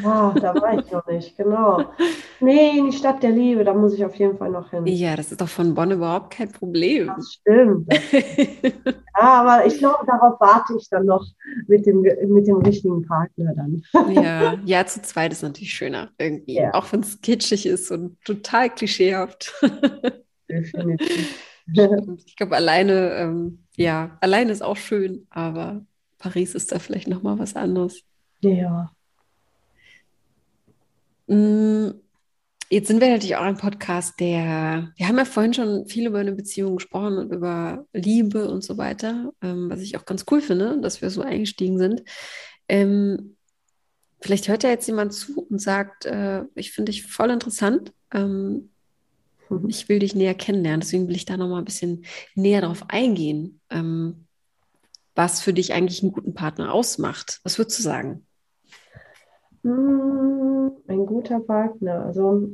Ja, 0.04 0.34
da 0.40 0.56
war 0.56 0.80
ich 0.80 0.92
noch 0.92 1.06
nicht, 1.08 1.38
genau. 1.38 1.86
Nee, 2.40 2.78
in 2.78 2.92
die 2.92 2.98
Stadt 2.98 3.24
der 3.24 3.32
Liebe, 3.32 3.64
da 3.64 3.74
muss 3.74 3.94
ich 3.94 4.04
auf 4.06 4.16
jeden 4.16 4.38
Fall 4.38 4.52
noch 4.52 4.70
hin. 4.70 4.86
Ja, 4.86 5.16
das 5.16 5.32
ist 5.32 5.42
doch 5.42 5.48
von 5.48 5.74
Bonn 5.74 5.92
überhaupt 5.92 6.32
kein 6.34 6.52
Problem. 6.52 7.12
Das 7.16 7.34
stimmt. 7.34 7.92
ja, 8.72 8.94
aber 9.20 9.66
ich 9.66 9.78
glaube, 9.78 10.06
darauf 10.06 10.40
warte 10.40 10.74
ich 10.78 10.90
dann 10.90 11.06
noch 11.06 11.26
mit 11.68 11.86
dem, 11.86 12.02
mit 12.02 12.48
dem 12.48 12.58
richtigen 12.58 13.06
Partner 13.06 13.54
dann. 13.56 13.84
ja, 14.14 14.56
ja, 14.66 14.86
zu 14.86 15.02
zweit 15.02 15.32
ist 15.32 15.44
natürlich 15.44 15.74
schöner 15.74 16.12
irgendwie. 16.18 16.56
Ja. 16.56 16.74
Auch 16.74 16.92
wenn 16.92 17.02
es 17.02 17.22
kitschig 17.22 17.66
ist 17.66 17.92
und 17.92 18.22
total 18.24 18.70
klischeehaft. 18.70 19.54
Definitiv. 20.50 21.40
Ich 22.26 22.36
glaube, 22.36 22.56
alleine, 22.56 23.16
ähm, 23.16 23.66
ja, 23.76 24.18
alleine 24.22 24.52
ist 24.52 24.62
auch 24.62 24.78
schön, 24.78 25.26
aber 25.32 25.84
Paris 26.20 26.54
ist 26.54 26.72
da 26.72 26.80
vielleicht 26.80 27.08
nochmal 27.08 27.40
was 27.40 27.56
anderes. 27.56 28.04
Ja. 28.42 28.92
Mm, 31.28 31.90
jetzt 32.70 32.88
sind 32.88 33.02
wir 33.02 33.10
natürlich 33.10 33.36
auch 33.36 33.42
ein 33.42 33.58
Podcast, 33.58 34.20
der, 34.20 34.92
wir 34.96 35.08
haben 35.08 35.18
ja 35.18 35.26
vorhin 35.26 35.54
schon 35.54 35.86
viel 35.88 36.08
über 36.08 36.20
eine 36.20 36.34
Beziehung 36.34 36.76
gesprochen 36.78 37.18
und 37.18 37.32
über 37.32 37.86
Liebe 37.94 38.50
und 38.50 38.64
so 38.64 38.78
weiter, 38.78 39.32
ähm, 39.42 39.70
was 39.70 39.82
ich 39.82 39.98
auch 39.98 40.06
ganz 40.06 40.26
cool 40.32 40.42
finde, 40.42 40.80
dass 40.82 41.02
wir 41.02 41.10
so 41.10 41.22
eingestiegen 41.22 41.78
sind. 41.78 42.04
Ähm, 42.68 43.36
vielleicht 44.22 44.48
hört 44.48 44.64
ja 44.64 44.70
jetzt 44.70 44.88
jemand 44.88 45.14
zu 45.14 45.42
und 45.50 45.60
sagt, 45.60 46.06
äh, 46.06 46.44
ich 46.56 46.72
finde 46.72 46.92
dich 46.92 47.06
voll 47.06 47.30
interessant. 47.30 47.94
Ähm, 48.14 48.72
mhm. 49.50 49.70
ich 49.70 49.90
will 49.90 50.00
dich 50.00 50.16
näher 50.16 50.36
kennenlernen, 50.36 50.82
deswegen 50.82 51.08
will 51.08 51.16
ich 51.16 51.26
da 51.26 51.38
nochmal 51.38 51.60
ein 51.62 51.66
bisschen 51.66 52.06
näher 52.36 52.62
drauf 52.62 52.86
eingehen, 52.90 53.62
ähm, 53.70 54.28
was 55.16 55.42
für 55.42 55.54
dich 55.54 55.74
eigentlich 55.74 56.02
einen 56.04 56.12
guten 56.12 56.34
Partner 56.34 56.74
ausmacht. 56.74 57.40
Was 57.44 57.58
würdest 57.58 57.80
du 57.80 57.84
sagen? 57.84 58.26
Hm, 59.66 60.72
ein 60.88 61.06
guter 61.08 61.40
Partner. 61.40 62.06
Also 62.06 62.52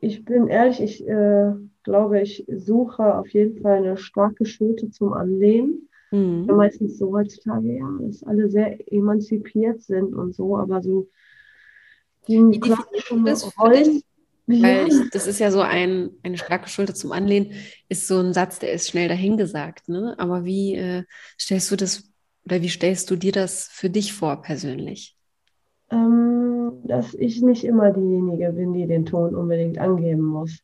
ich 0.00 0.24
bin 0.24 0.48
ehrlich, 0.48 0.80
ich 0.80 1.06
äh, 1.06 1.52
glaube, 1.82 2.22
ich 2.22 2.46
suche 2.48 3.14
auf 3.18 3.28
jeden 3.28 3.60
Fall 3.60 3.76
eine 3.76 3.98
starke 3.98 4.46
Schulter 4.46 4.90
zum 4.90 5.12
Anlehnen. 5.12 5.88
Mhm. 6.12 6.46
meistens 6.46 6.98
so 6.98 7.12
heutzutage, 7.12 7.76
ja, 7.76 7.98
dass 8.00 8.22
alle 8.22 8.48
sehr 8.48 8.90
emanzipiert 8.90 9.82
sind 9.82 10.14
und 10.14 10.34
so, 10.34 10.56
aber 10.56 10.80
so 10.80 11.08
die 12.26 12.48
Rollen. 13.58 14.02
Weil 14.48 14.88
ich, 14.88 15.10
das 15.10 15.26
ist 15.26 15.40
ja 15.40 15.50
so 15.50 15.60
ein, 15.60 16.10
eine 16.22 16.38
starke 16.38 16.68
Schulter 16.68 16.94
zum 16.94 17.12
Anlehnen, 17.12 17.52
ist 17.88 18.06
so 18.06 18.18
ein 18.20 18.32
Satz, 18.32 18.60
der 18.60 18.72
ist 18.72 18.88
schnell 18.88 19.08
dahingesagt. 19.08 19.88
Ne? 19.88 20.14
Aber 20.16 20.44
wie 20.44 20.76
äh, 20.76 21.02
stellst 21.38 21.70
du 21.70 21.76
das 21.76 22.08
oder 22.44 22.62
wie 22.62 22.68
stellst 22.68 23.10
du 23.10 23.16
dir 23.16 23.32
das 23.32 23.68
für 23.72 23.90
dich 23.90 24.14
vor 24.14 24.40
persönlich? 24.40 25.16
ähm, 25.90 26.45
dass 26.84 27.14
ich 27.14 27.42
nicht 27.42 27.64
immer 27.64 27.92
diejenige 27.92 28.52
bin, 28.52 28.72
die 28.72 28.86
den 28.86 29.06
Ton 29.06 29.34
unbedingt 29.34 29.78
angeben 29.78 30.24
muss. 30.24 30.60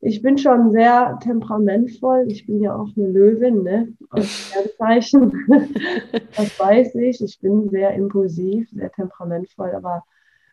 Ich 0.00 0.20
bin 0.20 0.36
schon 0.36 0.72
sehr 0.72 1.18
temperamentvoll. 1.22 2.24
Ich 2.26 2.46
bin 2.46 2.60
ja 2.60 2.74
auch 2.74 2.88
eine 2.96 3.06
Löwin, 3.06 3.62
ne? 3.62 3.88
Aus 4.10 4.24
Sternzeichen. 4.50 5.32
das 6.36 6.58
weiß 6.58 6.96
ich. 6.96 7.22
Ich 7.22 7.38
bin 7.40 7.68
sehr 7.68 7.94
impulsiv, 7.94 8.68
sehr 8.70 8.90
temperamentvoll, 8.90 9.70
aber 9.70 10.02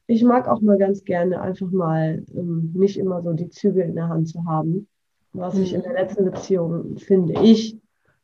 ich 0.05 0.23
mag 0.23 0.47
auch 0.47 0.61
mal 0.61 0.77
ganz 0.77 1.03
gerne 1.03 1.41
einfach 1.41 1.71
mal 1.71 2.23
ähm, 2.35 2.73
nicht 2.75 2.97
immer 2.97 3.21
so 3.23 3.33
die 3.33 3.49
Zügel 3.49 3.83
in 3.83 3.95
der 3.95 4.09
Hand 4.09 4.27
zu 4.27 4.45
haben. 4.45 4.87
Was 5.33 5.57
ich 5.57 5.73
in 5.73 5.81
der 5.81 5.93
letzten 5.93 6.25
Beziehung, 6.25 6.97
finde 6.97 7.41
ich, 7.43 7.77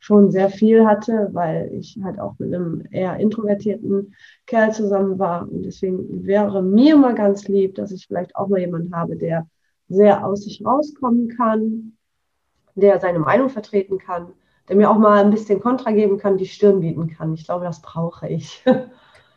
schon 0.06 0.30
sehr 0.30 0.52
viel 0.52 0.86
hatte, 0.86 1.30
weil 1.32 1.72
ich 1.74 1.98
halt 2.04 2.20
auch 2.20 2.36
mit 2.38 2.54
einem 2.54 2.84
eher 2.92 3.18
introvertierten 3.18 4.14
Kerl 4.46 4.72
zusammen 4.72 5.18
war. 5.18 5.50
Und 5.50 5.64
deswegen 5.64 6.24
wäre 6.28 6.62
mir 6.62 6.96
mal 6.96 7.16
ganz 7.16 7.48
lieb, 7.48 7.74
dass 7.74 7.92
ich 7.92 8.06
vielleicht 8.06 8.36
auch 8.36 8.48
mal 8.48 8.60
jemanden 8.60 8.96
habe, 8.96 9.16
der 9.16 9.48
sehr 9.90 10.24
aus 10.24 10.44
sich 10.44 10.64
rauskommen 10.64 11.30
kann, 11.30 11.94
der 12.76 13.00
seine 13.00 13.18
Meinung 13.18 13.50
vertreten 13.50 13.98
kann, 13.98 14.28
der 14.70 14.76
mir 14.76 14.92
auch 14.92 14.98
mal 15.00 15.24
ein 15.24 15.32
bisschen 15.32 15.60
Kontra 15.60 15.92
geben 15.92 16.20
kann, 16.20 16.38
die 16.38 16.46
Stirn 16.46 16.82
bieten 16.82 17.08
kann. 17.08 17.34
Ich 17.34 17.46
glaube, 17.46 17.66
das 17.66 17.82
brauche 17.82 18.30
ich. 18.30 18.64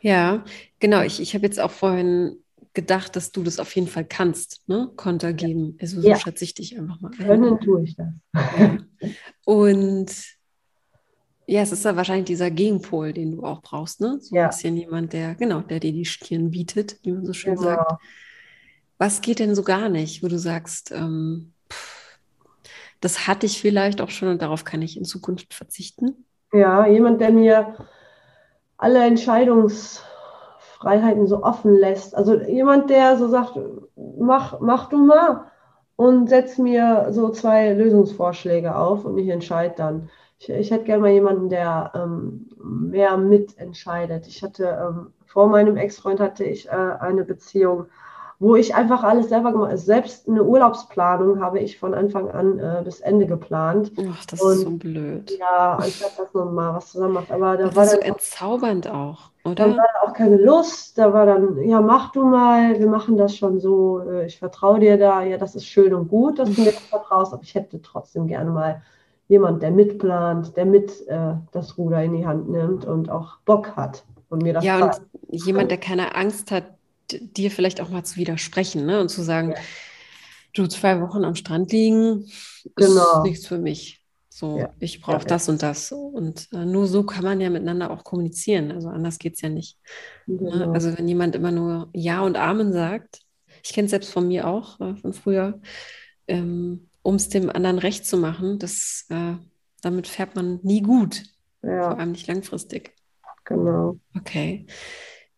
Ja, 0.00 0.44
genau. 0.78 1.02
Ich, 1.02 1.20
ich 1.20 1.34
habe 1.34 1.44
jetzt 1.44 1.58
auch 1.58 1.72
vorhin 1.72 2.36
gedacht, 2.72 3.16
dass 3.16 3.32
du 3.32 3.42
das 3.42 3.58
auf 3.58 3.74
jeden 3.74 3.88
Fall 3.88 4.04
kannst, 4.04 4.62
ne? 4.68 4.92
Konter 4.94 5.32
geben. 5.32 5.76
Also 5.80 6.00
so 6.00 6.08
ja. 6.08 6.14
schätze 6.14 6.44
ich 6.44 6.54
dich 6.54 6.78
einfach 6.78 7.00
mal. 7.00 7.10
Können 7.10 7.58
tue 7.58 7.82
ich 7.82 7.96
das. 7.96 8.06
Und 9.44 10.37
Ja, 11.48 11.62
es 11.62 11.72
ist 11.72 11.84
ja 11.84 11.96
wahrscheinlich 11.96 12.26
dieser 12.26 12.50
Gegenpol, 12.50 13.14
den 13.14 13.32
du 13.32 13.42
auch 13.42 13.62
brauchst, 13.62 14.02
ne? 14.02 14.18
So 14.20 14.36
Ja. 14.36 14.44
ein 14.44 14.50
bisschen 14.50 14.76
jemand, 14.76 15.14
der, 15.14 15.34
genau, 15.34 15.62
der 15.62 15.80
dir 15.80 15.92
die 15.92 16.04
Stirn 16.04 16.50
bietet, 16.50 16.98
wie 17.02 17.12
man 17.12 17.24
so 17.24 17.32
schön 17.32 17.54
Genau. 17.54 17.56
sagt. 17.56 17.92
Was 18.98 19.20
geht 19.20 19.38
denn 19.38 19.54
so 19.54 19.62
gar 19.62 19.88
nicht, 19.88 20.22
wo 20.22 20.28
du 20.28 20.38
sagst, 20.38 20.92
ähm, 20.92 21.54
pff, 21.72 22.18
das 23.00 23.26
hatte 23.26 23.46
ich 23.46 23.60
vielleicht 23.60 24.00
auch 24.00 24.10
schon 24.10 24.28
und 24.28 24.42
darauf 24.42 24.64
kann 24.64 24.82
ich 24.82 24.96
in 24.96 25.04
Zukunft 25.04 25.54
verzichten? 25.54 26.24
Ja, 26.52 26.86
jemand, 26.86 27.20
der 27.22 27.32
mir 27.32 27.74
alle 28.76 29.04
Entscheidungsfreiheiten 29.04 31.26
so 31.26 31.42
offen 31.42 31.74
lässt. 31.74 32.14
Also 32.14 32.40
jemand, 32.40 32.90
der 32.90 33.16
so 33.16 33.28
sagt, 33.28 33.58
mach, 34.18 34.60
mach 34.60 34.88
du 34.88 34.98
mal 34.98 35.50
und 35.96 36.28
setz 36.28 36.58
mir 36.58 37.08
so 37.10 37.30
zwei 37.30 37.72
Lösungsvorschläge 37.72 38.76
auf 38.76 39.04
und 39.04 39.18
ich 39.18 39.28
entscheide 39.28 39.74
dann. 39.76 40.10
Ich, 40.38 40.48
ich 40.48 40.70
hätte 40.70 40.84
gerne 40.84 41.02
mal 41.02 41.10
jemanden, 41.12 41.48
der 41.48 41.92
ähm, 41.94 42.48
mehr 42.58 43.16
mitentscheidet. 43.16 44.26
Ich 44.26 44.42
hatte 44.42 44.64
ähm, 44.66 45.12
vor 45.26 45.48
meinem 45.48 45.76
Ex-Freund 45.76 46.20
hatte 46.20 46.44
ich 46.44 46.68
äh, 46.68 46.70
eine 46.72 47.24
Beziehung, 47.24 47.86
wo 48.38 48.54
ich 48.56 48.74
einfach 48.74 49.02
alles 49.02 49.28
selber 49.28 49.52
gemacht 49.52 49.68
habe. 49.70 49.78
Selbst 49.78 50.28
eine 50.28 50.44
Urlaubsplanung 50.44 51.40
habe 51.40 51.58
ich 51.60 51.78
von 51.78 51.94
Anfang 51.94 52.30
an 52.30 52.58
äh, 52.58 52.82
bis 52.84 53.00
Ende 53.00 53.26
geplant. 53.26 53.92
Ach, 54.08 54.24
das 54.24 54.40
Und 54.40 54.54
ist 54.54 54.60
so 54.62 54.70
blöd. 54.78 55.38
Ja, 55.38 55.76
anstatt 55.76 56.18
dass 56.18 56.32
man 56.34 56.54
mal 56.54 56.74
was 56.74 56.92
zusammen 56.92 57.14
macht. 57.14 57.30
Aber 57.30 57.56
da 57.56 57.64
Das 57.68 57.76
war 57.76 57.84
ist 57.84 57.90
so 57.92 57.98
entzaubernd 57.98 58.88
auch, 58.88 59.30
oder? 59.44 59.76
war 59.76 59.86
da 60.02 60.08
auch 60.08 60.12
keine 60.14 60.36
Lust. 60.36 60.98
Da 60.98 61.12
war 61.12 61.26
dann, 61.26 61.58
ja, 61.62 61.80
mach 61.80 62.12
du 62.12 62.24
mal, 62.24 62.78
wir 62.78 62.86
machen 62.88 63.16
das 63.16 63.36
schon 63.36 63.60
so. 63.60 64.00
äh, 64.00 64.26
Ich 64.26 64.38
vertraue 64.38 64.80
dir 64.80 64.96
da. 64.98 65.22
Ja, 65.22 65.36
das 65.38 65.54
ist 65.54 65.66
schön 65.66 65.94
und 65.94 66.08
gut, 66.08 66.38
dass 66.38 66.54
du 66.54 66.62
mir 66.62 66.72
das 66.72 66.80
vertraust, 66.86 67.32
aber 67.32 67.42
ich 67.42 67.54
hätte 67.54 67.80
trotzdem 67.82 68.26
gerne 68.26 68.50
mal 68.50 68.82
jemand, 69.28 69.62
der 69.62 69.70
mitplant, 69.70 70.56
der 70.56 70.64
mit 70.64 71.06
äh, 71.08 71.34
das 71.52 71.76
Ruder 71.78 72.02
in 72.02 72.14
die 72.16 72.26
Hand 72.26 72.48
nimmt 72.48 72.84
und 72.84 73.10
auch 73.10 73.38
Bock 73.44 73.76
hat 73.76 74.04
und 74.28 74.42
mir 74.42 74.54
das 74.54 74.64
Ja, 74.64 74.90
zeigt. 74.90 75.02
und 75.12 75.44
jemand, 75.46 75.70
der 75.70 75.78
keine 75.78 76.14
Angst 76.14 76.50
hat, 76.50 76.64
dir 77.10 77.50
vielleicht 77.50 77.80
auch 77.80 77.88
mal 77.90 78.04
zu 78.04 78.16
widersprechen, 78.16 78.84
ne? 78.86 79.00
Und 79.00 79.08
zu 79.10 79.22
sagen, 79.22 79.50
Ja. 79.50 79.56
du 80.54 80.66
zwei 80.66 81.00
Wochen 81.00 81.24
am 81.24 81.34
Strand 81.34 81.72
liegen, 81.72 82.22
ist 82.24 82.72
Genau. 82.74 83.22
nichts 83.22 83.46
für 83.46 83.58
mich. 83.58 84.02
So, 84.30 84.58
Ja. 84.58 84.70
ich 84.78 85.00
brauche 85.00 85.18
Ja. 85.20 85.24
das 85.24 85.48
und 85.48 85.62
das. 85.62 85.90
Und 85.92 86.48
äh, 86.52 86.64
nur 86.64 86.86
so 86.86 87.02
kann 87.04 87.24
man 87.24 87.40
ja 87.40 87.50
miteinander 87.50 87.90
auch 87.90 88.04
kommunizieren. 88.04 88.70
Also 88.70 88.88
anders 88.88 89.18
geht 89.18 89.34
es 89.34 89.40
ja 89.40 89.48
nicht. 89.48 89.78
Ne? 90.26 90.36
Genau. 90.50 90.72
Also 90.72 90.96
wenn 90.96 91.08
jemand 91.08 91.34
immer 91.34 91.50
nur 91.50 91.88
Ja 91.92 92.20
und 92.22 92.36
Amen 92.36 92.72
sagt, 92.72 93.20
ich 93.64 93.72
kenne 93.72 93.86
es 93.86 93.90
selbst 93.90 94.12
von 94.12 94.28
mir 94.28 94.46
auch, 94.46 94.78
äh, 94.80 94.94
von 94.96 95.12
früher, 95.12 95.60
ähm, 96.28 96.88
um 97.08 97.16
es 97.16 97.28
dem 97.28 97.50
anderen 97.50 97.78
recht 97.78 98.06
zu 98.06 98.16
machen, 98.18 98.58
das, 98.58 99.06
äh, 99.10 99.34
damit 99.82 100.08
fährt 100.08 100.36
man 100.36 100.60
nie 100.62 100.82
gut, 100.82 101.22
vor 101.80 101.96
Ja, 101.96 101.98
allem 101.98 102.12
nicht 102.12 102.26
langfristig. 102.28 102.94
genau. 103.44 103.98
Okay. 104.16 104.66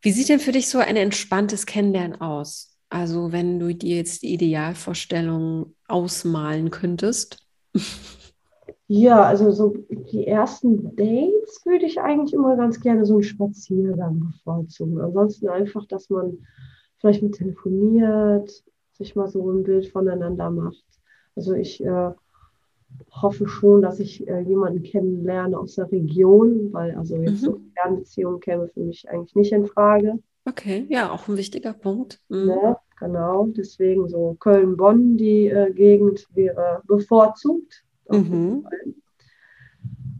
Wie 0.02 0.12
sieht 0.12 0.28
denn 0.28 0.40
für 0.40 0.52
dich 0.52 0.68
so 0.68 0.78
ein 0.78 0.96
entspanntes 0.96 1.66
Kennenlernen 1.66 2.20
aus? 2.20 2.76
Also 2.88 3.32
wenn 3.32 3.58
du 3.60 3.74
dir 3.74 3.96
jetzt 3.96 4.22
die 4.22 4.34
Idealvorstellung 4.34 5.76
ausmalen 5.88 6.70
könntest. 6.70 7.46
Ja, 8.88 9.22
also 9.24 9.50
so 9.52 9.74
die 9.90 10.26
ersten 10.26 10.94
Dates 10.96 11.64
würde 11.64 11.86
ich 11.86 12.00
eigentlich 12.00 12.34
immer 12.34 12.56
ganz 12.56 12.80
gerne 12.80 13.06
so 13.06 13.14
einen 13.14 13.22
Spaziergang 13.22 14.20
bevorzugen. 14.20 15.00
Ansonsten 15.00 15.48
einfach, 15.48 15.86
dass 15.86 16.10
man 16.10 16.38
vielleicht 16.98 17.22
mit 17.22 17.34
telefoniert, 17.36 18.50
sich 18.92 19.14
mal 19.16 19.28
so 19.28 19.50
ein 19.50 19.62
Bild 19.62 19.88
voneinander 19.88 20.50
macht. 20.50 20.84
Also 21.36 21.54
ich 21.54 21.82
äh, 21.84 22.10
hoffe 23.10 23.46
schon, 23.48 23.82
dass 23.82 24.00
ich 24.00 24.26
äh, 24.28 24.40
jemanden 24.40 24.82
kennenlerne 24.82 25.58
aus 25.58 25.76
der 25.76 25.90
Region, 25.90 26.72
weil 26.72 26.94
also 26.96 27.16
jetzt 27.16 27.42
Mhm. 27.42 27.46
so 27.46 27.60
Fernbeziehungen 27.74 28.40
käme 28.40 28.68
für 28.68 28.80
mich 28.80 29.08
eigentlich 29.08 29.34
nicht 29.34 29.52
in 29.52 29.66
Frage. 29.66 30.18
Okay, 30.46 30.86
ja, 30.88 31.10
auch 31.12 31.28
ein 31.28 31.36
wichtiger 31.36 31.72
Punkt. 31.72 32.20
Mhm. 32.28 32.46
Ne? 32.46 32.76
Genau, 32.98 33.46
deswegen 33.56 34.08
so 34.08 34.36
Köln-Bonn, 34.40 35.16
die 35.16 35.46
äh, 35.48 35.72
Gegend 35.72 36.26
wäre 36.34 36.82
bevorzugt. 36.86 37.84
Mhm. 38.10 38.66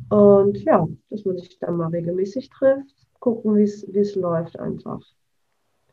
Und 0.09 0.59
ja, 0.65 0.89
dass 1.11 1.25
man 1.25 1.39
sich 1.39 1.59
dann 1.59 1.77
mal 1.77 1.89
regelmäßig 1.89 2.51
trifft, 2.51 2.95
gucken, 3.19 3.57
wie 3.57 3.63
es 3.63 3.87
wie 3.93 3.99
es 3.99 4.15
läuft 4.15 4.59
einfach. 4.59 5.01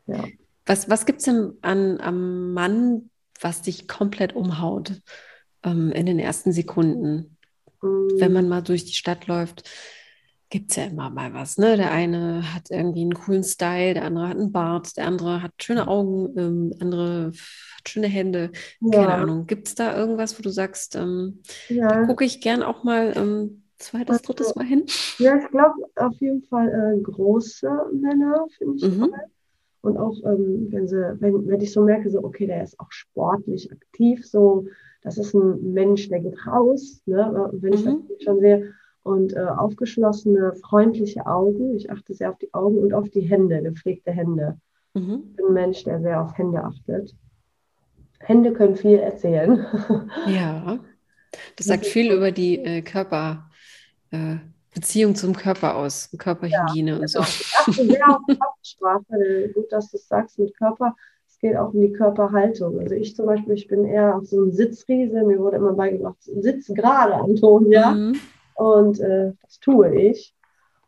Ja. 0.06 0.24
Was, 0.66 0.88
was 0.90 1.06
gibt 1.06 1.20
es 1.20 1.26
denn 1.26 1.52
an, 1.62 1.98
am 2.00 2.52
Mann, 2.52 3.07
was 3.40 3.62
dich 3.62 3.88
komplett 3.88 4.34
umhaut 4.34 5.00
ähm, 5.64 5.92
in 5.92 6.06
den 6.06 6.18
ersten 6.18 6.52
Sekunden? 6.52 7.36
Wenn 8.18 8.32
Mm, 8.32 8.32
man 8.32 8.48
mal 8.48 8.62
durch 8.62 8.84
die 8.84 8.94
Stadt 8.94 9.26
läuft, 9.26 9.68
gibt 10.50 10.70
es 10.70 10.76
ja 10.76 10.84
immer 10.84 11.10
mal 11.10 11.34
was. 11.34 11.58
Ne? 11.58 11.76
Der 11.76 11.92
eine 11.92 12.54
hat 12.54 12.70
irgendwie 12.70 13.02
einen 13.02 13.14
coolen 13.14 13.44
Style, 13.44 13.94
der 13.94 14.04
andere 14.04 14.28
hat 14.28 14.38
einen 14.38 14.52
Bart, 14.52 14.96
der 14.96 15.06
andere 15.06 15.42
hat 15.42 15.52
schöne 15.62 15.88
Augen, 15.88 16.38
ähm, 16.38 16.70
der 16.70 16.82
andere 16.82 17.32
hat 17.76 17.88
schöne 17.88 18.06
Hände. 18.08 18.50
Keine 18.90 19.14
ja, 19.14 19.16
Ahnung. 19.16 19.46
Gibt 19.46 19.68
es 19.68 19.74
da 19.74 19.96
irgendwas, 19.96 20.38
wo 20.38 20.42
du 20.42 20.50
sagst, 20.50 20.96
ähm, 20.96 21.42
da 21.86 21.96
ja, 21.96 21.98
gucke 21.98 22.24
ich 22.24 22.40
gern 22.40 22.62
auch 22.62 22.82
mal 22.84 23.12
ähm, 23.16 23.64
zweites, 23.78 24.22
drittes 24.22 24.48
also, 24.48 24.54
Mal 24.56 24.64
hin? 24.66 24.86
ja, 25.18 25.36
ich 25.38 25.48
glaube 25.50 25.76
auf 25.96 26.14
jeden 26.20 26.42
Fall 26.44 26.68
äh, 26.98 27.02
große 27.02 27.68
Männer 27.94 28.46
finde 28.58 28.78
ich 28.78 28.90
toll. 28.98 29.12
Und 29.80 29.96
auch 29.96 30.16
ähm, 30.24 30.68
wenn 30.70 30.88
sie, 30.88 31.16
wenn, 31.20 31.46
wenn 31.46 31.60
ich 31.60 31.72
so 31.72 31.82
merke, 31.84 32.10
so, 32.10 32.22
okay, 32.24 32.46
der 32.46 32.62
ist 32.64 32.78
auch 32.80 32.90
sportlich 32.90 33.70
aktiv, 33.72 34.26
so, 34.26 34.66
das 35.02 35.18
ist 35.18 35.34
ein 35.34 35.72
Mensch, 35.72 36.08
der 36.08 36.20
geht 36.20 36.46
raus, 36.46 37.00
ne? 37.06 37.50
Wenn 37.52 37.72
ich 37.72 37.84
das 37.84 37.94
Mhm. 37.94 38.02
schon 38.20 38.40
sehe. 38.40 38.72
Und 39.04 39.32
äh, 39.34 39.40
aufgeschlossene, 39.40 40.52
freundliche 40.54 41.26
Augen. 41.26 41.74
Ich 41.76 41.90
achte 41.90 42.12
sehr 42.12 42.30
auf 42.30 42.38
die 42.38 42.52
Augen 42.52 42.78
und 42.78 42.92
auf 42.92 43.08
die 43.08 43.20
Hände, 43.22 43.62
gepflegte 43.62 44.10
Hände. 44.10 44.58
Mhm. 44.94 45.22
Ich 45.30 45.36
bin 45.36 45.46
ein 45.46 45.52
Mensch, 45.54 45.84
der 45.84 46.00
sehr 46.00 46.20
auf 46.20 46.36
Hände 46.36 46.62
achtet. 46.62 47.14
Hände 48.20 48.52
können 48.52 48.76
viel 48.76 48.98
erzählen. 48.98 49.64
Ja, 50.26 50.78
das 50.78 50.80
Das 51.56 51.66
sagt 51.66 51.86
viel 51.86 52.12
über 52.12 52.32
die 52.32 52.58
äh, 52.58 52.82
Körper, 52.82 53.50
äh, 54.10 54.36
Beziehung 54.74 55.14
zum 55.14 55.34
Körper 55.34 55.76
aus, 55.76 56.08
ja, 56.12 56.18
Körperhygiene 56.18 56.98
und 57.00 57.08
so. 57.08 57.20
Ich 57.20 57.52
achte 57.58 57.72
sehr 57.72 58.08
auf 58.08 58.20
Körpersprache. 58.26 59.50
Gut, 59.54 59.72
dass 59.72 59.90
du 59.90 59.96
es 59.96 60.08
sagst 60.08 60.38
mit 60.38 60.56
Körper. 60.56 60.94
Es 61.28 61.38
geht 61.38 61.56
auch 61.56 61.72
um 61.72 61.80
die 61.80 61.92
Körperhaltung. 61.92 62.78
Also 62.80 62.94
ich 62.94 63.14
zum 63.16 63.26
Beispiel, 63.26 63.54
ich 63.54 63.68
bin 63.68 63.84
eher 63.84 64.20
so 64.24 64.40
ein 64.44 64.52
Sitzriese. 64.52 65.22
Mir 65.24 65.38
wurde 65.38 65.56
immer 65.56 65.72
beigebracht, 65.72 66.16
sitz 66.20 66.66
gerade, 66.68 67.14
Antonia. 67.14 67.92
Mhm. 67.92 68.16
Und 68.54 69.00
äh, 69.00 69.32
das 69.42 69.58
tue 69.60 69.94
ich. 69.94 70.34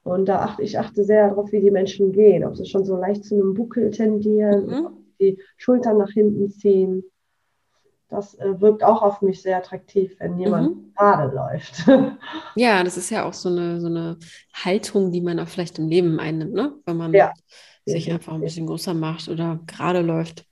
Und 0.03 0.27
da 0.29 0.41
achte 0.41 0.63
ich 0.63 0.79
achte 0.79 1.05
sehr 1.05 1.29
darauf, 1.29 1.53
wie 1.53 1.61
die 1.61 1.71
Menschen 1.71 2.13
gehen. 2.13 2.45
Ob 2.45 2.57
sie 2.57 2.67
schon 2.67 2.85
so 2.85 2.97
leicht 2.97 3.25
zu 3.25 3.35
einem 3.35 3.55
Buckel 3.55 3.91
tendieren, 3.91 4.67
Mhm. 4.67 4.87
ob 4.87 4.93
die 5.21 5.39
Schultern 5.57 5.99
nach 5.99 6.11
hinten 6.11 6.51
ziehen. 6.51 7.05
Das 8.11 8.35
äh, 8.35 8.61
wirkt 8.61 8.83
auch 8.83 9.03
auf 9.03 9.23
mich 9.23 9.41
sehr 9.43 9.57
attraktiv, 9.59 10.17
wenn 10.19 10.39
jemand 10.39 10.73
Mhm. 10.73 10.93
gerade 10.97 11.35
läuft. 11.35 11.87
Ja, 12.57 12.83
das 12.83 12.97
ist 12.97 13.11
ja 13.11 13.25
auch 13.25 13.33
so 13.33 13.49
eine, 13.49 13.81
so 13.81 13.87
eine 13.87 14.19
Haltung, 14.53 15.13
die 15.13 15.21
man 15.21 15.39
auch 15.39 15.49
vielleicht 15.49 15.79
im 15.79 15.89
Leben 15.89 16.19
einnimmt, 16.19 16.53
ne? 16.53 16.75
Wenn 16.85 16.97
man 16.97 17.13
Ja, 17.15 17.33
sich 17.87 18.11
einfach 18.13 18.35
ein 18.35 18.41
bisschen 18.43 18.67
größer 18.67 18.93
macht 18.95 19.29
oder 19.29 19.61
gerade 19.67 20.01
läuft. 20.01 20.45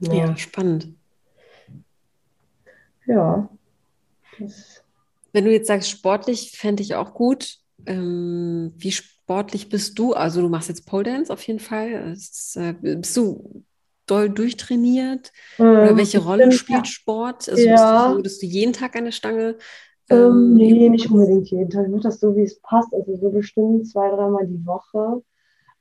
Genau. 0.00 0.14
Ja, 0.14 0.36
spannend. 0.36 0.94
Ja, 3.06 3.48
das, 4.38 4.82
Wenn 5.32 5.44
du 5.44 5.52
jetzt 5.52 5.66
sagst, 5.68 5.90
sportlich 5.90 6.52
fände 6.56 6.82
ich 6.82 6.94
auch 6.94 7.14
gut. 7.14 7.56
Ähm, 7.86 8.72
wie 8.76 8.92
sportlich 8.92 9.68
bist 9.68 9.98
du? 9.98 10.14
Also 10.14 10.40
du 10.40 10.48
machst 10.48 10.68
jetzt 10.68 10.86
Pole 10.86 11.04
Dance 11.04 11.32
auf 11.32 11.42
jeden 11.46 11.60
Fall. 11.60 12.12
Ist, 12.12 12.56
äh, 12.56 12.74
bist 12.80 13.16
du 13.16 13.64
doll 14.06 14.30
durchtrainiert? 14.30 15.32
Oder 15.58 15.90
ähm, 15.90 15.96
welche 15.96 16.18
ich 16.18 16.24
Rolle 16.24 16.52
spielt 16.52 16.86
Sport? 16.86 17.48
Also 17.48 17.66
ja, 17.66 18.12
so, 18.14 18.22
dass 18.22 18.38
du 18.38 18.46
jeden 18.46 18.72
Tag 18.72 18.96
an 18.96 19.04
der 19.04 19.12
Stange 19.12 19.56
ähm, 20.08 20.18
ähm, 20.18 20.54
nee, 20.54 20.88
nicht 20.88 21.10
unbedingt 21.10 21.50
jeden 21.50 21.70
Tag. 21.70 21.86
Ich 21.86 21.92
mache 21.92 22.02
das 22.02 22.20
so, 22.20 22.36
wie 22.36 22.42
es 22.42 22.60
passt. 22.60 22.94
Also 22.94 23.16
so 23.16 23.30
bestimmt 23.30 23.88
zwei, 23.88 24.08
dreimal 24.10 24.46
die 24.46 24.64
Woche. 24.64 25.22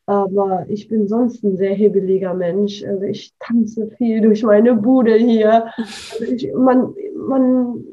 Aber 0.08 0.66
ich 0.70 0.88
bin 0.88 1.08
sonst 1.08 1.44
ein 1.44 1.58
sehr 1.58 1.74
hibbeliger 1.74 2.34
Mensch. 2.34 2.84
Also 2.84 3.04
ich 3.04 3.34
tanze 3.40 3.90
viel 3.98 4.22
durch 4.22 4.44
meine 4.44 4.76
Bude 4.76 5.16
hier. 5.16 5.72
Also 5.78 6.24
ich, 6.24 6.52
man, 6.54 6.94
man 7.16 7.84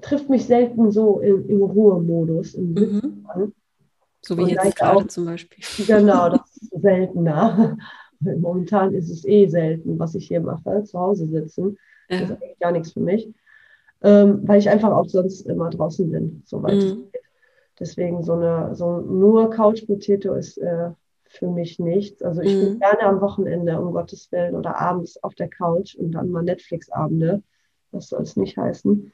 trifft 0.00 0.28
mich 0.28 0.46
selten 0.46 0.90
so 0.90 1.20
im, 1.20 1.48
im 1.48 1.62
Ruhemodus, 1.62 2.54
im 2.54 2.76
Sitzen 2.76 3.26
Mhm. 3.34 3.52
So 4.24 4.38
wie 4.38 4.42
Und 4.42 4.48
jetzt 4.50 4.64
ich 4.64 4.82
auch, 4.82 4.94
gerade 4.94 5.06
zum 5.08 5.24
Beispiel. 5.24 5.64
genau, 5.86 6.28
das 6.30 6.40
ist 6.60 6.80
seltener. 6.80 7.76
Momentan 8.40 8.94
ist 8.94 9.10
es 9.10 9.24
eh 9.26 9.46
selten, 9.46 9.98
was 9.98 10.14
ich 10.14 10.28
hier 10.28 10.40
mache, 10.40 10.84
zu 10.84 10.98
Hause 10.98 11.26
sitzen. 11.26 11.78
Das 12.08 12.22
ist 12.22 12.30
Ja. 12.30 12.36
eigentlich 12.36 12.58
gar 12.58 12.72
nichts 12.72 12.92
für 12.92 13.00
mich. 13.00 13.28
Ähm, 14.02 14.40
weil 14.48 14.58
ich 14.58 14.68
einfach 14.68 14.90
auch 14.90 15.08
sonst 15.08 15.42
immer 15.46 15.70
draußen 15.70 16.10
bin, 16.10 16.42
soweit 16.44 16.78
es 16.78 16.84
Mhm. 16.86 17.04
geht. 17.12 17.22
Deswegen 17.78 18.22
so 18.22 18.34
eine, 18.34 18.74
so 18.74 19.00
nur 19.00 19.50
Couch 19.50 19.86
Potato 19.86 20.34
ist 20.34 20.58
äh, 20.58 20.90
für 21.24 21.46
mich 21.48 21.78
nichts. 21.78 22.22
Also 22.22 22.42
ich 22.42 22.58
bin 22.58 22.74
Mhm. 22.74 22.78
gerne 22.80 23.02
am 23.02 23.20
Wochenende, 23.20 23.80
um 23.80 23.92
Gottes 23.92 24.30
Willen, 24.32 24.54
oder 24.54 24.78
abends 24.80 25.22
auf 25.22 25.34
der 25.34 25.48
Couch 25.48 25.94
und 25.94 26.12
dann 26.12 26.30
mal 26.30 26.42
Netflix-Abende. 26.42 27.42
Das 27.92 28.08
soll 28.08 28.22
es 28.22 28.36
nicht 28.36 28.56
heißen. 28.56 29.12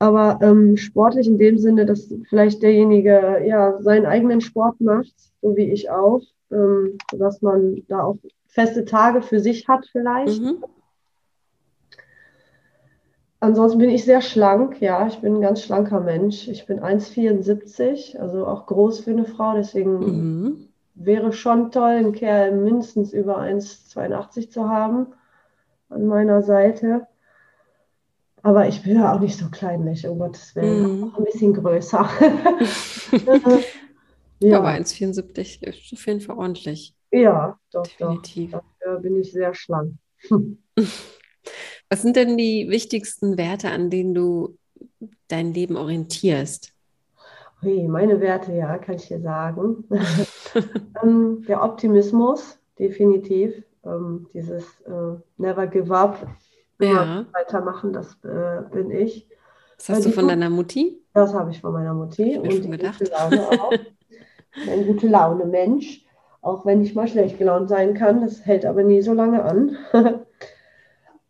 Aber 0.00 0.38
ähm, 0.42 0.76
sportlich 0.76 1.26
in 1.26 1.38
dem 1.38 1.58
Sinne, 1.58 1.84
dass 1.86 2.12
vielleicht 2.28 2.62
derjenige 2.62 3.42
ja 3.44 3.80
seinen 3.82 4.06
eigenen 4.06 4.40
Sport 4.40 4.80
macht, 4.80 5.14
so 5.42 5.56
wie 5.56 5.70
ich 5.72 5.90
auch, 5.90 6.22
ähm, 6.50 6.98
dass 7.12 7.42
man 7.42 7.82
da 7.88 8.04
auch 8.04 8.16
feste 8.46 8.84
Tage 8.84 9.22
für 9.22 9.40
sich 9.40 9.68
hat 9.68 9.86
vielleicht. 9.90 10.42
Mhm. 10.42 10.64
Ansonsten 13.40 13.78
bin 13.78 13.90
ich 13.90 14.04
sehr 14.04 14.20
schlank, 14.20 14.80
ja, 14.80 15.06
ich 15.06 15.20
bin 15.20 15.36
ein 15.36 15.40
ganz 15.40 15.62
schlanker 15.62 16.00
Mensch. 16.00 16.48
Ich 16.48 16.66
bin 16.66 16.80
1,74, 16.80 18.18
also 18.18 18.46
auch 18.46 18.66
groß 18.66 19.00
für 19.00 19.12
eine 19.12 19.26
Frau, 19.26 19.54
deswegen 19.54 19.98
mhm. 20.00 20.68
wäre 20.96 21.32
schon 21.32 21.70
toll, 21.70 21.90
einen 21.90 22.12
Kerl 22.12 22.56
mindestens 22.56 23.12
über 23.12 23.38
1,82 23.38 24.50
zu 24.50 24.68
haben 24.68 25.06
an 25.88 26.06
meiner 26.06 26.42
Seite. 26.42 27.06
Aber 28.42 28.66
ich 28.66 28.82
bin 28.82 28.96
ja 28.96 29.14
auch 29.14 29.20
nicht 29.20 29.38
so 29.38 29.46
kleinlich, 29.50 30.06
um 30.08 30.18
Gottes 30.18 30.56
Willen. 30.56 30.98
Mhm. 30.98 31.04
Auch 31.04 31.18
ein 31.18 31.24
bisschen 31.24 31.54
größer. 31.54 32.08
ja. 34.40 34.58
Aber 34.58 34.68
1,74 34.68 35.66
ist 35.66 35.92
auf 35.92 36.06
jeden 36.06 36.20
Fall 36.20 36.36
ordentlich. 36.36 36.94
Ja, 37.10 37.58
doch, 37.72 37.86
Definitiv. 37.86 38.52
doch. 38.52 38.62
Dafür 38.80 39.00
bin 39.00 39.20
ich 39.20 39.32
sehr 39.32 39.54
schlank. 39.54 39.94
Was 41.90 42.02
sind 42.02 42.16
denn 42.16 42.36
die 42.36 42.68
wichtigsten 42.68 43.38
Werte, 43.38 43.70
an 43.70 43.90
denen 43.90 44.14
du 44.14 44.58
dein 45.28 45.54
Leben 45.54 45.76
orientierst? 45.76 46.72
Hey, 47.60 47.88
meine 47.88 48.20
Werte, 48.20 48.52
ja, 48.52 48.78
kann 48.78 48.96
ich 48.96 49.08
dir 49.08 49.20
sagen. 49.20 49.84
ähm, 51.02 51.44
der 51.48 51.62
Optimismus, 51.62 52.58
definitiv. 52.78 53.62
Ähm, 53.84 54.28
dieses 54.34 54.64
äh, 54.82 55.16
Never 55.38 55.66
give 55.66 55.94
up, 55.96 56.26
ja. 56.80 57.26
weitermachen, 57.32 57.92
das 57.92 58.16
äh, 58.24 58.62
bin 58.70 58.90
ich. 58.90 59.28
Das 59.76 59.88
hast 59.88 60.00
äh, 60.06 60.08
du 60.08 60.14
von 60.14 60.28
deiner 60.28 60.50
Mutti? 60.50 61.00
Das 61.14 61.32
habe 61.32 61.50
ich 61.50 61.60
von 61.60 61.72
meiner 61.72 61.94
Mutti. 61.94 62.32
Ich 62.32 62.38
und 62.38 62.52
schon 62.52 62.70
gedacht. 62.72 63.02
Auch. 63.14 63.72
Ein 64.52 64.86
gute 64.86 65.08
Laune 65.08 65.44
Mensch, 65.44 66.04
auch 66.40 66.64
wenn 66.66 66.82
ich 66.82 66.94
mal 66.94 67.08
schlecht 67.08 67.38
gelaunt 67.38 67.68
sein 67.68 67.94
kann. 67.94 68.20
Das 68.20 68.44
hält 68.44 68.64
aber 68.64 68.82
nie 68.82 69.02
so 69.02 69.12
lange 69.12 69.42
an. 69.42 69.76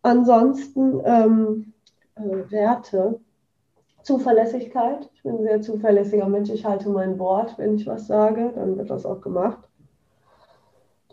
Ansonsten 0.01 1.01
ähm, 1.03 1.73
äh, 2.15 2.51
Werte, 2.51 3.19
Zuverlässigkeit. 4.03 5.09
Ich 5.13 5.23
bin 5.23 5.37
ein 5.37 5.43
sehr 5.43 5.61
zuverlässiger 5.61 6.27
Mensch. 6.27 6.49
Ich 6.49 6.65
halte 6.65 6.89
mein 6.89 7.19
Wort, 7.19 7.57
wenn 7.57 7.75
ich 7.75 7.85
was 7.85 8.07
sage, 8.07 8.51
dann 8.55 8.77
wird 8.77 8.89
das 8.89 9.05
auch 9.05 9.21
gemacht. 9.21 9.67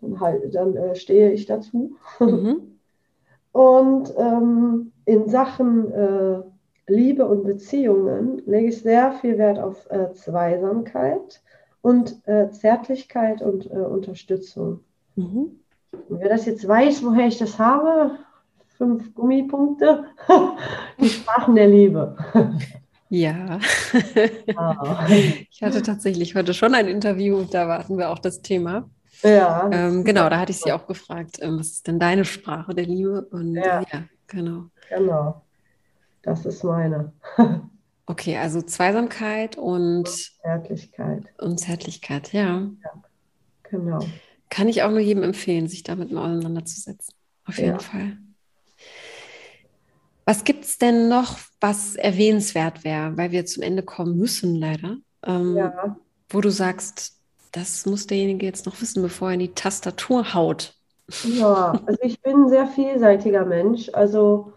Dann, 0.00 0.20
halt, 0.20 0.54
dann 0.54 0.76
äh, 0.76 0.94
stehe 0.94 1.32
ich 1.32 1.46
dazu. 1.46 1.96
Mhm. 2.20 2.78
Und 3.52 4.12
ähm, 4.18 4.92
in 5.06 5.28
Sachen 5.30 5.90
äh, 5.90 6.42
Liebe 6.88 7.26
und 7.26 7.44
Beziehungen 7.44 8.42
lege 8.44 8.68
ich 8.68 8.82
sehr 8.82 9.12
viel 9.12 9.38
Wert 9.38 9.58
auf 9.58 9.90
äh, 9.90 10.12
Zweisamkeit 10.12 11.40
und 11.86 12.26
äh, 12.26 12.50
Zärtlichkeit 12.50 13.42
und 13.42 13.70
äh, 13.70 13.76
Unterstützung. 13.76 14.80
Mhm. 15.14 15.60
Wer 16.08 16.28
das 16.28 16.44
jetzt 16.46 16.66
weiß, 16.66 17.04
woher 17.04 17.28
ich 17.28 17.38
das 17.38 17.60
habe, 17.60 18.18
fünf 18.76 19.14
Gummipunkte. 19.14 20.06
Die 21.00 21.08
Sprachen 21.08 21.54
der 21.54 21.68
Liebe. 21.68 22.16
Ja. 23.08 23.60
Ah. 24.56 25.06
Ich 25.48 25.62
hatte 25.62 25.80
tatsächlich 25.80 26.34
heute 26.34 26.52
schon 26.54 26.74
ein 26.74 26.88
Interview, 26.88 27.44
da 27.44 27.68
warten 27.68 27.98
wir 27.98 28.10
auch 28.10 28.18
das 28.18 28.42
Thema. 28.42 28.90
Ja. 29.22 29.70
Ähm, 29.72 30.02
genau, 30.02 30.28
da 30.28 30.40
hatte 30.40 30.50
ich 30.50 30.58
sie 30.58 30.72
auch 30.72 30.88
gefragt, 30.88 31.38
ähm, 31.40 31.60
was 31.60 31.68
ist 31.68 31.86
denn 31.86 32.00
deine 32.00 32.24
Sprache 32.24 32.74
der 32.74 32.86
Liebe? 32.86 33.24
Und 33.30 33.54
ja, 33.54 33.82
ja 33.92 34.02
genau. 34.26 34.64
Genau. 34.88 35.40
Das 36.22 36.44
ist 36.46 36.64
meine. 36.64 37.12
Okay, 38.06 38.36
also 38.36 38.62
Zweisamkeit 38.62 39.56
und, 39.58 40.08
Zärtlichkeit. 40.08 41.24
Und 41.38 41.58
Zärtlichkeit, 41.58 42.32
ja. 42.32 42.70
ja. 42.82 43.02
Genau. 43.64 43.98
Kann 44.48 44.68
ich 44.68 44.82
auch 44.82 44.90
nur 44.90 45.00
jedem 45.00 45.24
empfehlen, 45.24 45.66
sich 45.66 45.82
damit 45.82 46.12
mal 46.12 46.30
auseinanderzusetzen. 46.30 47.14
Auf 47.46 47.58
jeden 47.58 47.70
ja. 47.70 47.78
Fall. 47.78 48.16
Was 50.24 50.44
gibt 50.44 50.64
es 50.64 50.78
denn 50.78 51.08
noch, 51.08 51.38
was 51.60 51.96
erwähnenswert 51.96 52.84
wäre, 52.84 53.16
weil 53.16 53.32
wir 53.32 53.46
zum 53.46 53.62
Ende 53.62 53.82
kommen 53.82 54.16
müssen, 54.16 54.56
leider? 54.56 54.98
Ähm, 55.24 55.56
ja. 55.56 55.96
Wo 56.28 56.40
du 56.40 56.50
sagst, 56.50 57.20
das 57.52 57.86
muss 57.86 58.06
derjenige 58.06 58.46
jetzt 58.46 58.66
noch 58.66 58.80
wissen, 58.80 59.02
bevor 59.02 59.28
er 59.28 59.34
in 59.34 59.40
die 59.40 59.54
Tastatur 59.54 60.34
haut. 60.34 60.74
Ja, 61.24 61.80
also 61.86 61.98
ich 62.02 62.20
bin 62.20 62.44
ein 62.44 62.48
sehr 62.48 62.66
vielseitiger 62.66 63.44
Mensch. 63.44 63.88
Also 63.92 64.52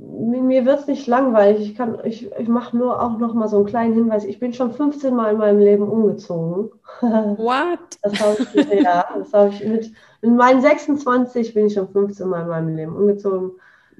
mir 0.00 0.64
wird 0.64 0.80
es 0.80 0.86
nicht 0.86 1.06
langweilig. 1.06 1.72
Ich, 1.72 1.80
ich, 2.04 2.32
ich 2.38 2.48
mache 2.48 2.76
nur 2.76 3.00
auch 3.02 3.18
noch 3.18 3.34
mal 3.34 3.48
so 3.48 3.58
einen 3.58 3.66
kleinen 3.66 3.94
Hinweis. 3.94 4.24
Ich 4.24 4.38
bin 4.38 4.52
schon 4.52 4.72
15 4.72 5.14
Mal 5.14 5.32
in 5.32 5.38
meinem 5.38 5.58
Leben 5.58 5.88
umgezogen. 5.88 6.70
What? 7.00 7.78
Das 8.02 8.20
habe 8.20 8.36
ich, 8.40 8.82
ja, 8.82 9.04
das 9.16 9.32
habe 9.32 9.50
ich 9.50 9.64
mit, 9.64 9.92
in 10.22 10.36
meinen 10.36 10.62
26 10.62 11.54
bin 11.54 11.66
ich 11.66 11.74
schon 11.74 11.88
15 11.88 12.28
Mal 12.28 12.42
in 12.42 12.48
meinem 12.48 12.76
Leben 12.76 12.96
umgezogen. 12.96 13.52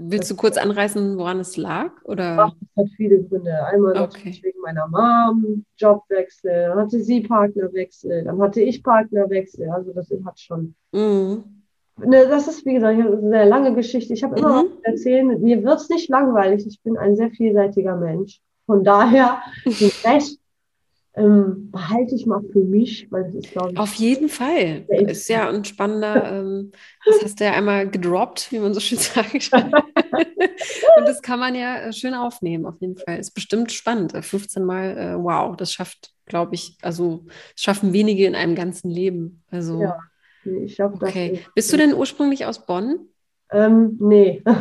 Willst 0.02 0.30
du 0.30 0.36
kurz 0.36 0.56
anreißen, 0.56 1.18
woran 1.18 1.40
es 1.40 1.58
lag? 1.58 1.90
Oder? 2.04 2.36
Das 2.36 2.84
hat 2.84 2.92
viele 2.96 3.22
Gründe. 3.22 3.52
Einmal 3.66 3.92
okay. 3.92 4.00
natürlich 4.00 4.42
wegen 4.42 4.60
meiner 4.60 4.88
Mom, 4.88 5.64
Jobwechsel, 5.76 6.68
dann 6.68 6.78
hatte 6.78 7.02
sie 7.02 7.20
Partnerwechsel, 7.20 8.24
dann 8.24 8.40
hatte 8.40 8.62
ich 8.62 8.82
Partnerwechsel. 8.82 9.68
Also 9.70 9.92
das 9.92 10.10
hat 10.24 10.40
schon. 10.40 10.74
Mhm. 10.92 11.59
Ne, 12.04 12.26
das 12.28 12.48
ist, 12.48 12.64
wie 12.66 12.74
gesagt, 12.74 12.98
eine 12.98 13.20
sehr 13.20 13.46
lange 13.46 13.74
Geschichte. 13.74 14.14
Ich 14.14 14.22
habe 14.22 14.38
immer 14.38 14.62
mhm. 14.62 14.66
was 14.68 14.76
zu 14.76 14.84
erzählen. 14.84 15.40
Mir 15.40 15.62
wird 15.62 15.80
es 15.80 15.88
nicht 15.88 16.08
langweilig. 16.08 16.66
Ich 16.66 16.80
bin 16.82 16.96
ein 16.96 17.16
sehr 17.16 17.30
vielseitiger 17.30 17.96
Mensch. 17.96 18.40
Von 18.66 18.84
daher, 18.84 19.40
den 19.64 19.90
Rest 20.04 20.40
ähm, 21.14 21.70
behalte 21.70 22.14
ich 22.14 22.24
mal 22.26 22.40
für 22.52 22.60
mich, 22.60 23.10
weil 23.10 23.24
das 23.24 23.34
ist, 23.34 23.52
glaube 23.52 23.72
ich. 23.72 23.78
Auf 23.78 23.94
jeden 23.94 24.28
Fall. 24.28 24.84
Ist 24.88 25.28
ja 25.28 25.48
ein 25.48 25.64
spannender, 25.64 26.32
ähm, 26.32 26.72
das 27.04 27.22
hast 27.22 27.40
du 27.40 27.44
ja 27.44 27.52
einmal 27.52 27.88
gedroppt, 27.88 28.52
wie 28.52 28.60
man 28.60 28.74
so 28.74 28.80
schön 28.80 28.98
sagt. 28.98 29.50
Und 29.52 31.06
das 31.06 31.20
kann 31.22 31.40
man 31.40 31.54
ja 31.54 31.78
äh, 31.80 31.92
schön 31.92 32.14
aufnehmen, 32.14 32.66
auf 32.66 32.80
jeden 32.80 32.96
Fall. 32.96 33.18
Ist 33.18 33.32
bestimmt 33.32 33.72
spannend. 33.72 34.12
15 34.12 34.62
äh, 34.62 34.64
Mal, 34.64 34.98
äh, 34.98 35.22
wow, 35.22 35.56
das 35.56 35.72
schafft, 35.72 36.12
glaube 36.26 36.54
ich, 36.54 36.78
also 36.82 37.24
das 37.26 37.62
schaffen 37.62 37.92
wenige 37.92 38.26
in 38.26 38.34
einem 38.34 38.54
ganzen 38.54 38.90
Leben. 38.90 39.42
Also, 39.50 39.82
ja, 39.82 39.98
ich 40.44 40.76
das. 40.76 40.92
Okay. 40.94 41.40
Bist 41.54 41.72
du 41.72 41.76
denn 41.76 41.94
ursprünglich 41.94 42.46
aus 42.46 42.64
Bonn? 42.66 43.08
Ähm, 43.50 43.96
nee. 44.00 44.42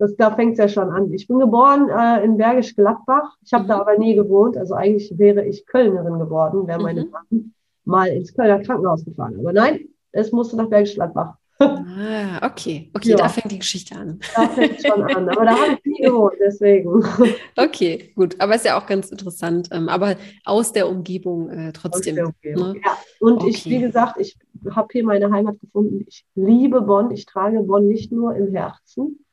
Das, 0.00 0.14
da 0.14 0.30
fängt 0.30 0.52
es 0.52 0.58
ja 0.58 0.68
schon 0.68 0.90
an. 0.90 1.12
Ich 1.12 1.26
bin 1.26 1.40
geboren 1.40 1.88
äh, 1.88 2.24
in 2.24 2.36
Bergisch 2.36 2.76
Gladbach. 2.76 3.34
Ich 3.44 3.52
habe 3.52 3.64
mhm. 3.64 3.68
da 3.68 3.80
aber 3.80 3.98
nie 3.98 4.14
gewohnt. 4.14 4.56
Also 4.56 4.74
eigentlich 4.74 5.12
wäre 5.18 5.44
ich 5.44 5.66
Kölnerin 5.66 6.20
geworden, 6.20 6.68
wäre 6.68 6.80
meine 6.80 7.06
mhm. 7.06 7.10
Mama 7.10 7.42
mal 7.88 8.08
ins 8.08 8.32
Kölner 8.32 8.60
Krankenhaus 8.60 9.04
gefahren. 9.04 9.36
Aber 9.40 9.52
nein, 9.52 9.88
es 10.12 10.30
musste 10.30 10.56
nach 10.56 10.68
Bergisch 10.68 10.94
Gladbach. 10.94 11.34
Ah, 11.60 12.46
okay. 12.46 12.88
Okay, 12.94 13.10
ja. 13.10 13.16
da 13.16 13.28
fängt 13.28 13.50
die 13.50 13.58
Geschichte 13.58 13.96
an. 13.96 14.20
Da 14.36 14.48
fängt 14.48 14.78
es 14.78 14.86
schon 14.86 15.02
an. 15.02 15.28
Aber 15.28 15.44
da 15.44 15.58
habe 15.58 15.72
ich 15.72 15.84
nie 15.84 16.02
gewohnt, 16.02 16.34
deswegen. 16.38 17.02
Okay, 17.56 18.12
gut. 18.14 18.36
Aber 18.38 18.54
ist 18.54 18.64
ja 18.64 18.78
auch 18.78 18.86
ganz 18.86 19.10
interessant. 19.10 19.68
Ähm, 19.72 19.88
aber 19.88 20.16
aus 20.44 20.72
der 20.72 20.88
Umgebung 20.88 21.50
äh, 21.50 21.72
trotzdem. 21.72 22.14
Der 22.14 22.26
Umgebung. 22.26 22.74
Ne? 22.74 22.80
Ja. 22.84 22.96
Und 23.18 23.40
okay. 23.40 23.50
ich, 23.50 23.64
wie 23.64 23.80
gesagt, 23.80 24.20
ich 24.20 24.36
habe 24.70 24.88
hier 24.92 25.04
meine 25.04 25.30
Heimat 25.30 25.60
gefunden. 25.60 26.04
Ich 26.06 26.24
liebe 26.34 26.80
Bonn. 26.82 27.10
Ich 27.10 27.26
trage 27.26 27.60
Bonn 27.62 27.88
nicht 27.88 28.12
nur 28.12 28.34
im 28.34 28.52
Herzen, 28.52 29.24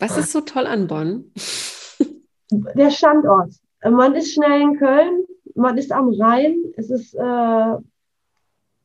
was 0.00 0.16
ist 0.16 0.32
so 0.32 0.40
toll 0.40 0.66
an 0.66 0.86
Bonn? 0.86 1.30
Der 2.50 2.90
Standort. 2.90 3.52
Man 3.84 4.14
ist 4.14 4.32
schnell 4.32 4.60
in 4.62 4.78
Köln, 4.78 5.24
man 5.54 5.76
ist 5.76 5.92
am 5.92 6.08
Rhein, 6.08 6.56
es 6.76 6.90
ist 6.90 7.14
äh, 7.14 7.74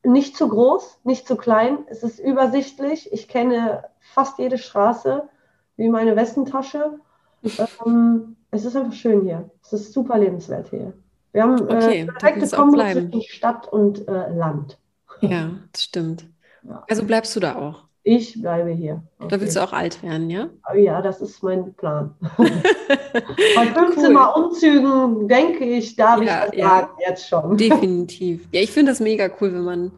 nicht 0.04 0.36
zu 0.36 0.48
groß, 0.48 1.00
nicht 1.04 1.26
zu 1.26 1.36
klein, 1.36 1.78
es 1.88 2.02
ist 2.02 2.20
übersichtlich. 2.20 3.12
Ich 3.12 3.28
kenne 3.28 3.84
fast 4.00 4.38
jede 4.38 4.58
Straße 4.58 5.28
wie 5.76 5.88
meine 5.88 6.16
Westentasche. 6.16 7.00
ähm, 7.86 8.36
es 8.50 8.64
ist 8.64 8.76
einfach 8.76 8.92
schön 8.92 9.22
hier. 9.22 9.50
Es 9.62 9.72
ist 9.72 9.92
super 9.92 10.18
lebenswert 10.18 10.68
hier. 10.68 10.92
Wir 11.32 11.42
haben 11.42 11.58
äh, 11.68 11.76
okay, 11.76 12.00
äh, 12.02 12.06
perfekte 12.06 12.56
Kombi 12.56 12.78
zwischen 12.78 13.22
Stadt 13.22 13.72
und 13.72 14.06
äh, 14.06 14.32
Land. 14.34 14.78
Ja, 15.20 15.50
das 15.72 15.84
stimmt. 15.84 16.26
Ja. 16.62 16.84
Also 16.88 17.04
bleibst 17.04 17.34
du 17.36 17.40
da 17.40 17.56
auch? 17.56 17.84
Ich 18.02 18.40
bleibe 18.40 18.70
hier. 18.70 19.02
Okay. 19.18 19.28
Da 19.30 19.40
willst 19.40 19.56
du 19.56 19.64
auch 19.64 19.72
alt 19.72 20.00
werden, 20.02 20.30
ja? 20.30 20.48
Ja, 20.76 21.02
das 21.02 21.20
ist 21.20 21.42
mein 21.42 21.74
Plan. 21.74 22.14
Bei 22.38 23.66
15 23.66 24.04
cool. 24.04 24.12
Mal 24.12 24.26
Umzügen 24.26 25.26
denke 25.26 25.64
ich, 25.64 25.96
darf 25.96 26.22
ja, 26.22 26.44
ich 26.44 26.50
das 26.50 26.56
ja. 26.56 26.68
sagen, 26.68 26.88
jetzt 27.04 27.28
schon. 27.28 27.56
Definitiv. 27.56 28.46
Ja, 28.52 28.60
ich 28.60 28.70
finde 28.70 28.92
das 28.92 29.00
mega 29.00 29.28
cool, 29.40 29.52
wenn 29.52 29.64
man 29.64 29.92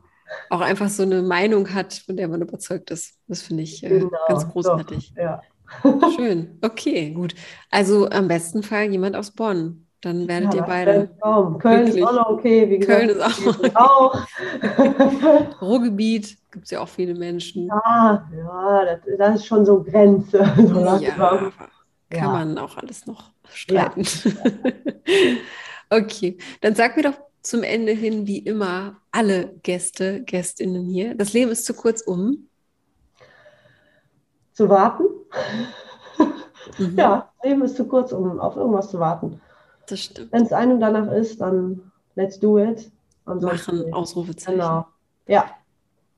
auch 0.49 0.63
einfach 0.63 0.89
so 0.89 1.03
eine 1.03 1.21
Meinung 1.21 1.75
hat, 1.75 1.93
von 1.93 2.17
der 2.17 2.29
man 2.29 2.41
überzeugt 2.41 2.91
ist. 2.91 3.19
Das 3.27 3.43
finde 3.43 3.65
ich 3.65 3.85
äh, 3.85 3.89
genau, 3.89 4.11
ganz 4.27 4.49
großartig. 4.49 5.13
Doch, 5.15 5.23
ja. 5.23 5.43
Schön. 6.17 6.59
Okay, 6.63 7.11
gut. 7.11 7.35
Also 7.71 8.09
am 8.09 8.29
besten 8.29 8.63
Fall 8.63 8.91
jemand 8.91 9.17
aus 9.17 9.33
Bonn. 9.33 9.87
Dann 10.01 10.29
werdet 10.29 10.55
ja, 10.55 10.61
ihr 10.61 10.67
beide. 10.67 11.11
Köln 11.21 11.59
glücklich. 11.59 11.97
ist 11.97 12.03
auch 12.09 12.13
noch 12.13 12.31
okay, 12.31 12.71
wie 12.71 12.79
gesagt. 12.79 12.99
Köln 12.99 13.11
ist 13.11 13.77
auch. 13.77 14.15
auch. 15.55 15.61
Ruhrgebiet 15.63 16.37
gibt 16.53 16.67
es 16.67 16.71
ja 16.71 16.81
auch 16.81 16.89
viele 16.89 17.15
Menschen. 17.15 17.67
Ja, 17.67 18.29
ja 18.37 18.85
das, 18.85 19.01
das 19.19 19.35
ist 19.37 19.47
schon 19.47 19.67
so 19.67 19.83
Grenze. 19.83 20.39
So 20.57 20.81
ja, 20.81 21.51
kann 22.11 22.23
ja. 22.23 22.33
man 22.33 22.57
auch 22.59 22.77
alles 22.79 23.07
noch. 23.07 23.33
streiten. 23.53 24.03
Okay, 25.91 26.39
dann 26.61 26.75
sag 26.75 26.97
mir 26.97 27.03
doch 27.03 27.19
zum 27.43 27.63
Ende 27.63 27.93
hin, 27.93 28.27
wie 28.27 28.39
immer, 28.39 28.97
alle 29.11 29.55
Gäste, 29.63 30.23
Gästinnen 30.23 30.87
hier. 30.87 31.15
Das 31.15 31.33
Leben 31.33 31.51
ist 31.51 31.65
zu 31.65 31.75
kurz, 31.75 32.03
um 32.03 32.49
zu 34.53 34.69
warten. 34.69 35.05
Mhm. 36.79 36.97
Ja, 36.97 37.33
Leben 37.43 37.63
ist 37.63 37.77
zu 37.77 37.87
kurz, 37.87 38.13
um 38.13 38.39
auf 38.41 38.57
irgendwas 38.57 38.91
zu 38.91 38.99
warten. 38.99 39.41
Das 39.89 40.01
stimmt. 40.01 40.33
Wenn 40.33 40.43
es 40.43 40.53
einem 40.53 40.81
danach 40.81 41.11
ist, 41.13 41.41
dann 41.41 41.93
let's 42.15 42.39
do 42.39 42.59
it. 42.59 42.91
Machen, 43.25 43.93
Ausrufezeichen. 43.93 44.59
Genau. 44.59 44.87
Ja. 45.27 45.51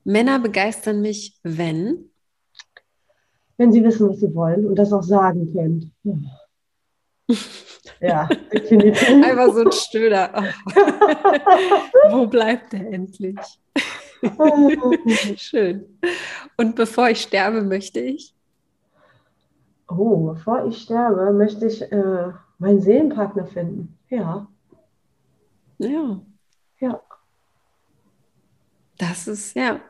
Männer 0.03 0.39
begeistern 0.39 1.01
mich, 1.01 1.37
wenn? 1.43 2.09
Wenn 3.57 3.71
sie 3.73 3.83
wissen, 3.83 4.09
was 4.09 4.19
sie 4.19 4.33
wollen 4.33 4.65
und 4.65 4.75
das 4.75 4.93
auch 4.93 5.03
sagen 5.03 5.51
können. 5.53 5.91
Ja, 7.99 8.27
definitiv. 8.51 9.07
Einfach 9.09 9.53
so 9.53 9.61
ein 9.61 9.71
Stöder. 9.71 10.31
Oh. 10.35 12.11
Wo 12.11 12.25
bleibt 12.25 12.73
der 12.73 12.91
endlich? 12.91 13.37
Schön. 15.37 15.99
Und 16.57 16.75
bevor 16.75 17.09
ich 17.09 17.21
sterbe, 17.21 17.61
möchte 17.61 17.99
ich? 17.99 18.33
Oh, 19.87 20.33
bevor 20.33 20.65
ich 20.65 20.77
sterbe, 20.79 21.31
möchte 21.33 21.67
ich 21.67 21.81
äh, 21.91 22.31
meinen 22.61 22.79
Seelenpartner 22.79 23.47
finden. 23.47 23.97
Ja. 24.09 24.47
Ja. 25.79 26.21
Ja. 26.79 27.01
Das 28.97 29.27
ist, 29.27 29.55
ja. 29.55 29.81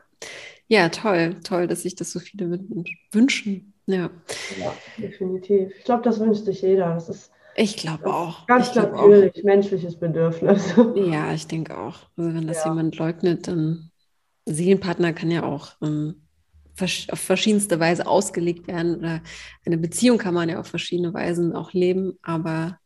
Ja, 0.68 0.88
toll. 0.88 1.36
Toll, 1.44 1.66
dass 1.66 1.82
sich 1.82 1.94
das 1.94 2.12
so 2.12 2.18
viele 2.18 2.58
wünschen. 3.12 3.74
Ja. 3.86 4.10
Ja, 4.58 4.74
definitiv. 4.96 5.70
Ich 5.78 5.84
glaube, 5.84 6.02
das 6.02 6.18
wünscht 6.18 6.46
sich 6.46 6.62
jeder. 6.62 6.94
Das 6.94 7.08
ist 7.10 7.30
ich 7.54 7.76
glaube 7.76 8.06
auch. 8.06 8.46
Ganz 8.46 8.70
ich 8.70 8.74
natürlich, 8.76 9.38
auch. 9.38 9.44
menschliches 9.44 9.96
Bedürfnis. 9.96 10.74
Ja, 10.96 11.34
ich 11.34 11.46
denke 11.46 11.76
auch. 11.76 11.98
Also 12.16 12.34
wenn 12.34 12.46
das 12.46 12.64
ja. 12.64 12.70
jemand 12.70 12.96
leugnet, 12.96 13.48
dann 13.48 13.90
Seelenpartner 14.46 15.12
kann 15.12 15.30
ja 15.30 15.42
auch 15.42 15.72
ähm, 15.82 16.22
auf 16.80 17.20
verschiedenste 17.20 17.78
Weise 17.78 18.06
ausgelegt 18.06 18.66
werden 18.66 18.96
oder 18.96 19.22
eine 19.64 19.78
Beziehung 19.78 20.18
kann 20.18 20.34
man 20.34 20.48
ja 20.48 20.58
auf 20.58 20.66
verschiedene 20.66 21.12
Weisen 21.12 21.54
auch 21.54 21.72
leben, 21.72 22.18
aber 22.22 22.78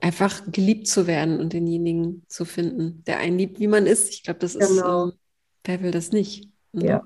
einfach 0.00 0.50
geliebt 0.50 0.88
zu 0.88 1.06
werden 1.06 1.40
und 1.40 1.52
denjenigen 1.52 2.24
zu 2.28 2.44
finden, 2.44 3.04
der 3.06 3.18
einen 3.18 3.38
liebt, 3.38 3.60
wie 3.60 3.66
man 3.66 3.86
ist. 3.86 4.10
Ich 4.10 4.22
glaube, 4.22 4.40
das 4.40 4.58
genau. 4.58 5.08
ist, 5.08 5.12
ähm, 5.12 5.18
wer 5.64 5.82
will 5.82 5.90
das 5.90 6.12
nicht? 6.12 6.48
Ne? 6.72 6.86
Ja. 6.86 7.02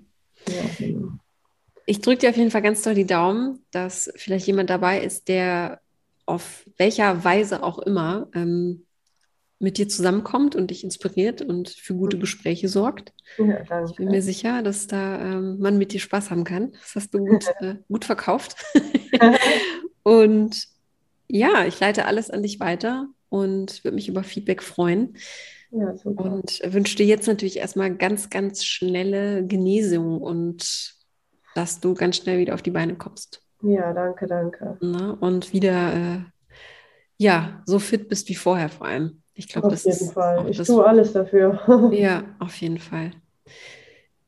ja 0.49 0.62
genau. 0.79 1.12
Ich 1.87 2.01
drücke 2.01 2.20
dir 2.20 2.31
auf 2.31 2.37
jeden 2.37 2.51
Fall 2.51 2.62
ganz 2.62 2.83
doll 2.83 2.95
die 2.95 3.07
Daumen, 3.07 3.64
dass 3.70 4.11
vielleicht 4.16 4.47
jemand 4.47 4.70
dabei 4.70 5.03
ist, 5.03 5.29
der 5.29 5.81
auf 6.25 6.64
welcher 6.79 7.25
Weise 7.25 7.62
auch 7.62 7.79
immer 7.79 8.29
ähm, 8.35 8.84
mit 9.59 9.78
dir 9.78 9.88
zusammenkommt 9.88 10.57
und 10.57 10.70
dich 10.70 10.84
inspiriert 10.84 11.42
und 11.42 11.70
für 11.70 11.94
gute 11.94 12.16
mhm. 12.16 12.20
Gespräche 12.20 12.68
sorgt. 12.68 13.12
Ja, 13.38 13.84
ich 13.84 13.96
bin 13.96 14.09
mir 14.11 14.22
sicher, 14.22 14.62
dass 14.62 14.86
da 14.86 15.20
ähm, 15.20 15.59
man 15.59 15.78
mit 15.78 15.92
dir 15.92 16.00
Spaß 16.00 16.30
haben 16.30 16.44
kann. 16.44 16.72
Das 16.72 16.94
hast 16.96 17.14
du 17.14 17.18
gut, 17.18 17.44
äh, 17.61 17.76
gut 17.88 18.05
verkauft. 18.05 18.57
und 20.02 20.66
ja, 21.28 21.64
ich 21.64 21.80
leite 21.80 22.05
alles 22.05 22.30
an 22.30 22.42
dich 22.42 22.61
weiter 22.61 23.09
und 23.28 23.82
würde 23.84 23.94
mich 23.94 24.09
über 24.09 24.22
Feedback 24.22 24.62
freuen. 24.62 25.16
Ja, 25.70 25.96
super. 25.96 26.24
Und 26.24 26.61
wünsche 26.64 26.96
dir 26.96 27.07
jetzt 27.07 27.26
natürlich 27.26 27.57
erstmal 27.57 27.94
ganz, 27.96 28.30
ganz 28.30 28.64
schnelle 28.64 29.44
Genesung 29.46 30.20
und 30.20 30.94
dass 31.55 31.80
du 31.80 31.94
ganz 31.94 32.16
schnell 32.16 32.38
wieder 32.38 32.55
auf 32.55 32.62
die 32.62 32.70
Beine 32.70 32.96
kommst. 32.96 33.42
Ja, 33.62 33.92
danke, 33.92 34.26
danke. 34.26 34.76
Na, 34.80 35.12
und 35.12 35.52
wieder 35.52 35.94
äh, 35.94 36.18
ja, 37.16 37.62
so 37.66 37.78
fit 37.78 38.09
bist 38.09 38.28
wie 38.28 38.34
vorher 38.34 38.68
vor 38.68 38.86
allem. 38.86 39.22
Ich 39.35 39.49
glaube, 39.49 39.68
das 39.68 39.85
ist. 39.85 39.95
Auf 39.95 40.01
jeden 40.01 40.12
Fall. 40.12 40.51
Ich 40.51 40.59
tue 40.59 40.87
alles 40.87 41.12
dafür. 41.12 41.61
ja, 41.93 42.24
auf 42.39 42.57
jeden 42.57 42.78
Fall. 42.78 43.11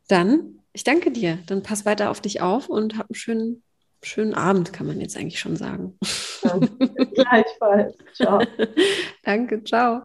Dann, 0.09 0.61
ich 0.73 0.85
danke 0.85 1.11
dir. 1.11 1.39
Dann 1.47 1.63
pass 1.63 1.87
weiter 1.87 2.11
auf 2.11 2.21
dich 2.21 2.41
auf 2.41 2.69
und 2.69 2.99
hab 2.99 3.09
einen 3.09 3.15
schönen, 3.15 3.63
schönen 4.03 4.35
Abend, 4.35 4.73
kann 4.73 4.87
man 4.87 5.01
jetzt 5.01 5.17
eigentlich 5.17 5.39
schon 5.39 5.57
sagen. 5.57 5.97
Ja, 6.43 6.59
gleichfalls. 7.15 7.95
Ciao. 8.15 8.41
danke, 9.25 9.63
ciao. 9.65 10.03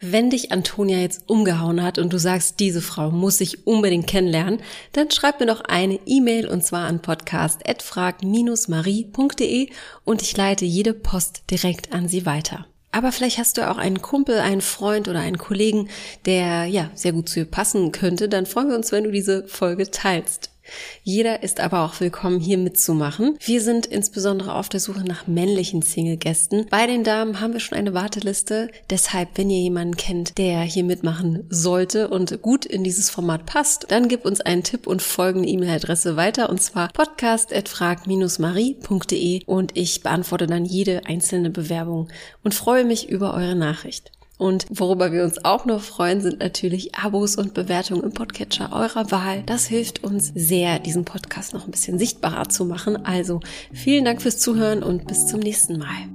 Wenn 0.00 0.28
dich 0.28 0.52
Antonia 0.52 0.98
jetzt 0.98 1.30
umgehauen 1.30 1.82
hat 1.82 1.98
und 1.98 2.12
du 2.12 2.18
sagst, 2.18 2.60
diese 2.60 2.82
Frau 2.82 3.10
muss 3.10 3.40
ich 3.40 3.66
unbedingt 3.66 4.06
kennenlernen, 4.06 4.60
dann 4.92 5.10
schreib 5.10 5.40
mir 5.40 5.46
doch 5.46 5.62
eine 5.62 5.98
E-Mail 6.04 6.46
und 6.46 6.62
zwar 6.62 6.86
an 6.86 7.00
podcast@frag-marie.de 7.00 9.70
und 10.04 10.20
ich 10.20 10.36
leite 10.36 10.66
jede 10.66 10.92
Post 10.92 11.44
direkt 11.50 11.94
an 11.94 12.08
sie 12.08 12.26
weiter. 12.26 12.66
Aber 12.94 13.10
vielleicht 13.10 13.38
hast 13.38 13.58
du 13.58 13.68
auch 13.68 13.76
einen 13.76 14.02
Kumpel, 14.02 14.38
einen 14.38 14.60
Freund 14.60 15.08
oder 15.08 15.18
einen 15.18 15.36
Kollegen, 15.36 15.88
der 16.26 16.66
ja 16.66 16.90
sehr 16.94 17.10
gut 17.10 17.28
zu 17.28 17.40
ihr 17.40 17.44
passen 17.44 17.90
könnte, 17.90 18.28
dann 18.28 18.46
freuen 18.46 18.68
wir 18.68 18.76
uns, 18.76 18.92
wenn 18.92 19.02
du 19.02 19.10
diese 19.10 19.48
Folge 19.48 19.90
teilst. 19.90 20.53
Jeder 21.02 21.42
ist 21.42 21.60
aber 21.60 21.84
auch 21.84 22.00
willkommen, 22.00 22.40
hier 22.40 22.58
mitzumachen. 22.58 23.36
Wir 23.40 23.60
sind 23.60 23.86
insbesondere 23.86 24.54
auf 24.54 24.68
der 24.68 24.80
Suche 24.80 25.04
nach 25.04 25.26
männlichen 25.26 25.82
Single-Gästen. 25.82 26.66
Bei 26.70 26.86
den 26.86 27.04
Damen 27.04 27.40
haben 27.40 27.52
wir 27.52 27.60
schon 27.60 27.76
eine 27.78 27.94
Warteliste. 27.94 28.70
Deshalb, 28.90 29.30
wenn 29.36 29.50
ihr 29.50 29.60
jemanden 29.60 29.96
kennt, 29.96 30.38
der 30.38 30.62
hier 30.62 30.84
mitmachen 30.84 31.46
sollte 31.50 32.08
und 32.08 32.40
gut 32.42 32.64
in 32.64 32.84
dieses 32.84 33.10
Format 33.10 33.46
passt, 33.46 33.86
dann 33.88 34.08
gib 34.08 34.24
uns 34.24 34.40
einen 34.40 34.62
Tipp 34.62 34.86
und 34.86 35.02
folgende 35.02 35.48
E-Mail-Adresse 35.48 36.14
weiter 36.16 36.48
und 36.48 36.62
zwar 36.62 36.92
podcast.frag-marie.de 36.92 39.42
und 39.46 39.76
ich 39.76 40.02
beantworte 40.02 40.46
dann 40.46 40.64
jede 40.64 41.06
einzelne 41.06 41.50
Bewerbung 41.50 42.08
und 42.42 42.54
freue 42.54 42.84
mich 42.84 43.08
über 43.08 43.34
eure 43.34 43.56
Nachricht. 43.56 44.12
Und 44.44 44.66
worüber 44.68 45.10
wir 45.10 45.24
uns 45.24 45.42
auch 45.42 45.64
noch 45.64 45.80
freuen, 45.80 46.20
sind 46.20 46.40
natürlich 46.40 46.94
Abos 46.94 47.36
und 47.36 47.54
Bewertungen 47.54 48.02
im 48.02 48.12
Podcatcher 48.12 48.74
eurer 48.74 49.10
Wahl. 49.10 49.42
Das 49.46 49.64
hilft 49.64 50.04
uns 50.04 50.32
sehr, 50.34 50.78
diesen 50.80 51.06
Podcast 51.06 51.54
noch 51.54 51.64
ein 51.64 51.70
bisschen 51.70 51.98
sichtbarer 51.98 52.50
zu 52.50 52.66
machen. 52.66 53.06
Also 53.06 53.40
vielen 53.72 54.04
Dank 54.04 54.20
fürs 54.20 54.36
Zuhören 54.36 54.82
und 54.82 55.06
bis 55.06 55.26
zum 55.28 55.40
nächsten 55.40 55.78
Mal. 55.78 56.10